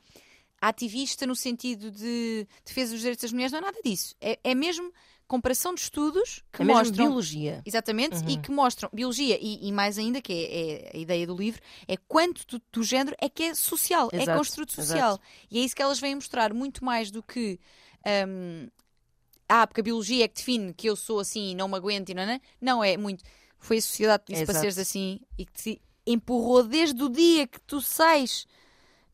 ativista 0.61 1.25
no 1.25 1.35
sentido 1.35 1.89
de 1.89 2.47
defesa 2.65 2.91
dos 2.91 2.99
direitos 3.01 3.23
das 3.23 3.31
mulheres, 3.33 3.51
não 3.51 3.59
é 3.59 3.61
nada 3.61 3.79
disso. 3.83 4.15
É, 4.21 4.37
é 4.43 4.53
mesmo 4.55 4.93
comparação 5.33 5.73
de 5.73 5.81
estudos 5.81 6.43
que 6.51 6.61
é 6.61 6.65
mostram 6.65 7.07
biologia. 7.07 7.63
Exatamente, 7.65 8.17
e 8.27 8.33
Uhum. 8.33 8.41
que 8.41 8.51
mostram 8.51 8.87
biologia 8.93 9.35
e, 9.41 9.67
e 9.67 9.71
mais 9.71 9.97
ainda, 9.97 10.21
que 10.21 10.31
é, 10.31 10.91
é 10.91 10.91
a 10.93 10.97
ideia 10.99 11.25
do 11.25 11.35
livro, 11.35 11.59
é 11.87 11.97
quanto 11.97 12.45
do, 12.45 12.61
do 12.71 12.83
género 12.83 13.15
é 13.19 13.27
que 13.27 13.41
é 13.43 13.55
social, 13.55 14.09
é 14.13 14.21
Exato, 14.21 14.37
construto 14.37 14.73
social. 14.73 15.19
E 15.49 15.57
é 15.57 15.61
isso 15.63 15.75
que 15.75 15.81
elas 15.81 15.99
vêm 15.99 16.13
mostrar, 16.13 16.53
muito 16.53 16.85
mais 16.85 17.09
do 17.09 17.23
que. 17.23 17.59
hum, 18.27 18.69
ah, 19.49 19.65
porque 19.65 19.81
a 19.81 19.83
biologia 19.83 20.23
é 20.23 20.27
que 20.27 20.35
define 20.35 20.71
que 20.73 20.87
eu 20.87 20.95
sou 20.95 21.19
assim 21.19 21.51
e 21.51 21.55
não 21.55 21.67
me 21.67 21.75
aguento 21.75 22.09
e 22.09 22.13
não, 22.13 22.25
não, 22.27 22.39
não 22.61 22.83
é 22.83 22.95
muito. 22.95 23.23
Foi 23.57 23.77
a 23.77 23.81
sociedade 23.81 24.23
que 24.25 24.33
disse 24.33 24.45
para 24.45 24.53
Exato. 24.53 24.61
seres 24.61 24.77
assim 24.77 25.19
e 25.37 25.45
que 25.45 25.53
te 25.53 25.81
empurrou 26.05 26.63
desde 26.63 27.01
o 27.01 27.09
dia 27.09 27.47
que 27.47 27.59
tu 27.61 27.81
sais 27.81 28.45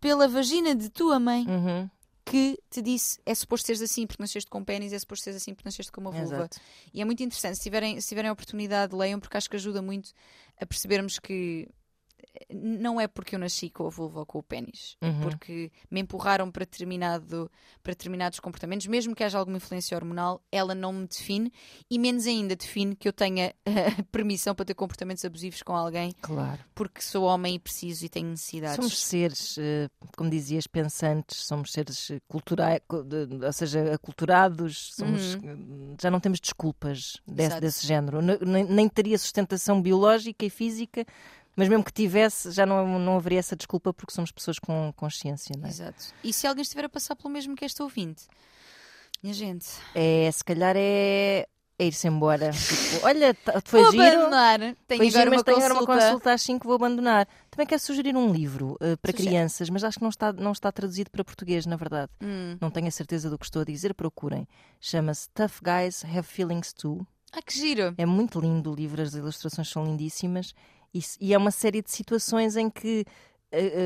pela 0.02 0.28
vagina 0.28 0.76
de 0.76 0.90
tua 0.90 1.18
mãe 1.20 1.46
Uhum. 1.48 1.90
Que 2.30 2.60
te 2.70 2.82
disse 2.82 3.20
é 3.26 3.34
suposto 3.34 3.66
seres 3.66 3.82
assim 3.82 4.06
porque 4.06 4.22
nasceste 4.22 4.50
com 4.50 4.64
pênis, 4.64 4.94
é 4.94 5.00
suposto 5.00 5.24
seres 5.24 5.42
assim 5.42 5.54
porque 5.54 5.68
nasceste 5.68 5.92
com 5.92 6.02
uma 6.02 6.12
vulva. 6.12 6.36
Exato. 6.36 6.60
E 6.94 7.02
é 7.02 7.06
muito 7.06 7.24
interessante. 7.24 7.58
Se 7.58 7.64
tiverem, 7.64 8.00
se 8.00 8.08
tiverem 8.08 8.30
a 8.30 8.34
oportunidade, 8.34 8.96
leiam, 8.96 9.20
porque 9.20 9.36
acho 9.36 9.50
que 9.50 9.56
ajuda 9.56 9.82
muito 9.82 10.12
a 10.60 10.66
percebermos 10.66 11.18
que 11.18 11.68
não 12.54 13.00
é 13.00 13.08
porque 13.08 13.36
eu 13.36 13.40
nasci 13.40 13.70
com 13.70 13.86
a 13.88 13.90
vulva 13.90 14.20
ou 14.22 14.26
com 14.26 14.40
o 14.40 14.44
pênis, 14.44 14.98
é 15.02 15.06
Uhum. 15.08 15.20
porque 15.22 15.72
me 15.90 16.00
empurraram 16.02 16.50
para, 16.52 16.66
determinado, 16.66 17.50
para 17.84 17.92
determinados 17.94 18.40
comportamentos, 18.40 18.88
mesmo 18.88 19.16
que 19.16 19.24
haja 19.24 19.38
alguma 19.38 19.58
influência 19.58 19.96
hormonal, 19.98 20.42
ela 20.52 20.74
não 20.74 20.92
me 20.94 21.08
define 21.08 21.52
e 21.90 22.00
menos 22.00 22.26
ainda 22.28 22.56
define 22.56 22.96
que 22.96 23.08
eu 23.08 23.14
tenha 23.14 23.54
eh, 23.66 23.90
permissão 24.12 24.56
para 24.56 24.66
ter 24.66 24.74
comportamentos 24.74 25.24
abusivos 25.26 25.62
com 25.64 25.76
alguém 25.76 26.12
Claro. 26.22 26.60
porque 26.74 27.02
sou 27.02 27.24
homem 27.26 27.56
e 27.56 27.60
preciso 27.60 28.06
e 28.06 28.10
tenho 28.10 28.30
necessidades. 28.30 28.76
Somos 28.76 28.98
seres, 29.00 29.58
eh, 29.58 29.90
como 30.18 30.30
dizias, 30.30 30.66
pensantes, 30.68 31.38
somos 31.46 31.72
seres 31.72 32.12
culturais, 32.28 32.82
ou 32.90 33.54
seja, 33.54 33.94
aculturados, 33.94 34.94
somos, 34.96 35.36
eh, 35.36 35.96
já 36.02 36.10
não 36.12 36.20
temos 36.20 36.40
desculpas 36.40 37.18
desse, 37.28 37.54
Uhum. 37.56 37.60
Desse 37.60 37.88
género. 37.88 38.22
Ne- 38.22 38.38
Nem, 38.42 38.64
nem 38.66 38.90
teria 38.90 39.18
sustentação 39.18 39.82
biológica 39.82 40.46
e 40.46 40.50
física, 40.50 41.06
mas 41.60 41.68
mesmo 41.68 41.84
que 41.84 41.92
tivesse, 41.92 42.52
já 42.52 42.66
não, 42.66 42.98
não 43.00 43.18
haveria 43.18 43.40
essa 43.40 43.56
desculpa 43.56 43.94
porque 43.94 44.14
somos 44.14 44.32
pessoas 44.32 44.58
com 44.58 44.94
consciência, 44.96 45.54
não 45.58 45.66
é? 45.66 45.70
Exato. 45.70 46.06
E 46.24 46.32
se 46.32 46.48
alguém 46.48 46.62
estiver 46.62 46.86
a 46.86 46.90
passar 46.90 47.16
pelo 47.18 47.30
mesmo 47.30 47.56
que 47.56 47.66
este 47.66 47.82
ouvinte, 47.84 48.26
minha 49.22 49.34
gente, 49.34 49.68
É, 49.94 50.32
se 50.32 50.44
calhar 50.44 50.76
é, 50.78 51.46
é 51.78 51.86
ir-se 51.86 52.08
embora. 52.08 52.52
Tipo, 52.56 53.06
olha, 53.06 53.34
tá- 53.34 53.62
foi 53.66 53.82
vou 53.84 53.92
giro. 53.92 54.04
abandonar. 54.04 54.60
Tenho 54.88 55.02
Foi 55.02 55.10
giro, 55.12 55.30
mas 55.32 55.44
tenho 55.44 55.58
agora 55.58 55.74
uma 55.74 55.86
consulta 55.86 56.32
às 56.34 56.42
5 56.42 56.66
vou 56.66 56.76
abandonar. 56.76 57.28
Também 57.52 57.68
quero 57.68 57.82
sugerir 57.82 58.16
um 58.16 58.32
livro 58.32 58.78
eh, 58.80 58.96
para 58.96 59.12
Sugere. 59.12 59.28
crianças, 59.30 59.70
mas 59.70 59.84
acho 59.84 59.98
que 59.98 60.04
não 60.04 60.10
está, 60.10 60.32
não 60.32 60.52
está 60.54 60.72
traduzido 60.72 61.10
para 61.12 61.24
português, 61.26 61.66
na 61.66 61.76
verdade. 61.76 62.12
Hum. 62.22 62.58
Não 62.62 62.72
tenho 62.72 62.88
a 62.88 62.92
certeza 62.92 63.30
do 63.30 63.38
que 63.38 63.46
estou 63.46 63.62
a 63.62 63.66
dizer, 63.66 63.94
procurem. 63.94 64.48
Chama-se 64.80 65.30
Tough 65.32 65.60
Guys 65.62 66.06
Have 66.06 66.24
Feelings 66.24 66.72
Too. 66.74 67.06
Ah, 67.32 67.42
que 67.44 67.54
giro. 67.54 67.94
É 67.98 68.06
muito 68.06 68.40
lindo 68.42 68.72
o 68.72 68.76
livro, 68.76 69.02
as 69.02 69.14
ilustrações 69.14 69.68
são 69.70 69.86
lindíssimas 69.86 70.54
e, 70.94 71.02
e 71.22 71.34
é 71.34 71.38
uma 71.38 71.52
série 71.52 71.82
de 71.82 71.92
situações 71.92 72.56
em 72.56 72.70
que 72.70 73.06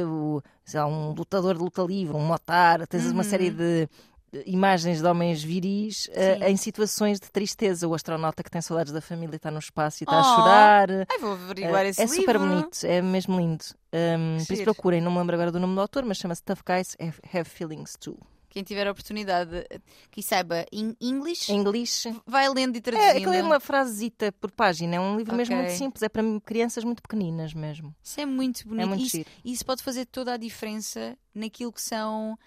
o- 0.07 0.41
sei 0.65 0.79
lá, 0.79 0.87
um 0.87 1.11
lutador 1.13 1.55
de 1.55 1.61
luta 1.61 1.81
livre, 1.83 2.15
um 2.15 2.19
motar, 2.25 2.85
tens 2.87 3.05
uma 3.05 3.23
Uhum. 3.23 3.29
série 3.29 3.49
de 3.49 3.87
de 4.33 4.41
imagens 4.47 4.99
de 4.99 5.05
homens 5.05 5.43
viris 5.43 6.09
Sim. 6.11 6.43
em 6.47 6.57
situações 6.57 7.19
de 7.19 7.29
tristeza. 7.31 7.87
O 7.87 7.93
astronauta 7.93 8.41
que 8.41 8.49
tem 8.49 8.59
saudades 8.63 8.91
da 8.91 8.99
família 8.99 9.35
está 9.35 9.51
no 9.51 9.59
espaço 9.59 10.01
e 10.01 10.05
está 10.05 10.17
a 10.17 10.21
Oh, 10.21 10.23
chorar. 10.23 10.89
Ai, 11.07 11.19
vou 11.19 11.33
averiguar 11.33 11.85
Eh, 11.85 11.89
esse 11.89 12.01
é 12.01 12.05
livro. 12.05 12.19
super 12.19 12.39
bonito, 12.39 12.79
é 12.83 12.99
mesmo 12.99 13.37
lindo. 13.39 13.63
Um, 13.93 14.43
por 14.43 14.53
isso 14.53 14.63
procurem, 14.63 14.99
não 15.01 15.11
me 15.11 15.19
lembro 15.19 15.35
agora 15.35 15.51
do 15.51 15.59
nome 15.59 15.75
do 15.75 15.81
autor, 15.81 16.03
mas 16.03 16.17
chama-se 16.17 16.41
Tough 16.41 16.61
Guys 16.65 16.97
Have, 16.99 17.19
Have 17.31 17.47
Feelings 17.47 17.93
Too. 17.95 18.17
Quem 18.53 18.61
tiver 18.63 18.85
a 18.85 18.91
oportunidade 18.91 19.65
que 20.11 20.21
saiba 20.21 20.63
em 20.71 20.95
inglês, 21.01 21.49
inglês, 21.49 22.03
vai 22.23 22.47
lendo 22.47 22.75
e 22.75 22.77
é, 22.77 22.81
traduzindo. 22.81 23.17
aquilo 23.17 23.33
é 23.33 23.41
uma 23.41 23.59
frasezita 23.59 24.31
por 24.31 24.51
página, 24.51 24.95
é 24.95 24.99
um 24.99 25.17
livro 25.17 25.35
mesmo 25.35 25.55
Ok. 25.55 25.65
muito 25.65 25.75
simples, 25.75 26.03
é 26.03 26.07
para 26.07 26.21
crianças 26.45 26.83
muito 26.83 27.01
pequeninas 27.01 27.51
mesmo. 27.51 27.95
Isso 28.03 28.21
é 28.21 28.27
muito 28.27 28.67
bonito. 28.67 28.83
É 28.83 28.85
muito 28.85 29.03
isso, 29.03 29.25
isso 29.43 29.65
pode 29.65 29.81
fazer 29.81 30.05
toda 30.05 30.33
a 30.33 30.37
diferença 30.37 31.17
naquilo 31.33 31.73
que 31.73 31.81
são 31.81 32.37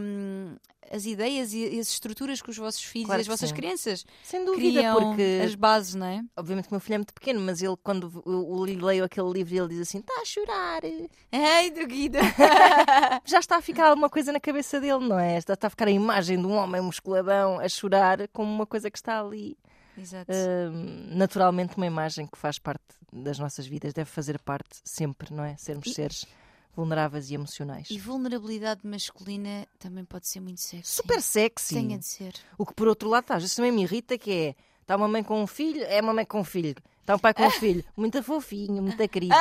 hum, 0.00 0.56
as 0.90 1.04
ideias 1.04 1.52
e 1.52 1.78
as 1.78 1.88
estruturas 1.90 2.40
que 2.40 2.48
os 2.50 2.56
vossos 2.56 2.82
filhos 2.82 3.06
Claro 3.06 3.20
e 3.20 3.22
as 3.22 3.26
vossas 3.26 3.50
sim. 3.50 3.54
crianças 3.54 4.06
Sem 4.24 4.44
dúvida, 4.44 4.80
criam 4.80 4.96
porque 4.96 5.40
as 5.44 5.54
bases, 5.54 5.94
não 5.94 6.06
é? 6.06 6.22
obviamente 6.36 6.64
que 6.66 6.72
o 6.72 6.74
meu 6.74 6.80
filho 6.80 6.94
é 6.94 6.98
muito 6.98 7.12
pequeno, 7.12 7.40
mas 7.40 7.60
ele 7.62 7.76
quando 7.82 8.22
eu, 8.24 8.32
eu 8.66 8.86
leio 8.86 9.04
aquele 9.04 9.30
livro 9.30 9.54
ele 9.54 9.68
diz 9.68 9.80
assim, 9.80 9.98
está 9.98 10.14
a 10.20 10.24
chorar. 10.24 10.80
Ai, 11.30 11.70
do 11.70 11.86
Guido. 11.86 12.18
Já 13.26 13.38
está 13.38 13.56
a 13.58 13.62
ficar 13.62 13.88
alguma 13.90 14.08
coisa 14.08 14.32
na 14.32 14.40
cabeça 14.40 14.80
dele, 14.80 15.06
não 15.06 15.18
é? 15.18 15.40
Já 15.40 15.52
está 15.54 15.66
a 15.66 15.70
ficar 15.70 15.88
a 15.88 15.90
imagem 15.90 16.40
de 16.40 16.46
um 16.46 16.54
homem 16.54 16.80
musculadão 16.80 17.60
a 17.60 17.68
chorar 17.68 18.26
como 18.28 18.50
uma 18.50 18.66
coisa 18.66 18.90
que 18.90 18.98
está 18.98 19.20
ali. 19.20 19.58
Exato. 19.96 20.30
Hum, 20.32 21.08
naturalmente 21.10 21.76
uma 21.76 21.86
imagem 21.86 22.26
que 22.26 22.38
faz 22.38 22.58
parte 22.58 22.84
das 23.12 23.38
nossas 23.38 23.66
vidas, 23.66 23.92
deve 23.92 24.08
fazer 24.08 24.38
parte 24.38 24.78
sempre, 24.84 25.34
não 25.34 25.42
é? 25.44 25.56
Sermos 25.56 25.86
E- 25.88 25.92
seres 25.94 26.24
vulneráveis 26.78 27.28
e 27.28 27.34
emocionais. 27.34 27.88
E 27.90 27.98
vulnerabilidade 27.98 28.86
masculina 28.86 29.66
também 29.80 30.04
pode 30.04 30.28
ser 30.28 30.38
muito 30.38 30.60
sexy. 30.60 30.94
Super 30.94 31.20
sexy. 31.20 31.74
Tenho 31.74 31.94
a 31.94 31.98
dizer. 31.98 32.34
O 32.56 32.64
que 32.64 32.72
por 32.72 32.86
outro 32.86 33.08
lado 33.08 33.24
às 33.30 33.42
vezes 33.42 33.56
também 33.56 33.72
me 33.72 33.82
irrita 33.82 34.16
que 34.16 34.30
é, 34.30 34.54
está 34.80 34.94
uma 34.94 35.08
mãe 35.08 35.24
com 35.24 35.42
um 35.42 35.46
filho, 35.46 35.82
é 35.82 36.00
uma 36.00 36.14
mãe 36.14 36.24
com 36.24 36.38
um 36.38 36.44
filho. 36.44 36.76
Está 37.00 37.16
um 37.16 37.18
pai 37.18 37.34
com 37.34 37.44
um 37.44 37.50
filho, 37.58 37.84
muito 37.96 38.22
fofinho, 38.22 38.80
muito 38.80 39.08
querido. 39.08 39.34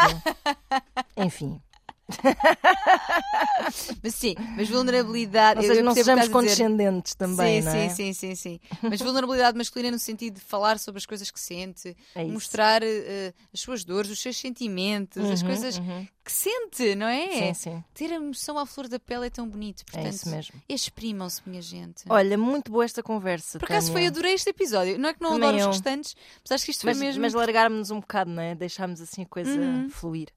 Enfim, 1.16 1.62
Mas 4.02 4.16
sim, 4.16 4.36
mas 4.56 4.70
vulnerabilidade. 4.70 5.60
ou 5.60 5.66
seja, 5.66 5.84
não 5.84 5.94
sejamos 5.94 6.22
a 6.24 6.28
dizer. 6.28 6.32
condescendentes 6.34 7.16
também, 7.16 7.62
sim, 7.62 7.66
não 7.66 7.72
sim, 7.72 7.78
é? 7.80 7.90
sim, 7.90 8.14
sim, 8.14 8.36
sim. 8.36 8.60
Mas 8.84 9.02
vulnerabilidade 9.02 9.58
masculina 9.58 9.92
no 9.92 10.00
sentido 10.00 10.36
de 10.36 10.42
falar 10.42 10.80
sobre 10.80 11.00
as 11.00 11.06
coisas 11.06 11.30
que 11.30 11.40
sente, 11.40 11.96
É 12.16 12.24
mostrar 12.26 12.82
eh, 12.84 13.34
as 13.54 13.60
suas 13.60 13.84
dores, 13.84 14.10
os 14.10 14.20
seus 14.22 14.38
sentimentos, 14.38 15.30
as 15.30 15.42
Uhum, 15.42 15.48
coisas 15.48 15.78
uhum. 15.78 16.08
que 16.24 16.32
sente, 16.32 16.96
não 16.96 17.08
é? 17.08 17.30
Sim, 17.32 17.54
sim, 17.54 17.84
Ter 17.94 18.12
a 18.12 18.16
emoção 18.16 18.58
à 18.58 18.66
flor 18.66 18.88
da 18.88 19.00
pele 19.00 19.28
é 19.28 19.30
tão 19.30 19.48
bonito. 19.48 19.82
é 19.82 19.92
Portanto, 19.92 20.14
isso 20.14 20.30
mesmo. 20.30 20.62
exprimam-se, 20.70 21.42
minha 21.46 21.62
gente. 21.62 22.04
Olha, 22.10 22.38
muito 22.38 22.72
boa 22.72 22.86
esta 22.86 23.04
conversa. 23.04 23.60
Por 23.60 23.66
acaso 23.66 23.92
foi, 23.92 24.06
adorei 24.08 24.34
este 24.34 24.50
episódio. 24.50 24.98
Não 24.98 25.10
é 25.10 25.14
que 25.14 25.22
não 25.22 25.32
Também 25.34 25.50
adoro 25.50 25.62
eu. 25.64 25.70
os 25.70 25.76
restantes, 25.76 26.16
mas 26.44 26.52
acho 26.54 26.66
que 26.66 26.72
isto 26.72 26.82
foi 26.82 26.92
mas, 26.92 27.00
mesmo. 27.00 27.22
mas 27.22 27.34
largarmos 27.34 27.92
um 27.92 28.00
bocado, 28.00 28.30
não 28.32 28.42
é? 28.42 28.56
Deixámos 28.56 29.02
assim 29.02 29.24
a 29.24 29.26
coisa 29.26 29.50
Uhum. 29.60 29.90
fluir. 29.90 30.30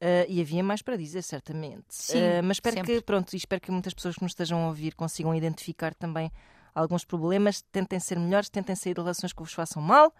Ah, 0.00 0.26
e 0.28 0.40
havia 0.40 0.62
mais 0.62 0.82
para 0.82 0.96
dizer, 0.96 1.22
certamente. 1.22 1.86
Sim, 1.88 2.18
Ah, 2.18 2.42
mas 2.42 2.56
espero 2.58 2.76
sempre. 2.76 2.94
que, 2.96 3.02
pronto, 3.02 3.32
e 3.32 3.36
espero 3.36 3.60
que 3.60 3.70
muitas 3.70 3.94
pessoas 3.94 4.14
que 4.16 4.22
nos 4.22 4.32
estejam 4.32 4.62
a 4.64 4.68
ouvir 4.68 4.94
consigam 4.94 5.34
identificar 5.34 5.94
também 5.94 6.30
alguns 6.74 7.04
problemas, 7.04 7.62
tentem 7.72 7.98
ser 7.98 8.18
melhores, 8.18 8.48
tentem 8.50 8.76
sair 8.76 8.94
de 8.94 9.00
relações 9.00 9.32
que 9.32 9.40
vos 9.42 9.52
façam 9.54 9.80
mal. 9.82 10.12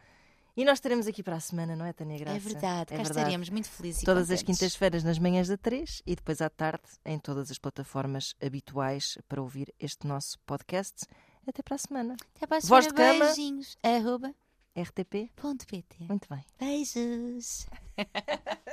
E 0.57 0.65
nós 0.65 0.79
estaremos 0.79 1.07
aqui 1.07 1.23
para 1.23 1.37
a 1.37 1.41
semana, 1.41 1.77
não 1.77 1.85
é, 1.85 1.93
Tânia 1.93 2.19
Graça? 2.19 2.37
É 2.37 2.41
verdade, 2.41 2.87
cá 2.89 2.97
verdade. 2.97 3.19
estaremos 3.19 3.51
muito 3.51 3.69
felizes 3.69 4.03
Todas 4.03 4.31
as 4.31 4.41
contentes. 4.41 4.61
quintas-feiras 4.61 5.05
nas 5.05 5.19
manhãs 5.19 5.49
da 5.49 5.59
3 5.59 6.03
e 6.07 6.17
depois 6.17 6.41
à 6.41 6.49
tarde 6.49 6.81
em 7.05 7.19
todas 7.19 7.51
as 7.51 7.59
plataformas 7.59 8.35
habituais 8.43 9.19
para 9.29 9.43
ouvir 9.43 9.75
este 9.79 10.07
nosso 10.07 10.39
podcast. 10.47 11.05
Até 11.47 11.63
para 11.63 11.75
a 11.75 11.79
semana. 11.79 12.17
Até 12.35 12.47
para 12.47 12.57
a 12.57 12.61
Voz 12.61 12.87
semana. 12.87 13.13
de 13.13 13.19
cama. 13.19 13.25
Beijinhos. 13.27 13.77
Arroba 13.83 14.35
RTP. 14.75 15.31
ponto 15.37 15.67
PT. 15.67 16.05
Muito 16.09 16.27
bem. 16.31 16.43
Beijos. 16.59 17.67